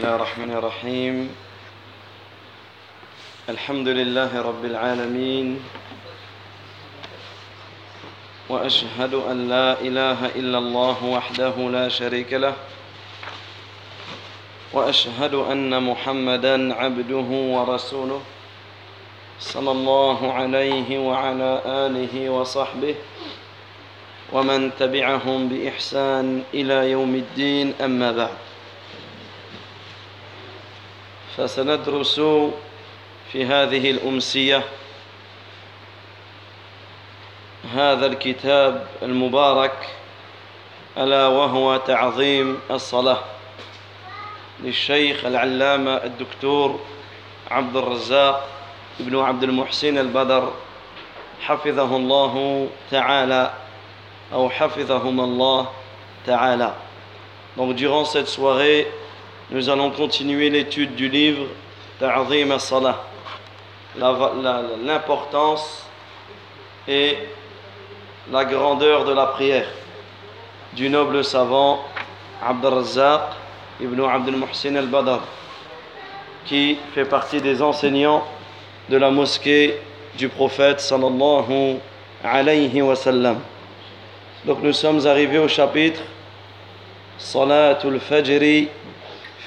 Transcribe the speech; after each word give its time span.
الله 0.00 0.16
الرحمن 0.16 0.50
الرحيم 0.50 1.16
الحمد 3.48 3.88
لله 3.88 4.32
رب 4.42 4.64
العالمين 4.64 5.60
واشهد 8.48 9.14
ان 9.14 9.48
لا 9.48 9.76
اله 9.80 10.26
الا 10.40 10.58
الله 10.58 11.04
وحده 11.04 11.54
لا 11.76 11.88
شريك 11.88 12.32
له 12.32 12.56
واشهد 14.72 15.34
ان 15.34 15.82
محمدا 15.82 16.74
عبده 16.74 17.28
ورسوله 17.56 18.20
صلى 19.40 19.70
الله 19.70 20.32
عليه 20.32 20.98
وعلى 20.98 21.50
اله 21.66 22.30
وصحبه 22.30 22.94
ومن 24.32 24.70
تبعهم 24.80 25.48
باحسان 25.48 26.42
إلى 26.54 26.90
يوم 26.90 27.14
الدين 27.14 27.74
اما 27.84 28.12
بعد 28.12 28.49
فسندرس 31.36 32.20
في 33.32 33.46
هذه 33.46 33.90
الأمسية 33.90 34.64
هذا 37.74 38.06
الكتاب 38.06 38.86
المبارك 39.02 39.88
ألا 40.98 41.26
وهو 41.26 41.76
تعظيم 41.76 42.58
الصلاة 42.70 43.18
للشيخ 44.60 45.24
العلامة 45.24 45.96
الدكتور 45.96 46.80
عبد 47.50 47.76
الرزاق 47.76 48.48
ابن 49.00 49.18
عبد 49.18 49.42
المحسن 49.42 49.98
البدر 49.98 50.52
حفظه 51.40 51.96
الله 51.96 52.68
تعالى 52.90 53.52
أو 54.32 54.50
حفظهم 54.50 55.20
الله 55.20 55.68
تعالى. 56.26 56.74
Donc 57.56 57.74
durant 57.74 58.04
cette 58.04 58.28
soirée, 58.28 58.86
nous 59.50 59.68
allons 59.68 59.90
continuer 59.90 60.48
l'étude 60.48 60.94
du 60.94 61.08
livre 61.08 61.46
Ta'zim 61.98 62.52
as-Salah, 62.52 63.02
l'importance 64.84 65.86
et 66.86 67.18
la 68.30 68.44
grandeur 68.44 69.04
de 69.04 69.12
la 69.12 69.26
prière 69.26 69.66
du 70.74 70.88
noble 70.88 71.24
savant 71.24 71.80
Abd 72.46 72.64
al-Razzaq 72.64 73.22
ibn 73.80 74.00
Abd 74.04 74.28
al-Muhsin 74.28 74.76
al-Badr 74.76 75.20
qui 76.46 76.78
fait 76.94 77.04
partie 77.04 77.40
des 77.40 77.60
enseignants 77.60 78.24
de 78.88 78.96
la 78.96 79.10
mosquée 79.10 79.80
du 80.16 80.28
prophète 80.28 80.80
sallallahu 80.80 81.76
alayhi 82.22 82.82
wa 82.82 82.94
sallam. 82.94 83.40
Donc 84.44 84.62
nous 84.62 84.72
sommes 84.72 85.04
arrivés 85.06 85.38
au 85.38 85.48
chapitre 85.48 86.00
Salatul 87.18 88.00
Fajri 88.00 88.68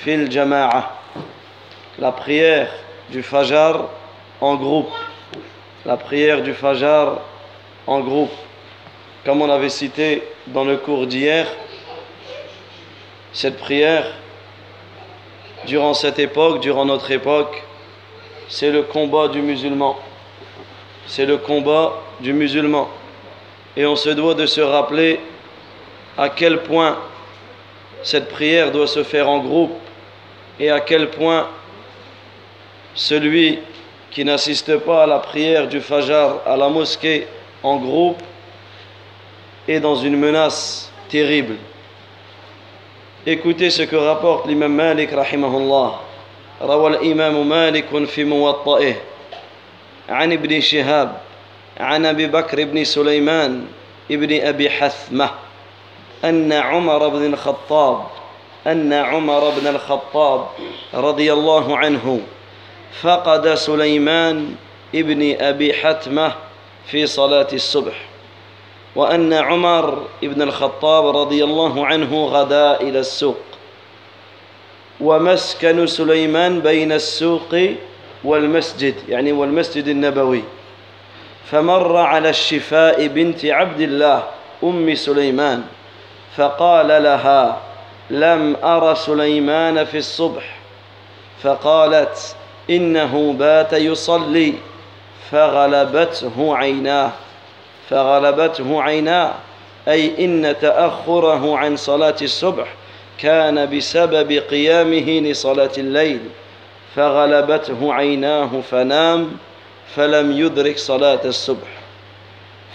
fil 0.04 0.30
Jama'a. 0.30 0.92
La 1.98 2.12
prière 2.12 2.70
du 3.10 3.24
Fajr 3.24 3.86
en 4.42 4.56
groupe. 4.56 4.92
La 5.86 5.96
prière 5.96 6.42
du 6.42 6.54
Fajr 6.54 7.20
en 7.88 8.02
groupe. 8.02 8.32
Comme 9.24 9.42
on 9.42 9.50
avait 9.50 9.70
cité 9.70 10.24
dans 10.48 10.66
le 10.66 10.76
cours 10.76 11.08
d'hier, 11.08 11.48
cette 13.32 13.58
prière, 13.58 14.06
durant 15.66 15.94
cette 15.94 16.20
époque, 16.20 16.60
durant 16.60 16.84
notre 16.84 17.10
époque, 17.12 17.64
c'est 18.50 18.72
le 18.72 18.84
combat 18.84 19.30
du 19.30 19.42
musulman. 19.42 19.98
C'est 21.08 21.26
le 21.26 21.38
combat 21.38 21.94
du 22.20 22.34
musulman. 22.34 22.90
Et 23.78 23.86
on 23.86 23.96
se 23.96 24.10
doit 24.10 24.34
de 24.34 24.46
se 24.46 24.60
rappeler 24.60 25.22
à 26.18 26.28
quel 26.28 26.64
point 26.64 26.98
cette 28.04 28.28
prière 28.28 28.72
doit 28.72 28.88
se 28.88 29.04
faire 29.04 29.30
en 29.30 29.40
groupe 29.40 29.72
et 30.61 30.71
à 30.71 30.81
quel 30.81 31.11
point 31.11 31.49
celui 32.95 33.61
qui 34.11 34.25
n'assiste 34.25 34.79
pas 34.79 35.05
à 35.05 35.07
la 35.07 35.19
prière 35.19 35.69
du 35.69 35.81
Fajr 35.81 36.41
à 36.47 36.57
la 36.57 36.69
mosquée 36.69 37.27
en 37.63 37.77
groupe 37.77 38.23
est 39.69 39.81
dans 39.81 39.97
une 39.97 40.17
menace 40.17 40.91
terrible. 41.09 41.57
Écoutez 43.27 43.71
ce 43.71 43.83
que 43.83 43.97
rapporte 43.97 44.47
l'imam 44.47 44.75
Malik 44.75 45.11
rahimahullah. 45.13 46.01
روى 46.63 46.91
الإمام 46.91 47.49
مالك 47.49 48.05
في 48.05 48.25
موطئه 48.25 48.95
عن 50.09 50.33
ابن 50.33 50.61
شهاب 50.61 51.21
عن 51.81 52.07
أبي 52.07 52.27
بكر 52.27 52.65
بن 52.65 52.85
سليمان 52.85 53.67
ابن 54.11 54.41
أبي 54.47 54.71
حثمة 54.71 55.31
أن 56.25 56.53
عمر 56.53 57.09
بن 57.09 57.25
الخطاب 57.25 58.07
أن 58.68 58.94
عمر 58.94 59.50
بن 59.50 59.68
الخطاب 59.68 60.48
رضي 60.94 61.34
الله 61.34 61.78
عنه 61.78 62.20
فقد 63.02 63.54
سليمان 63.54 64.56
ابن 64.96 65.36
أبي 65.42 65.74
حتمة 65.74 66.34
في 66.88 67.08
صلاة 67.08 67.48
الصبح 67.54 68.06
وأن 68.96 69.34
عمر 69.34 70.08
بن 70.22 70.42
الخطاب 70.42 71.18
رضي 71.18 71.44
الله 71.44 71.86
عنه 71.86 72.26
غدا 72.26 72.82
إلى 72.82 73.00
السوق 73.00 73.38
ومسكن 75.02 75.88
سليمان 75.88 76.60
بين 76.60 76.92
السوق 76.92 77.56
والمسجد 78.24 78.96
يعني 79.10 79.32
والمسجد 79.32 79.88
النبوي 79.88 80.44
فمر 81.52 81.98
على 81.98 82.30
الشفاء 82.30 83.08
بنت 83.08 83.46
عبد 83.46 83.82
الله 83.82 84.24
أم 84.64 84.96
سليمان 84.96 85.64
فقال 86.36 86.88
لها 86.88 87.62
لم 88.10 88.56
أر 88.64 88.94
سليمان 88.94 89.86
في 89.86 89.98
الصبح 89.98 90.56
فقالت 91.44 92.36
إنه 92.70 93.34
بات 93.34 93.74
يصلي 93.74 94.54
فغلبته 95.32 96.56
عيناه 96.58 97.12
فغلبته 97.90 98.82
عيناه 98.82 99.34
أي 99.88 100.26
إن 100.26 100.56
تأخره 100.62 101.58
عن 101.58 101.76
صلاة 101.76 102.16
الصبح 102.22 102.68
كان 103.18 103.78
بسبب 103.78 104.32
قيامه 104.32 105.30
لصلاة 105.30 105.72
الليل 105.78 106.20
فغلبته 106.96 107.94
عيناه 107.94 108.62
فنام 108.72 109.32
فلم 109.96 110.32
يدرك 110.32 110.78
صلاة 110.78 111.20
الصبح. 111.26 111.68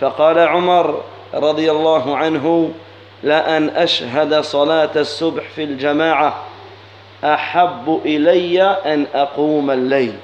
فقال 0.00 0.38
عمر 0.38 1.02
رضي 1.34 1.70
الله 1.70 2.16
عنه 2.16 2.72
لأن 3.22 3.68
أشهد 3.68 4.40
صلاة 4.40 4.90
الصبح 4.96 5.42
في 5.54 5.64
الجماعة 5.64 6.44
أحب 7.24 8.00
إلي 8.04 8.62
أن 8.62 9.06
أقوم 9.14 9.70
الليل 9.70 10.14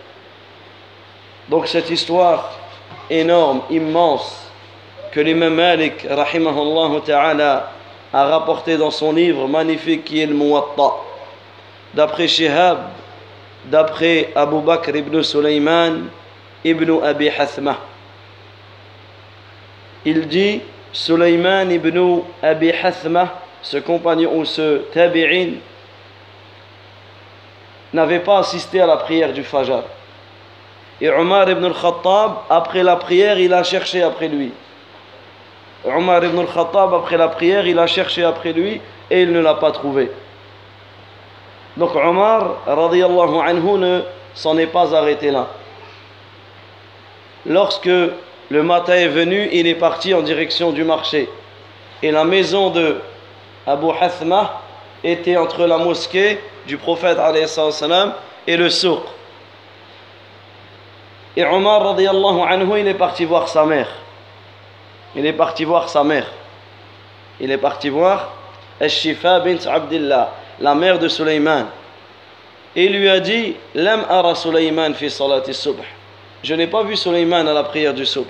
Donc 1.48 1.66
cette 1.66 1.90
histoire 1.90 2.50
énorme, 3.10 3.60
immense, 3.70 4.50
que 5.12 5.20
l'imam 5.20 5.54
Malik, 5.54 6.06
rahimahullah 6.08 7.00
ta'ala, 7.04 7.70
a 8.12 8.24
rapporté 8.24 8.78
dans 8.78 8.90
son 8.90 9.12
livre 9.12 9.46
magnifique 9.46 10.04
qui 10.04 10.20
est 10.22 10.26
le 10.26 10.34
Muwatta. 10.34 10.92
D'après 11.92 12.28
Shihab, 12.28 12.78
d'après 13.66 14.30
Abu 14.34 14.60
Bakr 14.60 14.96
ibn 14.96 15.22
Sulaiman 15.22 16.08
ibn 16.64 16.98
Abi 17.02 17.28
Hathma. 17.28 17.76
Il 20.04 20.26
dit 20.28 20.62
Sulaiman 20.94 21.70
ibn 21.72 22.22
Abi 22.40 22.70
Hathma, 22.70 23.40
ce 23.62 23.78
compagnon 23.78 24.30
ou 24.36 24.44
ce 24.44 24.78
tabi'in, 24.92 25.54
n'avait 27.92 28.20
pas 28.20 28.38
assisté 28.38 28.80
à 28.80 28.86
la 28.86 28.96
prière 28.98 29.32
du 29.32 29.42
Fajr. 29.42 29.82
Et 31.00 31.10
Omar 31.10 31.50
ibn 31.50 31.64
al-Khattab, 31.64 32.36
après 32.48 32.84
la 32.84 32.94
prière, 32.94 33.38
il 33.40 33.52
a 33.52 33.64
cherché 33.64 34.02
après 34.04 34.28
lui. 34.28 34.52
Omar 35.84 36.24
ibn 36.24 36.38
al-Khattab, 36.38 36.94
après 36.94 37.16
la 37.16 37.28
prière, 37.28 37.66
il 37.66 37.78
a 37.78 37.88
cherché 37.88 38.22
après 38.22 38.52
lui 38.52 38.80
et 39.10 39.22
il 39.22 39.32
ne 39.32 39.40
l'a 39.40 39.54
pas 39.54 39.72
trouvé. 39.72 40.12
Donc 41.76 41.96
Omar, 41.96 42.58
radiallahu 42.66 43.40
anhu, 43.40 43.78
ne 43.78 44.00
s'en 44.32 44.56
est 44.58 44.68
pas 44.68 44.94
arrêté 44.94 45.32
là. 45.32 45.48
Lorsque 47.46 47.90
le 48.50 48.62
matin 48.62 48.94
est 48.94 49.08
venu, 49.08 49.48
il 49.52 49.66
est 49.66 49.74
parti 49.74 50.14
en 50.14 50.22
direction 50.22 50.72
du 50.72 50.84
marché. 50.84 51.28
Et 52.02 52.10
la 52.10 52.24
maison 52.24 52.70
de 52.70 53.00
Abu 53.66 53.86
Hathma 53.98 54.60
était 55.02 55.36
entre 55.36 55.66
la 55.66 55.78
mosquée 55.78 56.38
du 56.66 56.76
prophète 56.76 57.18
et 58.46 58.56
le 58.56 58.70
souk. 58.70 59.00
Et 61.36 61.44
Omar, 61.44 61.96
il 61.98 62.88
est 62.88 62.94
parti 62.94 63.24
voir 63.24 63.48
sa 63.48 63.64
mère 63.64 63.88
il 65.16 65.26
est 65.26 65.32
parti 65.32 65.64
voir 65.64 65.88
sa 65.88 66.02
mère. 66.02 66.26
Il 67.40 67.50
est 67.50 67.58
parti 67.58 67.88
voir 67.88 68.32
Al-Shifa 68.80 69.40
bint 69.40 69.66
Abdillah, 69.66 70.32
la 70.60 70.74
mère 70.74 70.98
de 70.98 71.08
Suleiman. 71.08 71.66
Et 72.74 72.86
il 72.86 72.98
lui 72.98 73.08
a 73.08 73.20
dit 73.20 73.54
Lam 73.74 74.04
ara 74.08 74.34
Suleiman 74.34 74.94
fi 74.94 75.08
salati 75.10 75.54
subh. 75.54 75.80
Je 76.44 76.54
n'ai 76.54 76.66
pas 76.66 76.82
vu 76.82 76.94
Suleiman 76.94 77.48
à 77.48 77.54
la 77.54 77.64
prière 77.64 77.94
du 77.94 78.04
subh. 78.04 78.26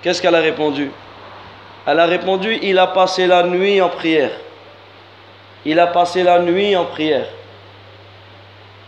Qu'est-ce 0.00 0.22
qu'elle 0.22 0.34
a 0.34 0.40
répondu? 0.40 0.90
Elle 1.86 2.00
a 2.00 2.06
répondu 2.06 2.58
Il 2.62 2.78
a 2.78 2.86
passé 2.86 3.26
la 3.26 3.42
nuit 3.42 3.82
en 3.82 3.90
prière. 3.90 4.30
Il 5.66 5.78
a 5.78 5.88
passé 5.88 6.22
la 6.22 6.38
nuit 6.38 6.74
en 6.74 6.86
prière. 6.86 7.26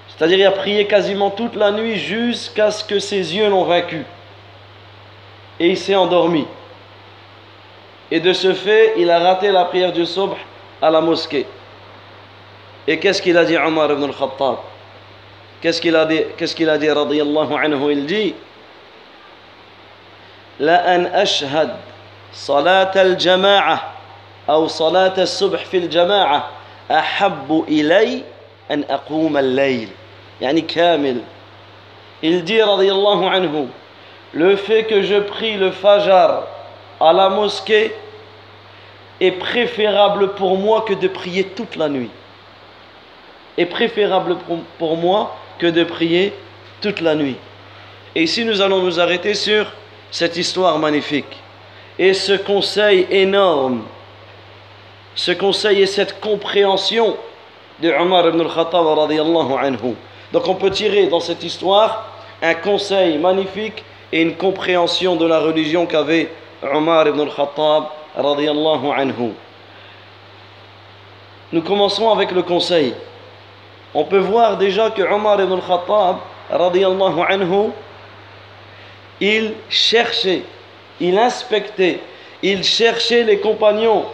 C'est-à-dire 0.08 0.38
il 0.38 0.46
a 0.46 0.52
prié 0.52 0.86
quasiment 0.86 1.30
toute 1.30 1.54
la 1.54 1.70
nuit 1.70 1.98
jusqu'à 1.98 2.70
ce 2.70 2.82
que 2.82 2.98
ses 2.98 3.36
yeux 3.36 3.50
l'ont 3.50 3.64
vaincu. 3.64 4.06
Et 5.60 5.68
il 5.68 5.76
s'est 5.76 5.94
endormi. 5.94 6.46
Et 8.10 8.20
de 8.20 8.32
ce 8.32 8.54
fait, 8.54 8.94
il 8.96 9.10
a 9.10 9.18
raté 9.18 9.50
la 9.50 9.66
prière 9.66 9.92
du 9.92 10.06
subh 10.06 10.32
à 10.80 10.88
la 10.90 11.02
mosquée. 11.02 11.46
Et 12.86 12.98
qu'est-ce 12.98 13.20
qu'il 13.20 13.36
a 13.36 13.44
dit 13.44 13.58
Omar 13.58 13.92
ibn 13.92 14.04
al-Khattab? 14.04 14.73
Qu'est-ce 15.64 15.80
qu'il 15.80 15.96
a 15.96 16.04
dit 16.04 16.20
Qu'est-ce 16.36 16.54
qu'il 16.54 16.68
a 16.68 16.76
dit 16.76 16.90
radiyallahu 16.90 17.54
anhu 17.54 17.90
Il 17.90 18.04
dit 18.04 18.34
La 20.60 20.84
an 20.94 21.06
ashhad 21.14 21.70
salat 22.32 22.90
al-jama'a 22.94 23.80
ou 24.46 24.68
salat 24.68 25.14
al-subh 25.16 25.56
fi 25.56 25.78
al-jama'a 25.78 26.50
ahabbu 26.90 27.64
ilay 27.68 28.24
an 28.68 28.82
aqum 28.90 29.36
al-layl. 29.36 29.88
Yani 30.38 30.66
kamil. 30.66 31.22
Il 32.20 32.44
dit 32.44 32.60
radiyallahu 32.60 33.24
anhu 33.24 33.68
le 34.34 34.56
fait 34.56 34.84
que 34.84 35.00
je 35.00 35.18
prie 35.20 35.56
le 35.56 35.70
fajr 35.70 36.42
à 37.00 37.12
la 37.14 37.30
mosquée 37.30 37.94
est 39.18 39.32
préférable 39.32 40.34
pour 40.34 40.58
moi 40.58 40.84
que 40.86 40.92
de 40.92 41.08
prier 41.08 41.44
toute 41.44 41.76
la 41.76 41.88
nuit. 41.88 42.10
Est 43.56 43.64
préférable 43.64 44.36
pour 44.78 44.98
moi 44.98 45.34
que 45.58 45.66
de 45.66 45.84
prier 45.84 46.32
toute 46.80 47.00
la 47.00 47.14
nuit. 47.14 47.36
Et 48.14 48.22
ici, 48.22 48.44
nous 48.44 48.60
allons 48.60 48.82
nous 48.82 49.00
arrêter 49.00 49.34
sur 49.34 49.66
cette 50.10 50.36
histoire 50.36 50.78
magnifique 50.78 51.42
et 51.98 52.14
ce 52.14 52.32
conseil 52.32 53.06
énorme, 53.10 53.82
ce 55.14 55.32
conseil 55.32 55.82
et 55.82 55.86
cette 55.86 56.20
compréhension 56.20 57.16
de 57.80 57.90
Omar 57.90 58.28
ibn 58.28 58.40
al-Khattab 58.40 58.86
anhu. 59.58 59.94
Donc 60.32 60.48
on 60.48 60.54
peut 60.54 60.70
tirer 60.70 61.06
dans 61.06 61.20
cette 61.20 61.42
histoire 61.42 62.08
un 62.42 62.54
conseil 62.54 63.18
magnifique 63.18 63.84
et 64.12 64.22
une 64.22 64.36
compréhension 64.36 65.16
de 65.16 65.26
la 65.26 65.40
religion 65.40 65.86
qu'avait 65.86 66.30
Omar 66.62 67.06
ibn 67.08 67.20
al-Khattab 67.20 67.84
anhu. 68.16 69.32
Nous 71.52 71.62
commençons 71.62 72.10
avec 72.10 72.32
le 72.32 72.42
conseil. 72.42 72.94
On 73.94 74.04
peut 74.04 74.18
voir 74.18 74.56
déjà 74.56 74.90
que 74.90 75.02
Omar 75.02 75.40
ibn 75.40 75.52
al-Khattab 75.52 76.16
anhu, 76.50 77.70
il 79.20 79.52
cherchait, 79.70 80.42
il 81.00 81.16
inspectait, 81.16 82.00
il 82.42 82.64
cherchait 82.64 83.22
les 83.22 83.38
compagnons, 83.38 84.04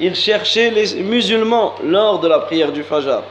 il 0.00 0.14
cherchait 0.14 0.70
les 0.70 1.02
musulmans 1.02 1.74
lors 1.84 2.18
de 2.18 2.28
la 2.28 2.40
prière 2.40 2.72
du 2.72 2.82
Fajr. 2.82 3.22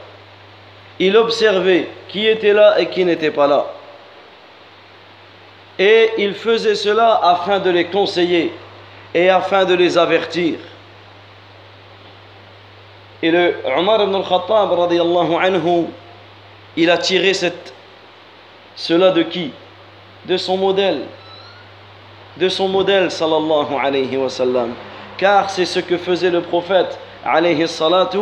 Il 0.98 1.16
observait 1.16 1.88
qui 2.08 2.26
était 2.26 2.52
là 2.52 2.80
et 2.80 2.86
qui 2.86 3.04
n'était 3.04 3.30
pas 3.30 3.46
là. 3.46 3.66
Et 5.78 6.10
il 6.18 6.34
faisait 6.34 6.74
cela 6.74 7.20
afin 7.22 7.58
de 7.58 7.68
les 7.70 7.86
conseiller 7.86 8.52
et 9.12 9.28
afin 9.28 9.64
de 9.64 9.74
les 9.74 9.98
avertir. 9.98 10.54
Et 13.22 13.30
le 13.30 13.54
Omar 13.76 14.02
ibn 14.02 14.14
al-Khattab, 14.14 14.72
anhu, 14.72 15.86
il 16.76 16.90
a 16.90 16.98
tiré 16.98 17.32
cette, 17.32 17.72
cela 18.74 19.10
de 19.10 19.22
qui? 19.22 19.52
De 20.26 20.36
son 20.36 20.56
modèle. 20.56 21.02
De 22.36 22.48
son 22.48 22.68
modèle, 22.68 23.10
sallallahu 23.10 23.74
alayhi 23.82 24.16
wa 24.16 24.28
sallam. 24.28 24.74
Car 25.16 25.48
c'est 25.48 25.64
ce 25.64 25.80
que 25.80 25.96
faisait 25.96 26.30
le 26.30 26.42
prophète, 26.42 26.98
alayhi 27.24 27.66
salatu 27.66 28.18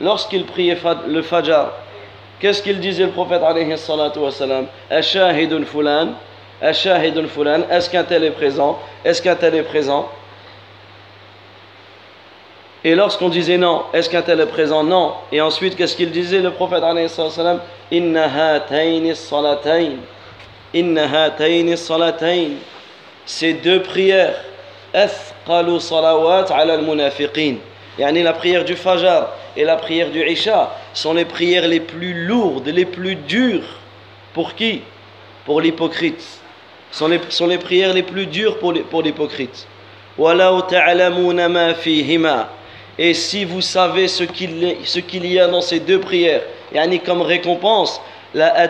lorsqu'il 0.00 0.44
priait 0.44 0.76
le 1.06 1.22
fajr. 1.22 1.70
Qu'est-ce 2.38 2.62
qu'il 2.62 2.80
disait 2.80 3.04
le 3.04 3.10
prophète 3.10 3.42
alayhi 3.42 3.76
salatu 3.78 4.18
wa 4.18 4.30
sallam 4.30 4.66
Ashahidun 4.90 5.64
fulan 5.64 6.08
Ashahidun 6.60 7.26
fulan 7.28 7.62
Est-ce 7.70 7.88
qu'un 7.88 8.04
tel 8.04 8.24
est 8.24 8.30
présent? 8.30 8.78
Est-ce 9.04 9.22
qu'un 9.22 9.34
tel 9.34 9.54
est 9.54 9.62
présent? 9.62 10.08
Et 12.82 12.94
lorsqu'on 12.94 13.28
disait 13.28 13.58
non, 13.58 13.82
est-ce 13.92 14.08
qu'un 14.08 14.22
tel 14.22 14.40
est 14.40 14.46
présent? 14.46 14.82
Non. 14.82 15.12
Et 15.30 15.40
ensuite, 15.40 15.76
qu'est-ce 15.76 15.94
qu'il 15.94 16.10
disait 16.10 16.40
le 16.40 16.50
prophète 16.50 16.82
Ces 23.26 23.52
deux 23.54 23.82
prières, 23.82 24.34
salawat 24.94 26.46
al-munafiqin. 26.50 27.56
La 27.98 28.32
prière 28.32 28.64
du 28.64 28.76
Fajr 28.76 29.26
et 29.56 29.64
la 29.64 29.76
prière 29.76 30.10
du 30.10 30.26
Isha 30.26 30.74
sont 30.94 31.12
les 31.12 31.26
prières 31.26 31.68
les 31.68 31.80
plus 31.80 32.26
lourdes, 32.26 32.68
les 32.68 32.86
plus 32.86 33.14
dures. 33.14 33.78
Pour 34.32 34.54
qui? 34.54 34.80
Pour 35.44 35.60
l'hypocrite. 35.60 36.24
Sont 36.92 37.08
les, 37.08 37.20
sont 37.28 37.46
les 37.46 37.58
prières 37.58 37.92
les 37.92 38.02
plus 38.02 38.26
dures 38.26 38.58
pour 38.58 38.72
l'hypocrite. 38.72 39.66
Pour 40.16 40.30
et 43.02 43.14
si 43.14 43.46
vous 43.46 43.62
savez 43.62 44.08
ce 44.08 44.24
qu'il 44.24 45.26
y 45.26 45.40
a 45.40 45.48
dans 45.48 45.62
ces 45.62 45.80
deux 45.80 46.00
prières, 46.00 46.42
yani 46.70 47.00
comme 47.00 47.22
récompense, 47.22 47.98
la 48.34 48.68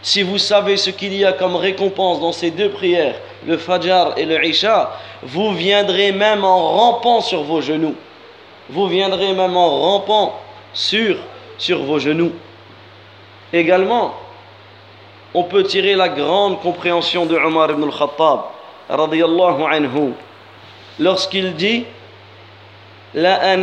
Si 0.00 0.22
vous 0.22 0.38
savez 0.38 0.76
ce 0.76 0.90
qu'il 0.90 1.14
y 1.14 1.24
a 1.24 1.32
comme 1.32 1.56
récompense 1.56 2.20
dans 2.20 2.30
ces 2.30 2.52
deux 2.52 2.70
prières, 2.70 3.16
le 3.44 3.58
Fajr 3.58 4.14
et 4.16 4.24
le 4.24 4.44
Isha, 4.46 4.92
vous 5.24 5.52
viendrez 5.52 6.12
même 6.12 6.44
en 6.44 6.68
rampant 6.68 7.20
sur 7.20 7.42
vos 7.42 7.60
genoux. 7.60 7.96
Vous 8.70 8.86
viendrez 8.86 9.32
même 9.32 9.56
en 9.56 9.80
rampant 9.80 10.38
sur, 10.74 11.16
sur 11.58 11.82
vos 11.82 11.98
genoux. 11.98 12.30
Également, 13.52 14.14
on 15.34 15.42
peut 15.42 15.64
tirer 15.64 15.96
la 15.96 16.08
grande 16.08 16.60
compréhension 16.60 17.26
de 17.26 17.36
Omar 17.36 17.72
ibn 17.72 17.82
al-Khattab, 17.82 18.42
radiyallahu 18.88 19.64
anhu, 19.64 20.12
lorsqu'il 20.98 21.54
dit 21.54 21.84
La 23.14 23.40
an 23.54 23.62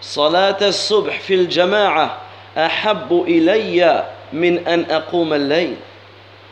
salat 0.00 0.56
al-subh 0.60 1.10
fil 1.10 1.50
jama'a 1.50 2.18
ahabbu 2.56 3.26
ilayya 3.26 4.06
min 4.32 4.58
an 4.66 4.84
aqum 4.90 5.32
al-layl. 5.32 5.76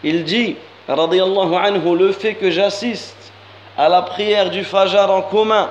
Il 0.03 0.25
dit, 0.25 0.57
radiyallahu 0.89 1.55
anhu, 1.55 1.97
le 1.97 2.13
fait 2.13 2.35
que 2.35 2.51
j'assiste 2.51 3.33
à 3.77 3.89
la 3.89 4.03
prière 4.03 4.51
du 4.51 4.65
Fajr 4.65 5.11
en 5.11 5.23
commun 5.23 5.71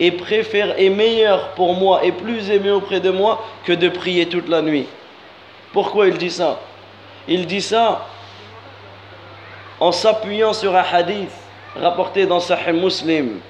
est, 0.00 0.12
préfère, 0.12 0.78
est 0.78 0.90
meilleur 0.90 1.50
pour 1.50 1.74
moi 1.74 2.04
et 2.04 2.12
plus 2.12 2.50
aimé 2.50 2.70
auprès 2.70 3.00
de 3.00 3.10
moi 3.10 3.44
que 3.64 3.72
de 3.72 3.88
prier 3.88 4.26
toute 4.26 4.48
la 4.48 4.62
nuit. 4.62 4.86
Pourquoi 5.72 6.08
il 6.08 6.16
dit 6.16 6.30
ça? 6.30 6.60
Il 7.26 7.46
dit 7.46 7.60
ça 7.60 8.06
en 9.80 9.92
s'appuyant 9.92 10.52
sur 10.52 10.74
un 10.74 10.82
hadith 10.82 11.30
rapporté 11.76 12.26
dans 12.26 12.40
Sahih 12.40 12.72
Muslim 12.72 13.40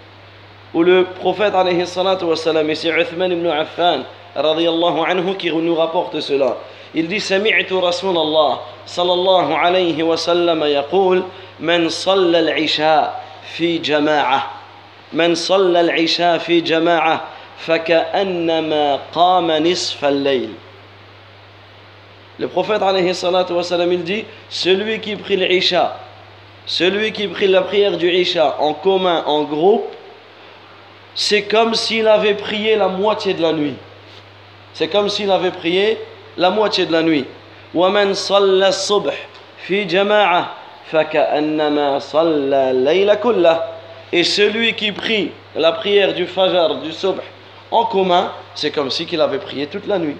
où 0.75 0.83
le 0.83 1.05
prophète 1.05 1.55
alayhi 1.55 1.87
salatu 1.87 2.25
wa 2.25 2.37
salam, 2.37 2.69
et 2.69 2.75
c'est 2.75 2.91
Uthman 2.91 3.33
ibn 3.33 3.47
Affan 3.47 4.03
radiyallahu 4.37 5.01
anhu 5.09 5.35
qui 5.37 5.51
nous 5.51 5.75
rapporte 5.75 6.21
cela. 6.21 6.57
Il 6.95 7.09
dit 7.09 7.21
سمعت 7.21 7.73
رسول 7.73 8.17
الله 8.17 8.61
صلى 8.87 9.13
الله 9.13 9.57
عليه 9.57 10.03
وسلم 10.03 10.65
يقول 10.65 11.23
من 11.61 11.89
صلى 11.89 12.39
العشاء 12.39 13.25
في 13.57 13.79
جماعة 13.79 14.51
من 15.13 15.35
صلى 15.35 15.81
العشاء 15.81 16.39
في 16.39 16.61
جماعة 16.61 17.25
فكأنما 17.59 18.99
قام 19.13 19.51
نصف 19.51 20.05
الليل 20.05 20.51
Le 22.41 22.47
prophète 22.47 22.83
alayhi 22.83 23.13
salatu 23.15 23.53
wa 23.53 23.65
salam, 23.65 23.93
il 23.93 24.05
dit 24.05 24.25
Celui 24.49 25.01
qui 25.01 25.17
prie 25.17 25.37
l'Isha, 25.37 25.97
celui 26.68 27.12
qui 27.12 27.28
prie 27.28 27.48
la 27.48 27.62
prière 27.62 27.98
du 27.98 28.10
Isha 28.10 28.56
en 28.60 28.74
commun, 28.74 29.24
en 29.26 29.44
groupe, 29.44 29.86
c'est 31.16 31.44
comme 31.44 31.76
s'il 31.76 32.08
avait 32.08 32.36
prié 32.36 32.76
la 32.76 32.88
moitié 32.88 33.34
de 33.34 33.42
la 33.42 33.54
nuit. 33.54 33.76
C'est 34.74 34.88
comme 34.88 35.10
s'il 35.10 35.30
avait 35.30 35.52
prié 35.52 35.98
la 36.38 36.50
moitié 36.50 36.86
de 36.86 36.92
la 36.92 37.04
nuit. 37.04 37.26
ومن 37.76 38.14
صلى 38.14 38.68
الصبح 38.68 39.18
في 39.66 39.84
جماعة 39.84 40.52
فكأنما 40.92 42.00
صلى 42.00 42.72
الليل 42.72 43.14
كله 43.16 43.60
et 44.14 44.24
celui 44.24 44.74
qui 44.76 44.92
prie 44.92 45.32
la 45.56 45.72
prière 45.72 46.14
du 46.14 46.28
Fajr, 46.28 46.76
du 46.84 46.92
Subh 46.92 47.18
en 47.72 47.86
commun, 47.86 48.32
c'est 48.54 48.70
comme 48.70 48.92
si 48.92 49.08
qu'il 49.08 49.20
avait 49.20 49.40
prié 49.40 49.66
toute 49.66 49.88
la 49.88 49.98
nuit. 49.98 50.18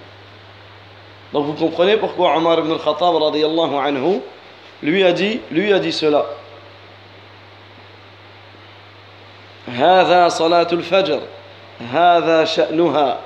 Donc 1.32 1.46
vous 1.46 1.52
comprenez 1.52 1.96
pourquoi 1.96 2.36
Omar 2.36 2.58
ibn 2.58 2.72
al-Khattab 2.72 3.14
radiyallahu 3.14 3.76
anhu 3.76 4.20
lui 4.82 5.04
a 5.04 5.12
dit, 5.12 5.38
lui 5.52 5.72
a 5.72 5.78
dit 5.78 5.92
cela. 5.92 6.26
هذا 9.67 10.27
صلاة 10.29 10.67
الفجر 10.71 11.19
هذا 11.91 12.45
شأنها 12.45 13.17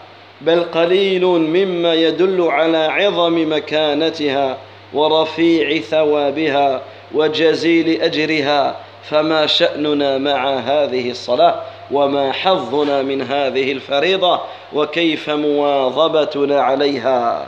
بل 0.42 0.64
قليل 0.64 1.26
مما 1.26 1.94
يدل 1.94 2.42
على 2.42 2.78
عظم 2.78 3.54
مكانتها 3.54 4.58
ورفيع 4.94 5.82
ثوابها 5.82 6.82
وجزيل 7.14 8.02
أجرها 8.02 8.76
فما 9.04 9.46
شأننا 9.46 10.18
مع 10.18 10.60
هذه 10.60 11.12
الصلاة 11.12 11.62
وما 11.92 12.32
حظنا 12.32 13.02
من 13.02 13.22
هذه 13.22 13.72
الفريضة 13.72 14.42
وكيف 14.74 15.30
مواظبتنا 15.30 16.62
عليها 16.62 17.48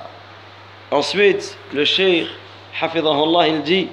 Ensuite, 0.91 1.57
le 1.73 1.83
cheikh, 1.83 2.27
hafidahullah, 2.79 3.47
il 3.47 3.63
dit 3.63 3.87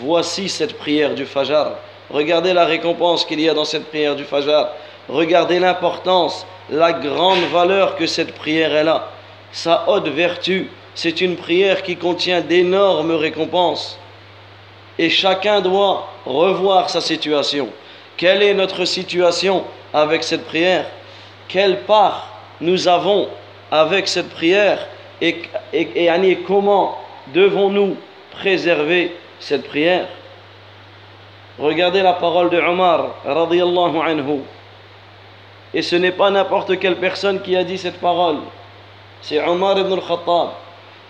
Voici 0.00 0.48
cette 0.48 0.78
prière 0.78 1.14
du 1.14 1.26
Fajr. 1.26 1.72
Regardez 2.10 2.52
la 2.52 2.64
récompense 2.64 3.24
qu'il 3.24 3.40
y 3.40 3.48
a 3.48 3.54
dans 3.54 3.64
cette 3.64 3.88
prière 3.88 4.16
du 4.16 4.24
Fajr. 4.24 4.68
Regardez 5.08 5.58
l'importance, 5.58 6.46
la 6.68 6.92
grande 6.92 7.44
valeur 7.52 7.96
que 7.96 8.06
cette 8.06 8.34
prière 8.34 8.84
là. 8.84 9.10
Sa 9.52 9.88
haute 9.88 10.08
vertu, 10.08 10.70
c'est 10.94 11.20
une 11.20 11.36
prière 11.36 11.82
qui 11.82 11.96
contient 11.96 12.40
d'énormes 12.40 13.12
récompenses. 13.12 13.98
Et 14.98 15.08
chacun 15.08 15.60
doit 15.60 16.08
revoir 16.26 16.90
sa 16.90 17.00
situation. 17.00 17.68
Quelle 18.16 18.42
est 18.42 18.54
notre 18.54 18.84
situation 18.84 19.64
avec 19.94 20.22
cette 20.22 20.44
prière? 20.44 20.86
Quelle 21.48 21.80
part 21.80 22.28
nous 22.60 22.86
avons 22.86 23.28
avec 23.70 24.08
cette 24.08 24.30
prière? 24.30 24.86
Et, 25.20 25.42
et, 25.72 26.06
et 26.06 26.38
comment 26.46 26.98
devons-nous 27.32 27.96
préserver 28.32 29.16
cette 29.38 29.66
prière? 29.66 30.06
Regardez 31.60 32.02
la 32.02 32.14
parole 32.14 32.48
de 32.48 32.58
Omar, 32.58 33.16
radiallahu 33.24 33.98
anhu. 33.98 34.40
Et 35.74 35.82
ce 35.82 35.94
n'est 35.94 36.10
pas 36.10 36.30
n'importe 36.30 36.78
quelle 36.78 36.96
personne 36.96 37.42
qui 37.42 37.54
a 37.54 37.62
dit 37.64 37.76
cette 37.76 38.00
parole. 38.00 38.38
C'est 39.20 39.46
Omar 39.46 39.78
ibn 39.78 39.92
al-Khattab. 39.92 40.48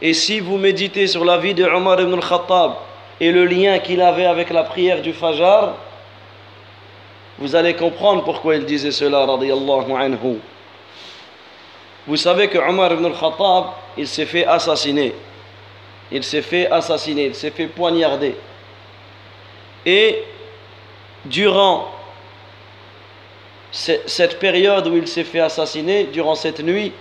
Et 0.02 0.12
si 0.12 0.40
vous 0.40 0.59
méditez 0.59 1.07
sur 1.07 1.25
la 1.25 1.38
vie 1.38 1.54
de 1.54 1.64
Omar 1.64 2.00
ibn 2.00 2.14
al-Khattab 2.14 2.73
et 3.21 3.30
le 3.30 3.45
lien 3.45 3.78
qu'il 3.78 4.02
avait 4.02 4.26
avec 4.26 4.50
la 4.50 4.64
prière 4.64 5.00
du 5.00 5.12
Fajr, 5.12 5.73
vous 7.38 7.54
allez 7.54 7.75
comprendre 7.75 8.25
pourquoi 8.25 8.57
il 8.57 8.64
disait 8.64 8.90
cela, 8.90 9.25
radiallahu 9.25 9.92
anhu. 9.92 10.38
Vous 12.09 12.16
savez 12.16 12.49
que 12.49 12.59
Omar 12.59 12.92
ibn 12.92 13.07
al-Khattab, 13.07 13.66
il 13.97 14.09
s'est 14.09 14.26
fait 14.26 14.45
assassiner. 14.45 15.14
Il 16.11 16.25
s'est 16.25 16.42
fait 16.42 16.69
assassiner, 16.69 17.26
il 17.26 17.35
s'est 17.37 17.52
fait 17.52 17.69
poignarder. 17.69 18.35
Et 19.87 20.25
durant 21.25 21.91
cette 23.72 24.39
période 24.39 24.88
où 24.88 24.96
il 24.96 25.08
s'est 25.08 25.24
fait 25.24 25.39
assassiner, 25.39 26.05
durant 26.05 26.36
cette 26.36 26.62
nuit, 26.62 26.94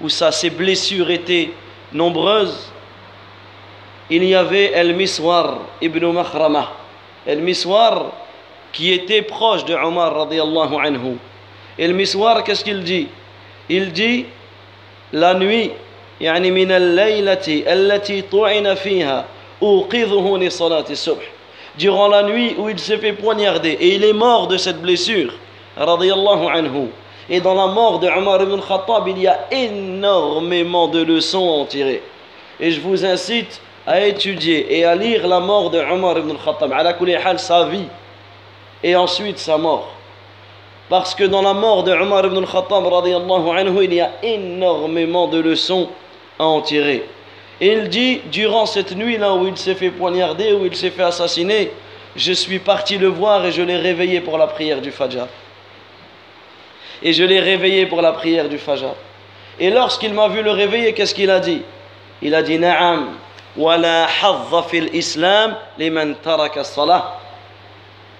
où 0.00 0.08
sa, 0.08 0.32
ses 0.32 0.50
blessures 0.50 1.10
étaient 1.10 1.50
nombreuses, 1.92 2.70
il 4.08 4.24
y 4.24 4.34
avait 4.34 4.72
El-Miswar 4.72 5.58
ibn 5.80 6.04
Makhrama. 6.12 6.72
El-Miswar 7.26 8.10
qui 8.72 8.92
était 8.92 9.22
proche 9.22 9.64
de 9.64 9.74
Omar 9.74 10.14
radiallahu 10.14 10.74
anhu. 10.84 11.16
El-Miswar, 11.78 12.42
qu'est-ce 12.42 12.64
qu'il 12.64 12.82
dit 12.82 13.08
Il 13.68 13.92
dit 13.92 14.26
la 15.12 15.34
nuit, 15.34 15.70
يعني 16.20 16.50
من 16.50 16.72
الليلة 16.72 17.64
التي 17.66 18.22
طعن 18.22 18.74
فيها 18.74 19.24
أوقظه 19.62 20.38
لصلاة 20.38 20.84
الصبح 20.90 21.24
durant 21.77 22.07
la 22.07 22.23
nuit 22.23 22.55
où 22.57 22.69
il 22.69 22.79
s'est 22.79 22.97
fait 22.97 23.13
poignarder 23.13 23.71
et 23.71 23.95
il 23.95 24.03
est 24.03 24.13
mort 24.13 24.47
de 24.47 24.57
cette 24.57 24.81
blessure 24.81 25.33
et 27.29 27.41
dans 27.41 27.53
la 27.53 27.67
mort 27.67 27.99
de 27.99 28.07
Omar 28.07 28.41
ibn 28.41 28.59
Khattab 28.61 29.07
il 29.07 29.19
y 29.19 29.27
a 29.27 29.47
énormément 29.51 30.87
de 30.87 31.01
leçons 31.01 31.47
à 31.47 31.51
en 31.61 31.65
tirer. 31.65 32.01
Et 32.59 32.71
je 32.71 32.79
vous 32.79 33.05
incite 33.05 33.61
à 33.85 34.05
étudier 34.05 34.77
et 34.77 34.85
à 34.85 34.95
lire 34.95 35.27
la 35.27 35.39
mort 35.39 35.69
de 35.69 35.79
Omar 35.79 36.17
ibn 36.17 36.33
Khattab 36.43 36.71
à 36.71 37.37
sa 37.37 37.65
vie 37.65 37.87
et 38.83 38.95
ensuite 38.95 39.39
sa 39.39 39.57
mort. 39.57 39.89
Parce 40.87 41.15
que 41.15 41.23
dans 41.23 41.41
la 41.41 41.53
mort 41.53 41.83
de 41.83 41.91
Omar 41.91 42.25
ibn 42.25 42.45
Khattab 42.45 42.85
anhu 42.85 43.83
il 43.83 43.93
y 43.93 44.01
a 44.01 44.11
énormément 44.23 45.27
de 45.27 45.39
leçons 45.39 45.89
à 46.39 46.45
en 46.45 46.61
tirer 46.61 47.05
et 47.61 47.71
il 47.71 47.89
dit, 47.89 48.21
durant 48.31 48.65
cette 48.65 48.95
nuit-là 48.95 49.33
où 49.33 49.47
il 49.47 49.57
s'est 49.57 49.75
fait 49.75 49.89
poignarder, 49.89 50.51
où 50.53 50.65
il 50.65 50.75
s'est 50.75 50.89
fait 50.89 51.03
assassiner, 51.03 51.71
je 52.15 52.33
suis 52.33 52.59
parti 52.59 52.97
le 52.97 53.07
voir 53.07 53.45
et 53.45 53.51
je 53.51 53.61
l'ai 53.61 53.77
réveillé 53.77 54.19
pour 54.19 54.37
la 54.37 54.47
prière 54.47 54.81
du 54.81 54.91
Fajr. 54.91 55.27
Et 57.01 57.13
je 57.13 57.23
l'ai 57.23 57.39
réveillé 57.39 57.85
pour 57.85 58.01
la 58.01 58.11
prière 58.11 58.49
du 58.49 58.57
Fajr. 58.57 58.93
Et 59.59 59.69
lorsqu'il 59.69 60.13
m'a 60.13 60.27
vu 60.27 60.41
le 60.41 60.51
réveiller, 60.51 60.93
qu'est-ce 60.93 61.15
qu'il 61.15 61.29
a 61.29 61.39
dit? 61.39 61.61
Il 62.21 62.35
a 62.35 62.41
dit, 62.41 62.59
Na'am, 62.59 63.11
wala 63.55 64.07
fil 64.67 64.89
islam 64.93 65.55
liman 65.77 66.15
taraka 66.21 66.63
salah. 66.63 67.19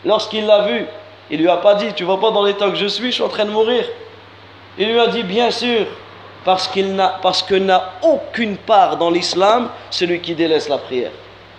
Lorsqu'il 0.05 0.45
l'a 0.45 0.61
vu, 0.61 0.85
il 1.29 1.41
lui 1.41 1.49
a 1.49 1.57
pas 1.57 1.75
dit, 1.75 1.91
tu 1.93 2.03
vas 2.03 2.17
pas 2.17 2.31
dans 2.31 2.43
l'état 2.43 2.69
que 2.69 2.75
je 2.75 2.85
suis, 2.85 3.07
je 3.07 3.15
suis 3.15 3.23
en 3.23 3.29
train 3.29 3.45
de 3.45 3.51
mourir. 3.51 3.83
Il 4.77 4.91
lui 4.91 4.99
a 4.99 5.07
dit, 5.07 5.23
bien 5.23 5.51
sûr, 5.51 5.87
parce, 6.45 6.67
qu'il 6.67 6.95
n'a, 6.95 7.19
parce 7.21 7.41
que 7.41 7.55
n'a 7.55 7.93
aucune 8.03 8.55
part 8.55 8.95
dans 8.97 9.09
l'islam 9.09 9.69
celui 9.89 10.21
qui 10.21 10.35
délaisse 10.35 10.69
la 10.69 10.77
prière. 10.77 11.11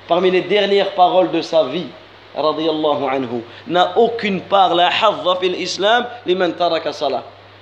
Parmi 0.06 0.30
les 0.30 0.42
dernières 0.42 0.92
paroles 0.94 1.32
de 1.32 1.42
sa 1.42 1.64
vie, 1.64 1.88
anhu, 2.36 3.42
n'a 3.66 3.98
aucune 3.98 4.40
part, 4.42 4.74
la 4.74 4.90
fil 5.40 5.60
islam, 5.60 6.06
liman. 6.24 6.52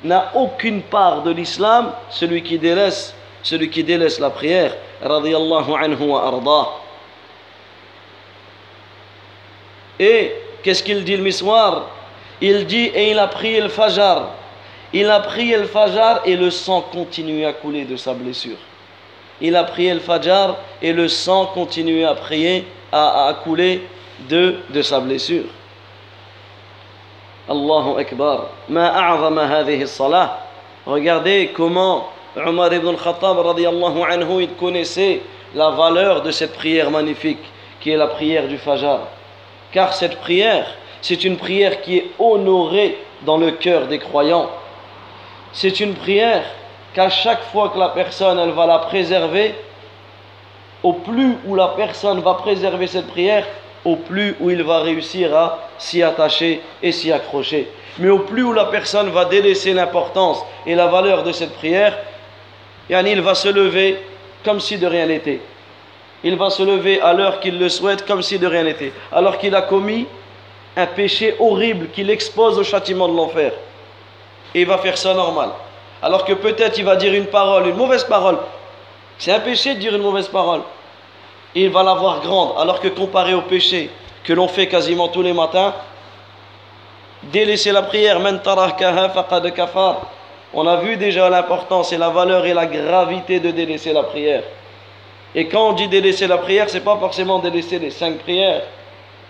N'a 0.04 0.32
aucune 0.34 0.82
part 0.82 1.22
de 1.22 1.30
l'islam 1.30 1.92
celui 2.10 2.42
qui 2.42 2.58
délaisse, 2.58 3.14
celui 3.42 3.70
qui 3.70 3.82
délaisse 3.82 4.20
la 4.20 4.28
prière, 4.28 4.76
radiyallahu 5.02 5.72
anhu 5.82 6.04
wa 6.10 6.26
arda. 6.26 6.68
Et 9.98 10.32
qu'est-ce 10.62 10.82
qu'il 10.82 11.04
dit 11.04 11.16
le 11.16 11.22
miswar? 11.22 11.86
Il 12.40 12.66
dit 12.66 12.90
et 12.94 13.12
il 13.12 13.18
a 13.18 13.28
prié 13.28 13.62
le 13.62 13.68
fajr 13.68 14.24
il 14.94 15.10
a 15.10 15.18
prié 15.18 15.56
le 15.56 15.66
Fajr 15.66 16.20
et 16.24 16.36
le 16.36 16.50
sang 16.50 16.80
continuait 16.80 17.44
à 17.44 17.52
couler 17.52 17.84
de 17.84 17.96
sa 17.96 18.14
blessure. 18.14 18.56
Il 19.40 19.56
a 19.56 19.64
prié 19.64 19.92
le 19.92 19.98
Fajr 19.98 20.54
et 20.80 20.92
le 20.92 21.08
sang 21.08 21.46
continuait 21.46 22.04
à 22.04 22.14
prier, 22.14 22.64
à, 22.92 23.36
couler 23.42 23.82
de, 24.28 24.54
de 24.70 24.82
sa 24.82 25.00
blessure. 25.00 25.46
Allahu 27.48 27.98
Akbar. 27.98 28.46
Ma 28.68 29.66
salah. 29.86 30.38
Regardez 30.86 31.50
comment 31.52 32.10
Omar 32.36 32.72
ibn 32.72 32.88
al-Khattab 32.88 33.38
anhu, 33.38 34.42
il 34.42 34.54
connaissait 34.54 35.22
la 35.56 35.70
valeur 35.70 36.22
de 36.22 36.30
cette 36.30 36.54
prière 36.54 36.92
magnifique 36.92 37.42
qui 37.80 37.90
est 37.90 37.96
la 37.96 38.06
prière 38.06 38.46
du 38.46 38.58
Fajr. 38.58 39.00
Car 39.72 39.92
cette 39.92 40.20
prière, 40.20 40.66
c'est 41.02 41.24
une 41.24 41.36
prière 41.36 41.80
qui 41.82 41.96
est 41.98 42.10
honorée 42.20 42.96
dans 43.26 43.38
le 43.38 43.50
cœur 43.50 43.88
des 43.88 43.98
croyants 43.98 44.50
c'est 45.54 45.80
une 45.80 45.94
prière 45.94 46.44
qu'à 46.94 47.08
chaque 47.08 47.44
fois 47.44 47.70
que 47.70 47.78
la 47.78 47.88
personne 47.88 48.38
elle 48.38 48.50
va 48.50 48.66
la 48.66 48.78
préserver, 48.80 49.54
au 50.82 50.92
plus 50.92 51.36
où 51.46 51.54
la 51.54 51.68
personne 51.68 52.20
va 52.20 52.34
préserver 52.34 52.86
cette 52.86 53.06
prière, 53.06 53.46
au 53.84 53.96
plus 53.96 54.36
où 54.40 54.50
il 54.50 54.62
va 54.62 54.80
réussir 54.80 55.34
à 55.34 55.58
s'y 55.78 56.02
attacher 56.02 56.60
et 56.82 56.92
s'y 56.92 57.12
accrocher. 57.12 57.68
Mais 57.98 58.10
au 58.10 58.18
plus 58.18 58.42
où 58.42 58.52
la 58.52 58.66
personne 58.66 59.10
va 59.10 59.24
délaisser 59.24 59.72
l'importance 59.72 60.44
et 60.66 60.74
la 60.74 60.86
valeur 60.88 61.22
de 61.22 61.32
cette 61.32 61.54
prière, 61.54 61.96
il 62.90 63.20
va 63.22 63.34
se 63.34 63.48
lever 63.48 63.98
comme 64.44 64.60
si 64.60 64.76
de 64.76 64.86
rien 64.86 65.06
n'était. 65.06 65.40
Il 66.24 66.36
va 66.36 66.50
se 66.50 66.62
lever 66.62 67.00
à 67.00 67.12
l'heure 67.12 67.40
qu'il 67.40 67.58
le 67.58 67.68
souhaite 67.68 68.04
comme 68.06 68.22
si 68.22 68.38
de 68.38 68.46
rien 68.46 68.64
n'était. 68.64 68.92
Alors 69.12 69.38
qu'il 69.38 69.54
a 69.54 69.62
commis 69.62 70.06
un 70.76 70.86
péché 70.86 71.36
horrible 71.38 71.88
qui 71.90 72.02
l'expose 72.02 72.58
au 72.58 72.64
châtiment 72.64 73.08
de 73.08 73.16
l'enfer 73.16 73.52
et 74.54 74.60
il 74.60 74.66
va 74.66 74.78
faire 74.78 74.96
ça 74.96 75.14
normal. 75.14 75.50
Alors 76.02 76.24
que 76.24 76.32
peut-être 76.32 76.78
il 76.78 76.84
va 76.84 76.96
dire 76.96 77.14
une 77.14 77.26
parole, 77.26 77.66
une 77.66 77.76
mauvaise 77.76 78.04
parole. 78.04 78.38
C'est 79.18 79.32
un 79.32 79.40
péché 79.40 79.74
de 79.74 79.80
dire 79.80 79.94
une 79.94 80.02
mauvaise 80.02 80.28
parole. 80.28 80.60
Et 81.54 81.64
il 81.64 81.70
va 81.70 81.82
la 81.82 81.94
voir 81.94 82.20
grande. 82.20 82.52
Alors 82.58 82.80
que 82.80 82.88
comparé 82.88 83.34
au 83.34 83.42
péché 83.42 83.90
que 84.22 84.32
l'on 84.32 84.48
fait 84.48 84.66
quasiment 84.66 85.08
tous 85.08 85.22
les 85.22 85.32
matins, 85.32 85.74
délaisser 87.24 87.72
la 87.72 87.82
prière, 87.82 88.20
on 90.52 90.66
a 90.66 90.76
vu 90.76 90.96
déjà 90.96 91.28
l'importance 91.28 91.92
et 91.92 91.98
la 91.98 92.10
valeur 92.10 92.46
et 92.46 92.54
la 92.54 92.66
gravité 92.66 93.40
de 93.40 93.50
délaisser 93.50 93.92
la 93.92 94.02
prière. 94.02 94.42
Et 95.34 95.48
quand 95.48 95.70
on 95.70 95.72
dit 95.72 95.88
délaisser 95.88 96.26
la 96.26 96.38
prière, 96.38 96.70
c'est 96.70 96.84
pas 96.84 96.96
forcément 96.96 97.40
délaisser 97.40 97.78
les 97.78 97.90
cinq 97.90 98.18
prières. 98.18 98.62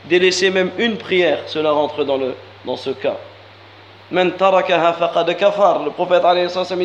Délaisser 0.05 0.51
même 0.51 0.71
une 0.77 0.99
prière, 0.99 1.39
cela 1.47 1.73
rentre 1.73 2.05
dans, 2.05 2.19
le, 2.19 2.35
dans 2.67 2.77
ce 2.77 2.91
cas. 2.91 3.17
Le 4.11 5.89
prophète 5.91 6.23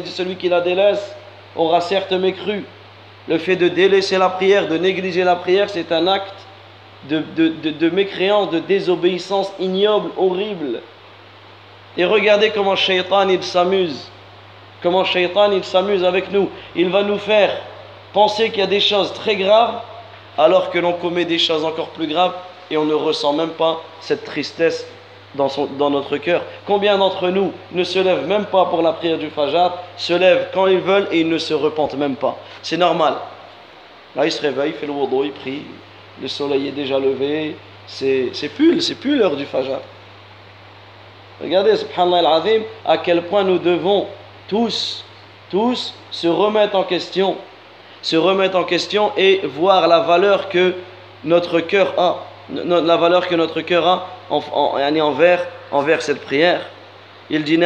dit 0.03 0.11
celui 0.11 0.35
qui 0.35 0.49
la 0.49 0.61
délaisse 0.61 1.15
aura 1.55 1.81
certes 1.81 2.13
mécru. 2.13 2.65
Le 3.27 3.37
fait 3.37 3.55
de 3.55 3.67
délaisser 3.67 4.17
la 4.17 4.29
prière, 4.29 4.67
de 4.67 4.77
négliger 4.77 5.23
la 5.23 5.35
prière, 5.35 5.69
c'est 5.69 5.91
un 5.91 6.07
acte 6.07 6.33
de, 7.09 7.23
de, 7.35 7.49
de, 7.49 7.69
de, 7.71 7.89
mécréance, 7.89 8.49
de 8.49 8.59
désobéissance 8.59 9.51
ignoble, 9.59 10.11
horrible. 10.17 10.81
Et 11.97 12.05
regardez 12.05 12.51
comment 12.51 12.75
Shaitan 12.75 13.27
il 13.29 13.43
s'amuse. 13.43 14.09
Comment 14.81 15.03
Shaitan 15.03 15.51
il 15.51 15.63
s'amuse 15.63 16.03
avec 16.03 16.31
nous. 16.31 16.49
Il 16.75 16.89
va 16.89 17.03
nous 17.03 17.17
faire 17.17 17.55
penser 18.13 18.49
qu'il 18.49 18.59
y 18.59 18.63
a 18.63 18.67
des 18.67 18.79
choses 18.79 19.13
très 19.13 19.35
graves 19.35 19.81
alors 20.37 20.69
que 20.69 20.79
l'on 20.79 20.93
commet 20.93 21.25
des 21.25 21.37
choses 21.37 21.65
encore 21.65 21.89
plus 21.89 22.07
graves 22.07 22.33
et 22.71 22.77
on 22.77 22.85
ne 22.85 22.93
ressent 22.93 23.33
même 23.33 23.49
pas 23.49 23.81
cette 23.99 24.23
tristesse 24.23 24.85
dans, 25.35 25.89
notre 25.89 26.17
cœur. 26.17 26.43
Combien 26.65 26.97
d'entre 26.97 27.29
nous 27.29 27.51
ne 27.71 27.83
se 27.83 27.99
lèvent 27.99 28.27
même 28.27 28.45
pas 28.45 28.65
pour 28.65 28.81
la 28.81 28.93
prière 28.93 29.17
du 29.17 29.29
Fajr, 29.29 29.71
se 29.97 30.13
lèvent 30.13 30.49
quand 30.53 30.67
ils 30.67 30.79
veulent 30.79 31.07
et 31.11 31.21
ils 31.21 31.29
ne 31.29 31.37
se 31.37 31.53
repentent 31.53 31.95
même 31.95 32.15
pas 32.15 32.37
C'est 32.61 32.77
normal. 32.77 33.15
Là, 34.15 34.25
il 34.25 34.31
se 34.31 34.41
réveille, 34.41 34.71
il 34.71 34.75
fait 34.75 34.87
le 34.87 34.93
wudu, 34.93 35.25
il 35.27 35.31
prie, 35.31 35.63
le 36.21 36.27
soleil 36.27 36.69
est 36.69 36.71
déjà 36.71 36.97
levé, 36.97 37.55
c'est 37.85 38.31
plus, 38.55 38.81
c'est 38.81 38.95
plus 38.95 39.17
l'heure 39.17 39.35
du 39.35 39.45
Fajr. 39.45 39.79
Regardez, 41.41 41.77
subhanallah 41.77 42.35
al-azim, 42.35 42.63
à 42.85 42.97
quel 42.97 43.23
point 43.23 43.43
nous 43.43 43.59
devons 43.59 44.07
tous, 44.47 45.05
tous 45.49 45.93
se 46.11 46.27
remettre 46.27 46.75
en 46.75 46.83
question, 46.83 47.37
se 48.01 48.15
remettre 48.15 48.57
en 48.57 48.63
question 48.63 49.11
et 49.15 49.41
voir 49.43 49.87
la 49.87 49.99
valeur 49.99 50.49
que 50.49 50.73
notre 51.23 51.59
cœur 51.59 51.93
a, 51.97 52.25
la 52.53 52.97
valeur 52.97 53.27
que 53.27 53.35
notre 53.35 53.61
cœur 53.61 53.87
a 53.87 54.07
en, 54.29 54.41
envers, 54.99 55.45
envers 55.71 56.01
cette 56.01 56.21
prière. 56.21 56.61
Il 57.29 57.43
dit 57.43 57.59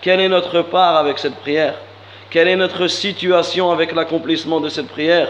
Quelle 0.00 0.20
est 0.20 0.28
notre 0.28 0.62
part 0.62 0.96
avec 0.96 1.18
cette 1.18 1.36
prière? 1.36 1.74
Quelle 2.30 2.48
est 2.48 2.56
notre 2.56 2.86
situation 2.86 3.70
avec 3.70 3.94
l'accomplissement 3.94 4.60
de 4.60 4.68
cette 4.68 4.88
prière? 4.88 5.28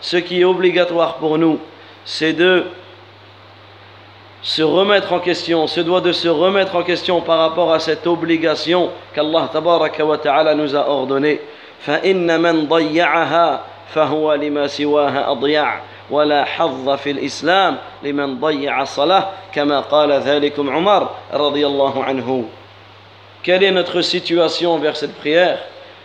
Ce 0.00 0.16
qui 0.16 0.40
est 0.40 0.44
obligatoire 0.44 1.14
pour 1.16 1.38
nous, 1.38 1.58
c'est 2.04 2.32
de 2.32 2.64
se 4.41 4.61
remettre 4.61 5.13
en 5.13 5.19
question, 5.19 5.67
se 5.67 5.81
doit 5.81 6.01
de 6.01 6.11
se 6.11 6.27
remettre 6.27 6.75
en 6.75 6.83
question 6.83 7.21
par 7.21 7.39
rapport 7.39 7.73
à 7.73 7.79
cette 7.79 8.05
obligation 8.07 8.91
qu'Allah 9.13 9.49
wa 9.53 10.17
ta'ala 10.17 10.55
nous 10.55 10.75
a 10.75 10.87
ordonnée. 10.87 11.41
فإن 11.79 12.41
من 12.41 12.67
ضيعها 12.67 13.63
فهو 13.93 14.33
لما 14.33 14.67
سواها 14.67 15.31
أضيع 15.31 15.79
ولا 16.11 16.45
حظ 16.45 16.89
في 16.89 17.11
الإسلام 17.11 17.77
لمن 18.03 18.39
ضيع 18.39 18.81
الصلاة 18.81 19.29
كما 19.53 19.79
قال 19.79 20.11
ذلكم 20.11 20.69
عمر 20.69 21.09
رضي 21.33 21.67
الله 21.67 22.03
عنه 22.03 22.43
Quelle 23.43 23.63
est 23.63 23.71
notre 23.71 24.01
situation 24.01 24.77
vers 24.77 24.97
cette 24.97 25.15
prière 25.15 25.59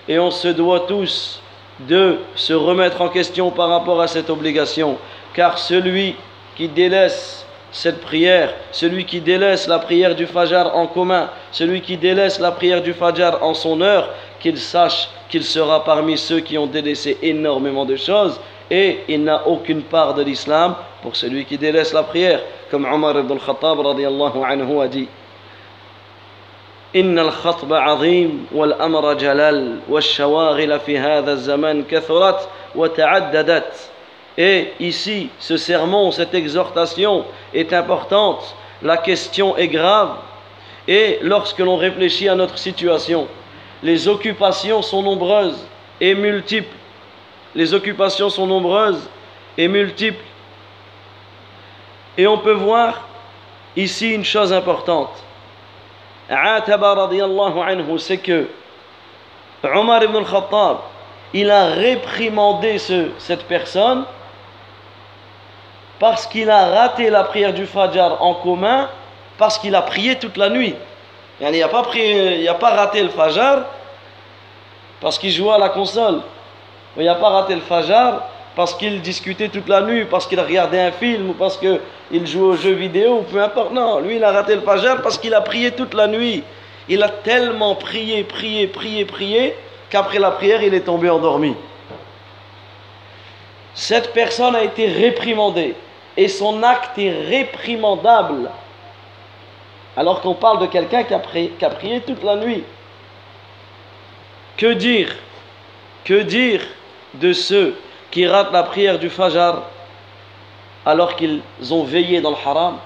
Et 0.08 0.18
on 0.18 0.30
se 0.30 0.48
doit 0.48 0.80
tous 0.80 1.40
de 1.80 2.18
se 2.36 2.52
remettre 2.52 3.00
en 3.00 3.08
question 3.08 3.50
par 3.50 3.68
rapport 3.68 4.00
à 4.00 4.06
cette 4.06 4.30
obligation. 4.30 4.96
Car 5.34 5.58
celui 5.58 6.14
qui 6.54 6.68
délaisse 6.68 7.44
cette 7.70 8.00
prière, 8.02 8.52
celui 8.70 9.06
qui 9.06 9.20
délaisse 9.20 9.66
la 9.66 9.78
prière 9.78 10.14
du 10.14 10.26
Fajr 10.26 10.70
en 10.74 10.86
commun, 10.86 11.30
celui 11.50 11.80
qui 11.80 11.96
délaisse 11.96 12.38
la 12.38 12.52
prière 12.52 12.82
du 12.82 12.92
Fajr 12.92 13.38
en 13.42 13.54
son 13.54 13.80
heure, 13.80 14.10
qu'il 14.40 14.58
sache 14.58 15.08
qu'il 15.30 15.44
sera 15.44 15.82
parmi 15.82 16.18
ceux 16.18 16.40
qui 16.40 16.58
ont 16.58 16.66
délaissé 16.66 17.16
énormément 17.22 17.86
de 17.86 17.96
choses 17.96 18.38
et 18.70 19.00
il 19.08 19.24
n'a 19.24 19.46
aucune 19.46 19.82
part 19.82 20.14
de 20.14 20.22
l'islam 20.22 20.74
pour 21.02 21.16
celui 21.16 21.44
qui 21.44 21.56
délaisse 21.56 21.92
la 21.92 22.02
prière, 22.02 22.40
comme 22.70 22.84
Omar 22.84 23.18
ibn 23.18 23.32
al-Khattab 23.32 23.78
anhu 23.80 24.80
a 24.80 24.88
dit. 24.88 25.08
إن 26.96 27.18
الخطب 27.18 27.72
عظيم 27.72 28.46
والأمر 28.52 29.12
جلال 29.14 29.78
والشواغل 29.88 30.80
في 30.80 30.98
هذا 30.98 31.32
الزمان 31.32 31.84
كثرت 31.84 32.48
وتعددت 32.74 33.72
et 34.37 34.73
ici, 34.79 35.29
ce 35.39 35.57
sermon, 35.57 36.11
cette 36.11 36.33
exhortation 36.35 37.25
est 37.53 37.73
importante, 37.73 38.55
la 38.83 38.97
question 38.97 39.57
est 39.57 39.67
grave, 39.67 40.17
et 40.87 41.19
lorsque 41.21 41.59
l'on 41.59 41.75
réfléchit 41.75 42.29
à 42.29 42.35
notre 42.35 42.57
situation, 42.57 43.27
les 43.83 44.07
occupations 44.07 44.81
sont 44.81 45.01
nombreuses 45.01 45.67
et 45.99 46.15
multiples. 46.15 46.75
Les 47.55 47.73
occupations 47.73 48.29
sont 48.29 48.47
nombreuses 48.47 49.09
et 49.57 49.67
multiples. 49.67 50.23
Et 52.17 52.27
on 52.27 52.37
peut 52.37 52.53
voir 52.53 53.07
ici 53.75 54.13
une 54.13 54.23
chose 54.23 54.53
importante. 54.53 55.11
anhu, 56.29 57.99
c'est 57.99 58.17
que 58.17 58.47
Omar 59.63 60.03
ibn 60.03 60.15
al-Khattab, 60.17 60.77
il 61.33 61.49
a 61.51 61.67
réprimandé 61.67 62.77
ce, 62.77 63.09
cette 63.17 63.43
personne 63.43 64.05
parce 65.99 66.27
qu'il 66.27 66.49
a 66.49 66.67
raté 66.67 67.09
la 67.09 67.23
prière 67.23 67.53
du 67.53 67.65
Fajr 67.65 68.17
en 68.21 68.35
commun, 68.35 68.89
parce 69.37 69.57
qu'il 69.57 69.75
a 69.75 69.81
prié 69.81 70.15
toute 70.15 70.37
la 70.37 70.49
nuit. 70.49 70.75
Il 71.39 71.59
n'a 71.59 71.67
pas, 71.67 71.81
a 71.81 72.53
pas 72.55 72.69
raté 72.71 73.03
le 73.03 73.09
Fajr 73.09 73.63
parce 74.99 75.19
qu'il 75.19 75.31
jouait 75.31 75.53
à 75.53 75.57
la 75.57 75.69
console. 75.69 76.21
Il 76.97 77.05
n'a 77.05 77.15
pas 77.15 77.29
raté 77.29 77.55
le 77.55 77.61
Fajr 77.61 78.21
parce 78.55 78.73
qu'il 78.73 79.01
discutait 79.01 79.49
toute 79.49 79.69
la 79.69 79.81
nuit, 79.81 80.05
parce 80.05 80.25
qu'il 80.25 80.39
regardait 80.39 80.81
un 80.81 80.91
film 80.91 81.29
ou 81.29 81.33
parce 81.33 81.57
qu'il 81.57 82.25
jouait 82.25 82.41
aux 82.41 82.55
jeux 82.55 82.73
vidéo, 82.73 83.23
peu 83.31 83.41
importe. 83.41 83.71
Non, 83.71 83.99
lui, 83.99 84.15
il 84.15 84.23
a 84.23 84.31
raté 84.31 84.55
le 84.55 84.61
Fajr 84.61 85.01
parce 85.03 85.17
qu'il 85.17 85.33
a 85.35 85.41
prié 85.41 85.71
toute 85.71 85.93
la 85.93 86.07
nuit. 86.07 86.43
Il 86.89 87.03
a 87.03 87.09
tellement 87.09 87.75
prié, 87.75 88.23
prié, 88.23 88.65
prié, 88.65 89.05
prié, 89.05 89.55
qu'après 89.89 90.19
la 90.19 90.31
prière, 90.31 90.63
il 90.63 90.73
est 90.73 90.81
tombé 90.81 91.09
endormi. 91.09 91.55
Cette 93.75 94.11
personne 94.11 94.55
a 94.55 94.63
été 94.63 94.87
réprimandée 94.87 95.75
et 96.17 96.27
son 96.27 96.63
acte 96.63 96.97
est 96.97 97.11
réprimandable. 97.11 98.49
Alors 99.95 100.21
qu'on 100.21 100.33
parle 100.33 100.59
de 100.59 100.65
quelqu'un 100.65 101.03
qui, 101.03 101.13
a 101.13 101.19
prié 101.69 102.01
toute 102.01 102.23
la 102.23 102.35
nuit. 102.35 102.63
Que 104.57 104.73
dire 104.73 105.15
Que 106.03 106.21
dire 106.21 106.61
de 107.13 107.33
ceux 107.33 107.75
qui 108.09 108.25
ratent 108.27 108.51
la 108.51 108.63
prière 108.63 108.97
du 108.97 109.09
Fajr 109.09 109.61
alors 110.85 111.15
qu'ils 111.15 111.41
ont 111.69 111.83
veillé 111.83 112.19
dans 112.19 112.31
le 112.31 112.37
haram? 112.43 112.77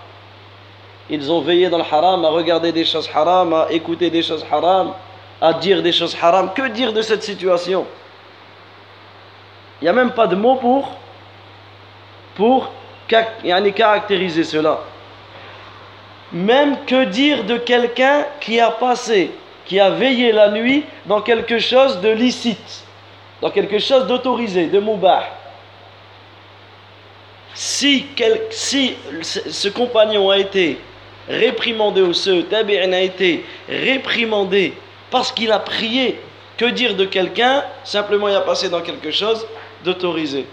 Ils 1.10 1.32
ont 1.32 1.42
veillé 1.42 1.70
dans 1.70 1.78
le 1.78 1.84
haram 1.90 2.24
à 2.26 2.30
regarder 2.30 2.72
des 2.72 2.86
choses 2.86 3.10
haram, 3.14 3.54
à 3.54 3.68
écouter 3.70 4.10
des 4.10 4.24
choses 4.24 4.46
haram, 4.52 4.94
à 5.42 5.54
dire 5.54 5.82
des 5.82 5.92
choses 5.92 6.18
haram. 6.22 6.52
Que 6.54 6.68
dire 6.68 6.92
de 6.92 7.02
cette 7.02 7.24
situation? 7.24 7.86
Il 9.82 9.86
n'y 9.86 9.90
a 9.90 9.94
même 9.94 10.12
pas 10.12 10.28
de 10.28 10.36
mots 10.36 10.56
pour, 10.56 10.92
pour 12.36 12.72
caractériser 13.72 14.44
cela. 14.44 14.82
Même 16.32 16.86
que 16.86 17.06
dire 17.06 17.44
de 17.44 17.58
quelqu'un 17.58 18.26
qui 18.40 18.60
a 18.60 18.72
passé, 18.72 19.32
qui 19.66 19.80
a 19.80 19.90
veillé 19.90 20.32
la 20.32 20.50
nuit 20.50 20.86
dans 21.06 21.22
quelque 21.22 21.60
chose 21.60 22.00
de 22.02 22.10
licite, 22.10 22.86
dans 23.42 23.52
quelque 23.52 23.80
chose 23.80 24.08
d'autorisé, 24.08 24.68
de 24.68 24.80
moubah. 24.80 25.24
Si, 27.54 28.06
si 28.50 28.96
ce 29.22 29.68
compagnon 29.68 30.30
a 30.30 30.38
été 30.38 30.80
réprimandé 31.28 32.02
ou 32.02 32.14
ce 32.14 32.42
tabi'in 32.42 32.94
a 32.94 33.02
été 33.02 33.46
réprimandé 33.68 34.74
parce 35.10 35.32
qu'il 35.32 35.52
a 35.52 35.60
prié, 35.60 36.20
que 36.58 36.66
dire 36.66 36.96
de 36.96 37.06
quelqu'un 37.06 37.64
Simplement 37.84 38.30
il 38.30 38.36
a 38.36 38.42
passé 38.42 38.70
dans 38.70 38.82
quelque 38.82 39.12
chose 39.12 39.46
d'autorisé. 39.84 40.46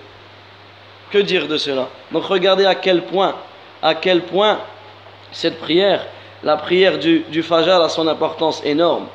Que 1.11 1.19
dire 1.19 1.49
de 1.49 1.57
cela 1.57 1.89
Donc 2.13 2.25
regardez 2.25 2.67
à 2.67 2.75
quel 2.75 3.03
point, 3.03 3.35
à 3.83 3.95
quel 3.95 4.23
point 4.23 4.59
cette 5.33 5.59
prière, 5.59 6.07
la 6.43 6.57
prière 6.57 6.99
du, 6.99 7.21
du 7.29 7.43
Fajr 7.43 7.83
a 7.83 7.89
son 7.89 8.07
importance 8.09 8.63
énorme. 8.65 9.07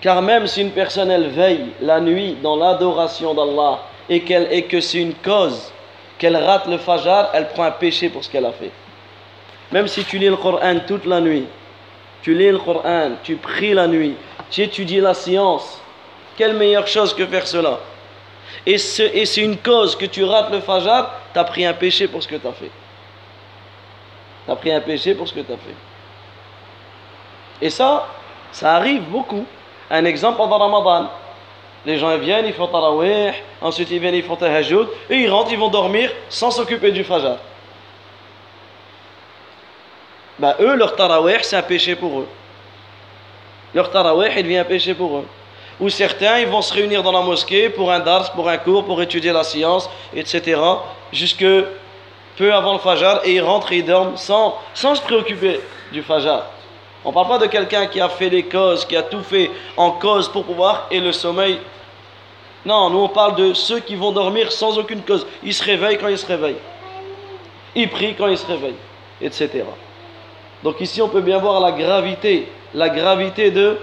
Car 0.00 0.20
même 0.20 0.46
si 0.48 0.62
une 0.62 0.72
personne 0.72 1.10
elle 1.10 1.28
veille 1.28 1.66
la 1.80 2.00
nuit 2.00 2.36
dans 2.42 2.56
l'adoration 2.56 3.34
d'Allah 3.34 3.80
et, 4.08 4.22
qu'elle, 4.22 4.66
que 4.66 4.80
c'est 4.80 4.98
une 4.98 5.14
cause 5.14 5.72
qu'elle 6.18 6.36
rate 6.36 6.66
le 6.66 6.78
Fajr, 6.78 7.28
elle 7.32 7.48
prend 7.48 7.64
un 7.64 7.70
péché 7.70 8.08
pour 8.08 8.24
ce 8.24 8.30
qu'elle 8.30 8.46
a 8.46 8.52
fait. 8.52 8.72
Même 9.70 9.86
si 9.86 10.04
tu 10.04 10.18
lis 10.18 10.28
le 10.28 10.36
Coran 10.36 10.80
toute 10.86 11.06
la 11.06 11.20
nuit, 11.20 11.46
tu 12.22 12.34
lis 12.34 12.50
le 12.50 12.58
Coran, 12.58 13.12
tu 13.22 13.36
pries 13.36 13.74
la 13.74 13.86
nuit, 13.86 14.16
tu 14.50 14.62
étudies 14.62 15.00
la 15.00 15.14
science, 15.14 15.80
quelle 16.36 16.54
meilleure 16.54 16.86
chose 16.86 17.14
que 17.14 17.26
faire 17.26 17.46
cela? 17.46 17.78
Et 18.66 18.78
c'est 18.78 19.42
une 19.42 19.56
cause 19.56 19.96
que 19.96 20.06
tu 20.06 20.24
rates 20.24 20.50
le 20.50 20.60
Fajr, 20.60 21.10
tu 21.32 21.38
as 21.38 21.44
pris 21.44 21.64
un 21.64 21.72
péché 21.72 22.06
pour 22.06 22.22
ce 22.22 22.28
que 22.28 22.36
tu 22.36 22.46
as 22.46 22.52
fait. 22.52 22.70
Tu 24.44 24.52
as 24.52 24.56
pris 24.56 24.72
un 24.72 24.80
péché 24.80 25.14
pour 25.14 25.26
ce 25.26 25.34
que 25.34 25.40
tu 25.40 25.52
as 25.52 25.56
fait. 25.56 25.74
Et 27.60 27.70
ça, 27.70 28.06
ça 28.52 28.76
arrive 28.76 29.02
beaucoup. 29.02 29.44
Un 29.90 30.04
exemple 30.04 30.36
pendant 30.36 30.58
Ramadan. 30.58 31.10
Les 31.84 31.98
gens 31.98 32.16
viennent, 32.16 32.46
ils 32.46 32.52
font 32.52 32.68
tarawih, 32.68 33.32
ensuite 33.60 33.90
ils 33.90 33.98
viennent, 33.98 34.14
ils 34.14 34.22
font 34.22 34.36
tahajjud, 34.36 34.86
et 35.10 35.16
ils 35.16 35.28
rentrent, 35.28 35.52
ils 35.52 35.58
vont 35.58 35.68
dormir 35.68 36.12
sans 36.28 36.52
s'occuper 36.52 36.92
du 36.92 37.02
Fajr. 37.02 37.36
Ben, 40.38 40.54
eux, 40.60 40.76
leur 40.76 40.94
tarawih, 40.94 41.38
c'est 41.42 41.56
un 41.56 41.62
péché 41.62 41.96
pour 41.96 42.20
eux. 42.20 42.28
Leur 43.74 43.90
tarawih, 43.90 44.30
il 44.36 44.42
devient 44.44 44.58
un 44.58 44.64
péché 44.64 44.94
pour 44.94 45.18
eux 45.18 45.26
où 45.82 45.88
certains 45.88 46.38
ils 46.38 46.46
vont 46.46 46.62
se 46.62 46.72
réunir 46.72 47.02
dans 47.02 47.10
la 47.10 47.22
mosquée 47.22 47.68
pour 47.68 47.90
un 47.90 47.98
dars, 47.98 48.32
pour 48.34 48.48
un 48.48 48.56
cours, 48.56 48.84
pour 48.84 49.02
étudier 49.02 49.32
la 49.32 49.42
science, 49.42 49.90
etc. 50.14 50.60
Jusque 51.12 51.44
peu 52.36 52.54
avant 52.54 52.74
le 52.74 52.78
Fajr 52.78 53.20
et 53.24 53.34
ils 53.34 53.40
rentrent 53.40 53.72
et 53.72 53.78
ils 53.78 53.84
dorment 53.84 54.16
sans, 54.16 54.56
sans 54.74 54.94
se 54.94 55.02
préoccuper 55.02 55.58
du 55.90 56.04
Fajr. 56.04 56.44
On 57.04 57.08
ne 57.08 57.14
parle 57.14 57.26
pas 57.26 57.38
de 57.38 57.46
quelqu'un 57.46 57.86
qui 57.86 58.00
a 58.00 58.08
fait 58.08 58.28
les 58.28 58.44
causes, 58.44 58.84
qui 58.84 58.96
a 58.96 59.02
tout 59.02 59.24
fait 59.24 59.50
en 59.76 59.90
cause 59.90 60.28
pour 60.28 60.44
pouvoir 60.44 60.86
et 60.88 61.00
le 61.00 61.10
sommeil. 61.10 61.58
Non, 62.64 62.88
nous 62.88 63.00
on 63.00 63.08
parle 63.08 63.34
de 63.34 63.52
ceux 63.52 63.80
qui 63.80 63.96
vont 63.96 64.12
dormir 64.12 64.52
sans 64.52 64.78
aucune 64.78 65.02
cause. 65.02 65.26
Ils 65.42 65.52
se 65.52 65.64
réveillent 65.64 65.98
quand 65.98 66.06
ils 66.06 66.16
se 66.16 66.26
réveillent. 66.26 66.62
Ils 67.74 67.90
prient 67.90 68.14
quand 68.14 68.28
ils 68.28 68.38
se 68.38 68.46
réveillent, 68.46 68.78
etc. 69.20 69.64
Donc 70.62 70.80
ici 70.80 71.02
on 71.02 71.08
peut 71.08 71.22
bien 71.22 71.38
voir 71.38 71.58
la 71.58 71.72
gravité, 71.72 72.46
la 72.72 72.88
gravité 72.88 73.50
de, 73.50 73.78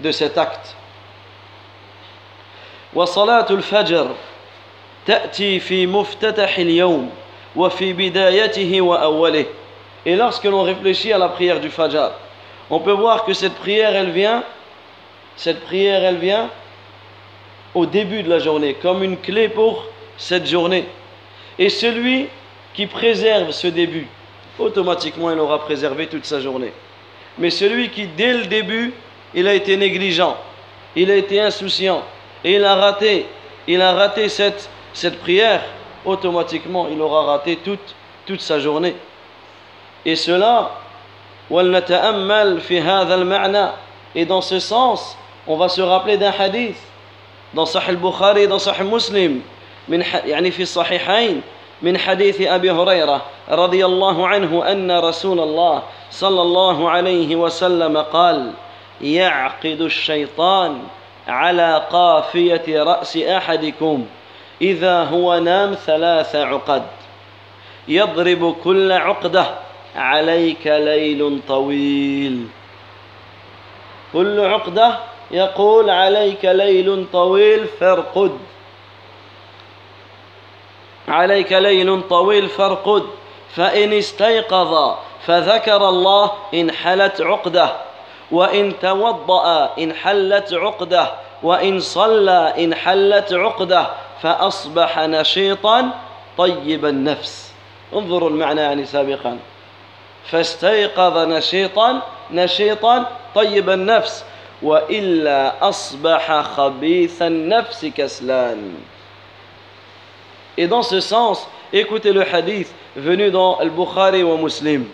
de 0.00 0.10
cet 0.10 0.36
acte. 0.36 0.74
وصلاة 2.93 3.45
الفجر 3.49 4.15
تأتي 5.05 5.59
في 5.59 5.87
مفتتح 5.87 6.57
اليوم 6.57 7.09
وفي 7.55 7.93
بدايته 7.93 8.81
وأوله 8.81 9.45
Et 10.05 10.15
lorsque 10.15 10.45
l'on 10.45 10.63
réfléchit 10.63 11.11
à 11.11 11.17
la 11.17 11.27
prière 11.27 11.59
du 11.59 11.69
Fajr, 11.69 12.11
on 12.69 12.79
peut 12.79 12.93
voir 12.93 13.25
que 13.25 13.33
cette 13.33 13.55
prière, 13.55 13.93
elle 13.93 14.11
vient, 14.11 14.43
cette 15.35 15.59
prière, 15.61 16.03
elle 16.03 16.17
vient 16.17 16.49
au 17.75 17.85
début 17.85 18.23
de 18.23 18.29
la 18.29 18.39
journée, 18.39 18.75
comme 18.75 19.03
une 19.03 19.17
clé 19.17 19.49
pour 19.49 19.85
cette 20.17 20.47
journée. 20.47 20.85
Et 21.57 21.69
celui 21.69 22.27
qui 22.73 22.87
préserve 22.87 23.51
ce 23.51 23.67
début, 23.67 24.07
automatiquement, 24.57 25.31
il 25.31 25.39
aura 25.39 25.59
préservé 25.59 26.07
toute 26.07 26.25
sa 26.25 26.39
journée. 26.39 26.71
Mais 27.37 27.49
celui 27.49 27.89
qui, 27.89 28.07
dès 28.07 28.33
le 28.33 28.45
début, 28.45 28.93
il 29.33 29.47
a 29.47 29.53
été 29.53 29.77
négligent, 29.77 30.37
il 30.95 31.11
a 31.11 31.15
été 31.15 31.41
insouciant, 31.41 32.03
et 32.43 32.53
il 32.53 32.65
a 32.65 32.75
raté, 32.75 33.25
il 33.67 33.81
a 33.81 33.93
raté 33.93 34.29
cette, 34.29 34.69
cette 34.93 35.19
prière, 35.19 35.61
automatiquement, 36.05 36.87
il 36.91 37.01
aura 37.01 37.25
raté 37.25 37.57
toute, 37.57 37.95
toute 38.25 38.41
sa 38.41 38.59
journée. 38.59 38.95
Et 40.05 40.15
cela, 40.15 40.71
et 44.15 44.25
dans 44.25 44.41
ce 44.41 44.59
sens, 44.59 45.17
on 45.47 45.57
va 45.57 45.67
se 45.67 45.81
rappeler 45.81 46.17
d'un 46.17 46.31
hadith 46.31 46.77
dans 47.53 47.65
Sahih 47.65 47.89
al-Bukhari 47.89 48.41
et 48.43 48.47
dans 48.47 48.59
Sahih 48.59 48.83
Muslim 48.83 49.41
من 49.89 50.03
يعني 50.25 50.51
في 50.51 50.61
الصحيحين 50.61 51.41
من 51.81 51.97
حديث 51.97 52.41
أبي 52.41 52.71
هريرة 52.71 53.21
رضي 53.49 53.85
الله 53.85 54.27
عنه 54.27 54.71
أن 54.71 54.91
رسول 54.91 55.39
الله 55.39 55.83
صلى 56.11 56.41
الله 56.41 56.89
عليه 56.89 57.35
وسلم 57.35 57.97
قال 57.97 58.51
يعقد 59.01 59.81
الشيطان 59.81 60.79
على 61.28 61.86
قافية 61.90 62.82
رأس 62.82 63.16
أحدكم 63.16 64.06
إذا 64.62 65.04
هو 65.04 65.38
نام 65.38 65.74
ثلاث 65.74 66.36
عقد. 66.36 66.82
يضرب 67.88 68.56
كل 68.64 68.92
عقدة. 68.92 69.46
عليك 69.96 70.66
ليل 70.66 71.40
طويل. 71.48 72.46
كل 74.12 74.40
عقدة 74.40 74.98
يقول 75.30 75.90
عليك 75.90 76.44
ليل 76.44 77.06
طويل 77.12 77.66
فارقد. 77.66 78.38
عليك 81.08 81.52
ليل 81.52 82.02
طويل 82.08 82.48
فارقد. 82.48 83.02
فإن 83.54 83.92
استيقظ 83.92 84.94
فذكر 85.26 85.88
الله 85.88 86.32
انحلت 86.54 87.20
عقدة. 87.20 87.76
وإن 88.34 88.72
توضأ 88.82 89.70
انحلت 89.78 90.54
عقدة 90.54 91.10
وإن 91.42 91.80
صلى 91.80 92.64
انحلت 92.64 93.32
عقدة 93.32 93.86
فأصبح 94.22 94.98
نشيطا 94.98 95.90
طيب 96.38 96.84
النفس. 96.84 97.52
انظروا 97.94 98.30
المعنى 98.30 98.60
يعني 98.60 98.84
سابقا. 98.84 99.38
فاستيقظ 100.30 101.18
نشيطا 101.18 102.02
نشيطا 102.30 103.06
طيب 103.34 103.70
النفس 103.70 104.24
وإلا 104.62 105.68
أصبح 105.68 106.40
خبيث 106.40 107.22
النفس 107.22 107.86
كسلان. 107.86 108.74
Et 110.56 110.66
dans 110.66 110.82
ce 110.82 111.00
sens, 111.00 111.46
écoutez 111.72 112.12
le 112.12 112.22
hadith 112.22 112.72
venu 112.96 113.30
dans 113.30 113.58
le 113.60 113.70
Bukhari 113.70 114.22
ou 114.22 114.36
Muslim, 114.36 114.86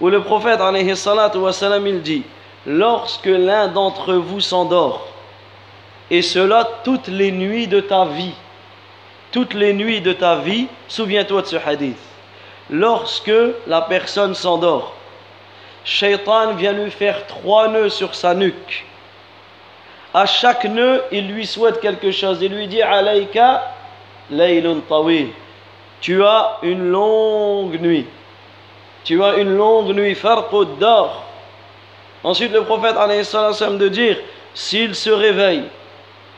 où 0.00 0.08
le 0.08 0.20
prophète 0.20 0.60
alayhi 0.60 0.96
salatu 0.96 1.38
wa 1.38 1.52
salam, 1.52 1.86
il 1.86 2.02
dit 2.02 2.24
Lorsque 2.66 3.26
l'un 3.26 3.68
d'entre 3.68 4.14
vous 4.14 4.40
s'endort, 4.40 5.08
et 6.10 6.22
cela 6.22 6.68
toutes 6.84 7.08
les 7.08 7.32
nuits 7.32 7.66
de 7.66 7.80
ta 7.80 8.04
vie, 8.04 8.34
toutes 9.32 9.54
les 9.54 9.72
nuits 9.72 10.00
de 10.00 10.12
ta 10.12 10.36
vie, 10.36 10.68
souviens-toi 10.88 11.42
de 11.42 11.46
ce 11.46 11.56
hadith 11.56 11.98
lorsque 12.70 13.32
la 13.66 13.82
personne 13.82 14.34
s'endort, 14.34 14.94
Shaitan 15.84 16.54
vient 16.54 16.72
lui 16.72 16.90
faire 16.90 17.26
trois 17.26 17.68
nœuds 17.68 17.90
sur 17.90 18.14
sa 18.14 18.34
nuque. 18.34 18.84
À 20.14 20.26
chaque 20.26 20.64
nœud, 20.64 21.02
il 21.10 21.28
lui 21.28 21.46
souhaite 21.46 21.80
quelque 21.80 22.10
chose. 22.10 22.38
Il 22.40 22.54
lui 22.54 22.68
dit 22.68 22.82
Alayka 22.82 23.74
laylun 24.30 24.80
tawil. 24.88 25.30
Tu 26.00 26.22
as 26.24 26.58
une 26.62 26.90
longue 26.90 27.80
nuit. 27.80 28.06
Tu 29.04 29.22
as 29.22 29.36
une 29.38 29.56
longue 29.56 29.94
nuit. 29.94 30.14
Farqud 30.14 30.78
dort. 30.78 31.24
Ensuite, 32.24 32.52
le 32.52 32.62
prophète 32.62 32.94
salam 33.24 33.78
de 33.78 33.88
dire 33.88 34.16
s'il 34.54 34.94
se 34.94 35.10
réveille 35.10 35.64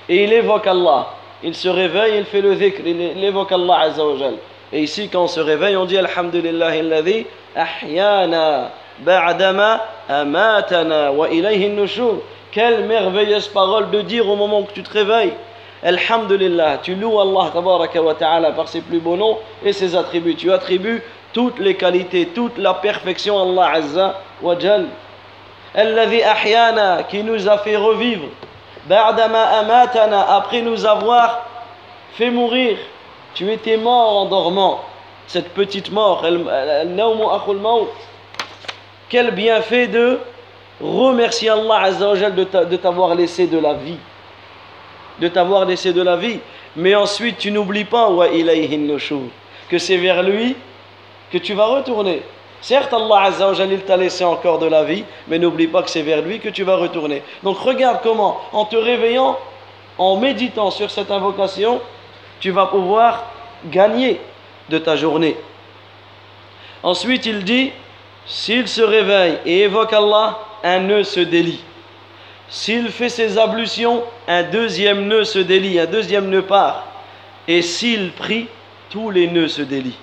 et 0.08 0.24
il 0.24 0.32
évoque 0.32 0.66
Allah, 0.66 1.08
il 1.42 1.54
se 1.54 1.68
réveille, 1.68 2.18
il 2.18 2.24
fait 2.24 2.40
le 2.40 2.54
dhikr, 2.54 2.80
il 2.86 3.24
évoque 3.24 3.52
Allah 3.52 3.80
Azzawajal. 3.80 4.34
Et 4.72 4.82
ici, 4.82 5.08
quand 5.08 5.24
on 5.24 5.28
se 5.28 5.40
réveille, 5.40 5.76
on 5.76 5.84
dit 5.84 5.98
Alhamdulillah 5.98 6.68
alladhi 6.68 7.26
ahyana 7.54 8.70
ba'dama 9.00 9.80
amatana 10.08 11.12
wa 11.12 11.28
ilayhi 11.28 11.68
nushur. 11.68 12.22
Quelle 12.50 12.84
merveilleuse 12.84 13.48
parole 13.48 13.90
de 13.90 14.00
dire 14.00 14.28
au 14.28 14.36
moment 14.36 14.60
où 14.60 14.66
tu 14.72 14.82
te 14.82 14.92
réveilles. 14.92 15.34
Alhamdulillah, 15.82 16.78
tu 16.82 16.94
loues 16.94 17.20
Allah 17.20 17.52
ta'ala 18.18 18.52
par 18.52 18.68
ses 18.68 18.80
plus 18.80 19.00
beaux 19.00 19.16
noms 19.16 19.38
et 19.62 19.72
ses 19.72 19.94
attributs. 19.94 20.34
Tu 20.34 20.50
attribues 20.50 21.02
toutes 21.32 21.58
les 21.58 21.74
qualités, 21.74 22.26
toute 22.26 22.56
la 22.56 22.74
perfection 22.74 23.38
à 23.38 23.42
Allah 23.42 23.76
Azza. 23.76 24.20
Alladhi 25.74 26.22
ahyana, 26.22 27.02
qui 27.04 27.22
nous 27.22 27.48
a 27.48 27.58
fait 27.58 27.76
revivre. 27.76 28.26
Ba'dama 28.86 29.42
amatana, 29.42 30.36
après 30.36 30.62
nous 30.62 30.84
avoir 30.86 31.46
fait 32.14 32.30
mourir. 32.30 32.76
Tu 33.34 33.50
étais 33.50 33.76
mort 33.76 34.18
en 34.18 34.26
dormant. 34.26 34.80
Cette 35.26 35.52
petite 35.54 35.90
mort, 35.90 36.24
quel 39.08 39.30
bienfait 39.30 39.86
de 39.86 40.20
remercier 40.80 41.48
Allah 41.48 41.80
Azzawajal 41.82 42.34
de 42.34 42.76
t'avoir 42.76 43.14
laissé 43.14 43.46
de 43.46 43.58
la 43.58 43.72
vie. 43.74 43.98
De 45.18 45.28
t'avoir 45.28 45.64
laissé 45.64 45.92
de 45.92 46.02
la 46.02 46.16
vie. 46.16 46.40
Mais 46.76 46.94
ensuite, 46.94 47.38
tu 47.38 47.50
n'oublies 47.50 47.84
pas 47.84 48.10
que 49.68 49.78
c'est 49.78 49.96
vers 49.96 50.22
lui 50.22 50.56
que 51.32 51.38
tu 51.38 51.54
vas 51.54 51.66
retourner. 51.66 52.22
Certes, 52.60 52.92
Allah 52.92 53.24
Azzawajal, 53.24 53.72
il 53.72 53.80
t'a 53.82 53.96
laissé 53.96 54.24
encore 54.24 54.58
de 54.58 54.66
la 54.66 54.84
vie, 54.84 55.04
mais 55.28 55.38
n'oublie 55.38 55.66
pas 55.66 55.82
que 55.82 55.90
c'est 55.90 56.02
vers 56.02 56.22
lui 56.22 56.40
que 56.40 56.48
tu 56.48 56.62
vas 56.64 56.76
retourner. 56.76 57.22
Donc 57.42 57.58
regarde 57.58 58.00
comment, 58.02 58.40
en 58.52 58.64
te 58.64 58.76
réveillant, 58.76 59.38
en 59.98 60.16
méditant 60.16 60.70
sur 60.70 60.90
cette 60.90 61.10
invocation, 61.10 61.80
tu 62.40 62.50
vas 62.50 62.66
pouvoir 62.66 63.24
gagner 63.66 64.20
de 64.70 64.78
ta 64.78 64.96
journée. 64.96 65.36
Ensuite, 66.82 67.26
il 67.26 67.44
dit, 67.44 67.70
s'il 68.26 68.68
se 68.68 68.82
réveille 68.82 69.38
et 69.44 69.60
évoque 69.60 69.92
Allah, 69.92 70.38
un 70.62 70.80
nœud 70.80 71.04
se 71.04 71.20
délie. 71.20 71.62
S'il 72.48 72.88
fait 72.88 73.08
ses 73.08 73.38
ablutions, 73.38 74.02
un 74.28 74.42
deuxième 74.42 75.06
nœud 75.06 75.24
se 75.24 75.38
délie, 75.38 75.78
un 75.78 75.86
deuxième 75.86 76.28
nœud 76.28 76.42
part. 76.42 76.86
Et 77.48 77.62
s'il 77.62 78.12
prie, 78.12 78.46
tous 78.90 79.10
les 79.10 79.26
nœuds 79.26 79.48
se 79.48 79.62
délient. 79.62 79.98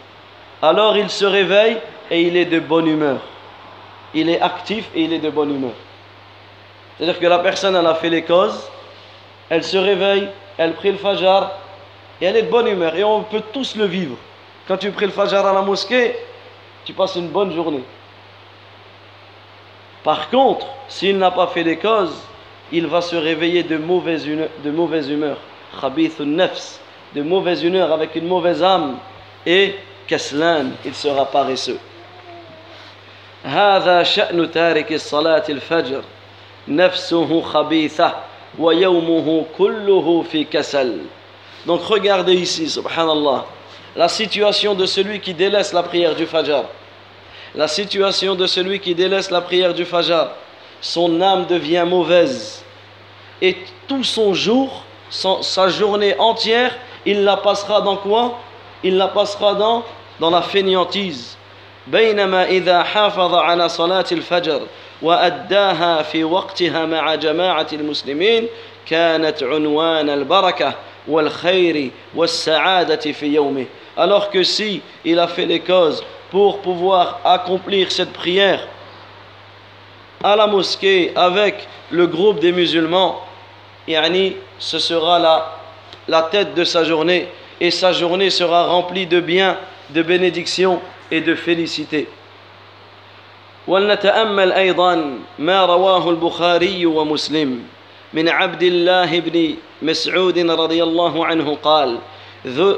Alors 0.61 0.97
il 0.97 1.09
se 1.09 1.25
réveille 1.25 1.77
et 2.11 2.21
il 2.23 2.35
est 2.35 2.45
de 2.45 2.59
bonne 2.59 2.87
humeur. 2.87 3.21
Il 4.13 4.29
est 4.29 4.41
actif 4.41 4.89
et 4.93 5.03
il 5.03 5.13
est 5.13 5.19
de 5.19 5.29
bonne 5.29 5.55
humeur. 5.55 5.71
C'est-à-dire 6.97 7.19
que 7.19 7.25
la 7.25 7.39
personne, 7.39 7.75
elle 7.75 7.87
a 7.87 7.95
fait 7.95 8.09
les 8.09 8.23
causes, 8.23 8.69
elle 9.49 9.63
se 9.63 9.77
réveille, 9.77 10.27
elle 10.57 10.73
prie 10.73 10.91
le 10.91 10.97
fajr, 10.97 11.49
et 12.19 12.25
elle 12.25 12.35
est 12.35 12.43
de 12.43 12.51
bonne 12.51 12.67
humeur. 12.67 12.95
Et 12.95 13.03
on 13.05 13.23
peut 13.23 13.41
tous 13.53 13.77
le 13.77 13.85
vivre. 13.85 14.17
Quand 14.67 14.77
tu 14.77 14.91
pries 14.91 15.05
le 15.05 15.11
fajr 15.11 15.45
à 15.45 15.53
la 15.53 15.61
mosquée, 15.61 16.15
tu 16.83 16.91
passes 16.91 17.15
une 17.15 17.29
bonne 17.29 17.53
journée. 17.53 17.83
Par 20.03 20.29
contre, 20.29 20.67
s'il 20.89 21.17
n'a 21.17 21.31
pas 21.31 21.47
fait 21.47 21.63
les 21.63 21.77
causes, 21.77 22.21
il 22.73 22.87
va 22.87 23.01
se 23.01 23.15
réveiller 23.15 23.63
de 23.63 23.77
mauvaise 23.77 24.27
humeur, 24.27 24.49
de 24.63 24.71
mauvaise 24.71 25.09
humeur. 25.09 25.37
nafs, 26.19 26.79
de 27.15 27.21
mauvaise 27.21 27.63
humeur 27.63 27.91
avec 27.93 28.15
une 28.15 28.27
mauvaise 28.27 28.61
âme. 28.61 28.97
Et 29.45 29.75
kaslan, 30.07 30.71
il 30.85 30.93
sera 30.93 31.25
paresseux. 31.25 31.79
هذا 33.44 34.02
شأن 34.02 34.50
تارك 34.50 34.92
الصلاة 34.92 35.44
الفجر 35.48 36.02
نفسه 36.68 37.40
خبيثة 37.40 38.14
ويومه 38.58 39.44
كله 39.58 40.24
في 40.32 40.44
كسل 40.44 40.98
donc 41.66 41.82
regardez 41.82 42.34
ici, 42.34 42.70
subhanallah, 42.70 43.44
la 43.96 44.08
situation 44.08 44.74
de 44.74 44.86
celui 44.86 45.18
qui 45.18 45.34
délaisse 45.34 45.72
la 45.72 45.82
prière 45.82 46.14
du 46.14 46.24
Fajr. 46.24 46.62
La 47.56 47.66
situation 47.66 48.36
de 48.36 48.46
celui 48.46 48.78
qui 48.78 48.94
délaisse 48.94 49.32
la 49.32 49.40
prière 49.40 49.74
du 49.74 49.84
Fajr. 49.84 50.28
son 50.80 51.20
âme 51.20 51.46
devient 51.46 51.84
mauvaise. 51.86 52.62
Et 53.42 53.56
tout 53.88 54.04
son 54.04 54.32
jour, 54.32 54.84
sa 55.10 55.68
journée 55.68 56.14
entière, 56.18 56.72
il 57.04 57.24
la 57.24 57.36
passera 57.36 57.80
dans 57.80 57.96
quoi 57.96 58.38
Il 58.84 58.96
la 58.96 59.08
passera 59.08 59.54
dans, 59.54 59.82
dans 60.20 60.30
la 60.30 60.42
fainéantise. 60.42 61.36
بينما 61.86 62.44
إذا 62.44 62.82
حافظ 62.82 63.34
على 63.34 63.68
صلاة 63.68 64.04
الفجر 64.12 64.60
وأداها 65.02 66.02
في 66.02 66.24
وقتها 66.24 66.86
مع 66.86 67.14
جماعة 67.14 67.66
المسلمين 67.72 68.46
كانت 68.86 69.42
عنوان 69.42 70.10
البركة 70.10 70.74
والخير 71.08 71.90
والسعادة 72.14 73.12
في 73.12 73.26
يومه 73.26 73.66
alors 73.96 74.30
que 74.30 74.42
si 74.42 74.82
il 75.04 75.18
a 75.18 75.26
fait 75.26 75.46
les 75.46 75.60
causes 75.60 76.04
pour 76.30 76.60
pouvoir 76.60 77.20
accomplir 77.24 77.90
cette 77.90 78.12
prière 78.12 78.66
à 80.22 80.36
la 80.36 80.46
mosquée 80.46 81.12
avec 81.16 81.66
le 81.90 82.06
groupe 82.06 82.40
des 82.40 82.52
musulmans, 82.52 83.22
yani, 83.88 84.36
ce 84.58 84.78
sera 84.78 85.18
la, 85.18 85.56
la 86.08 86.22
tête 86.22 86.54
de 86.54 86.64
sa 86.64 86.84
journée 86.84 87.28
et 87.60 87.70
sa 87.70 87.92
journée 87.92 88.30
sera 88.30 88.66
remplie 88.66 89.06
de 89.06 89.20
biens, 89.20 89.56
de 89.90 90.02
bénédictions 90.02 90.80
et 91.11 91.21
de 91.21 91.35
félicité. 91.35 92.07
ولنتأمل 93.67 94.51
أيضا 94.51 95.19
ما 95.39 95.65
رواه 95.65 96.09
البخاري 96.09 96.85
ومسلم 96.85 97.63
من 98.13 98.29
عبد 98.29 98.63
الله 98.63 99.19
بن 99.19 99.55
مسعود 99.81 100.39
رضي 100.39 100.83
الله 100.83 101.25
عنه 101.25 101.57
قال 101.63 101.97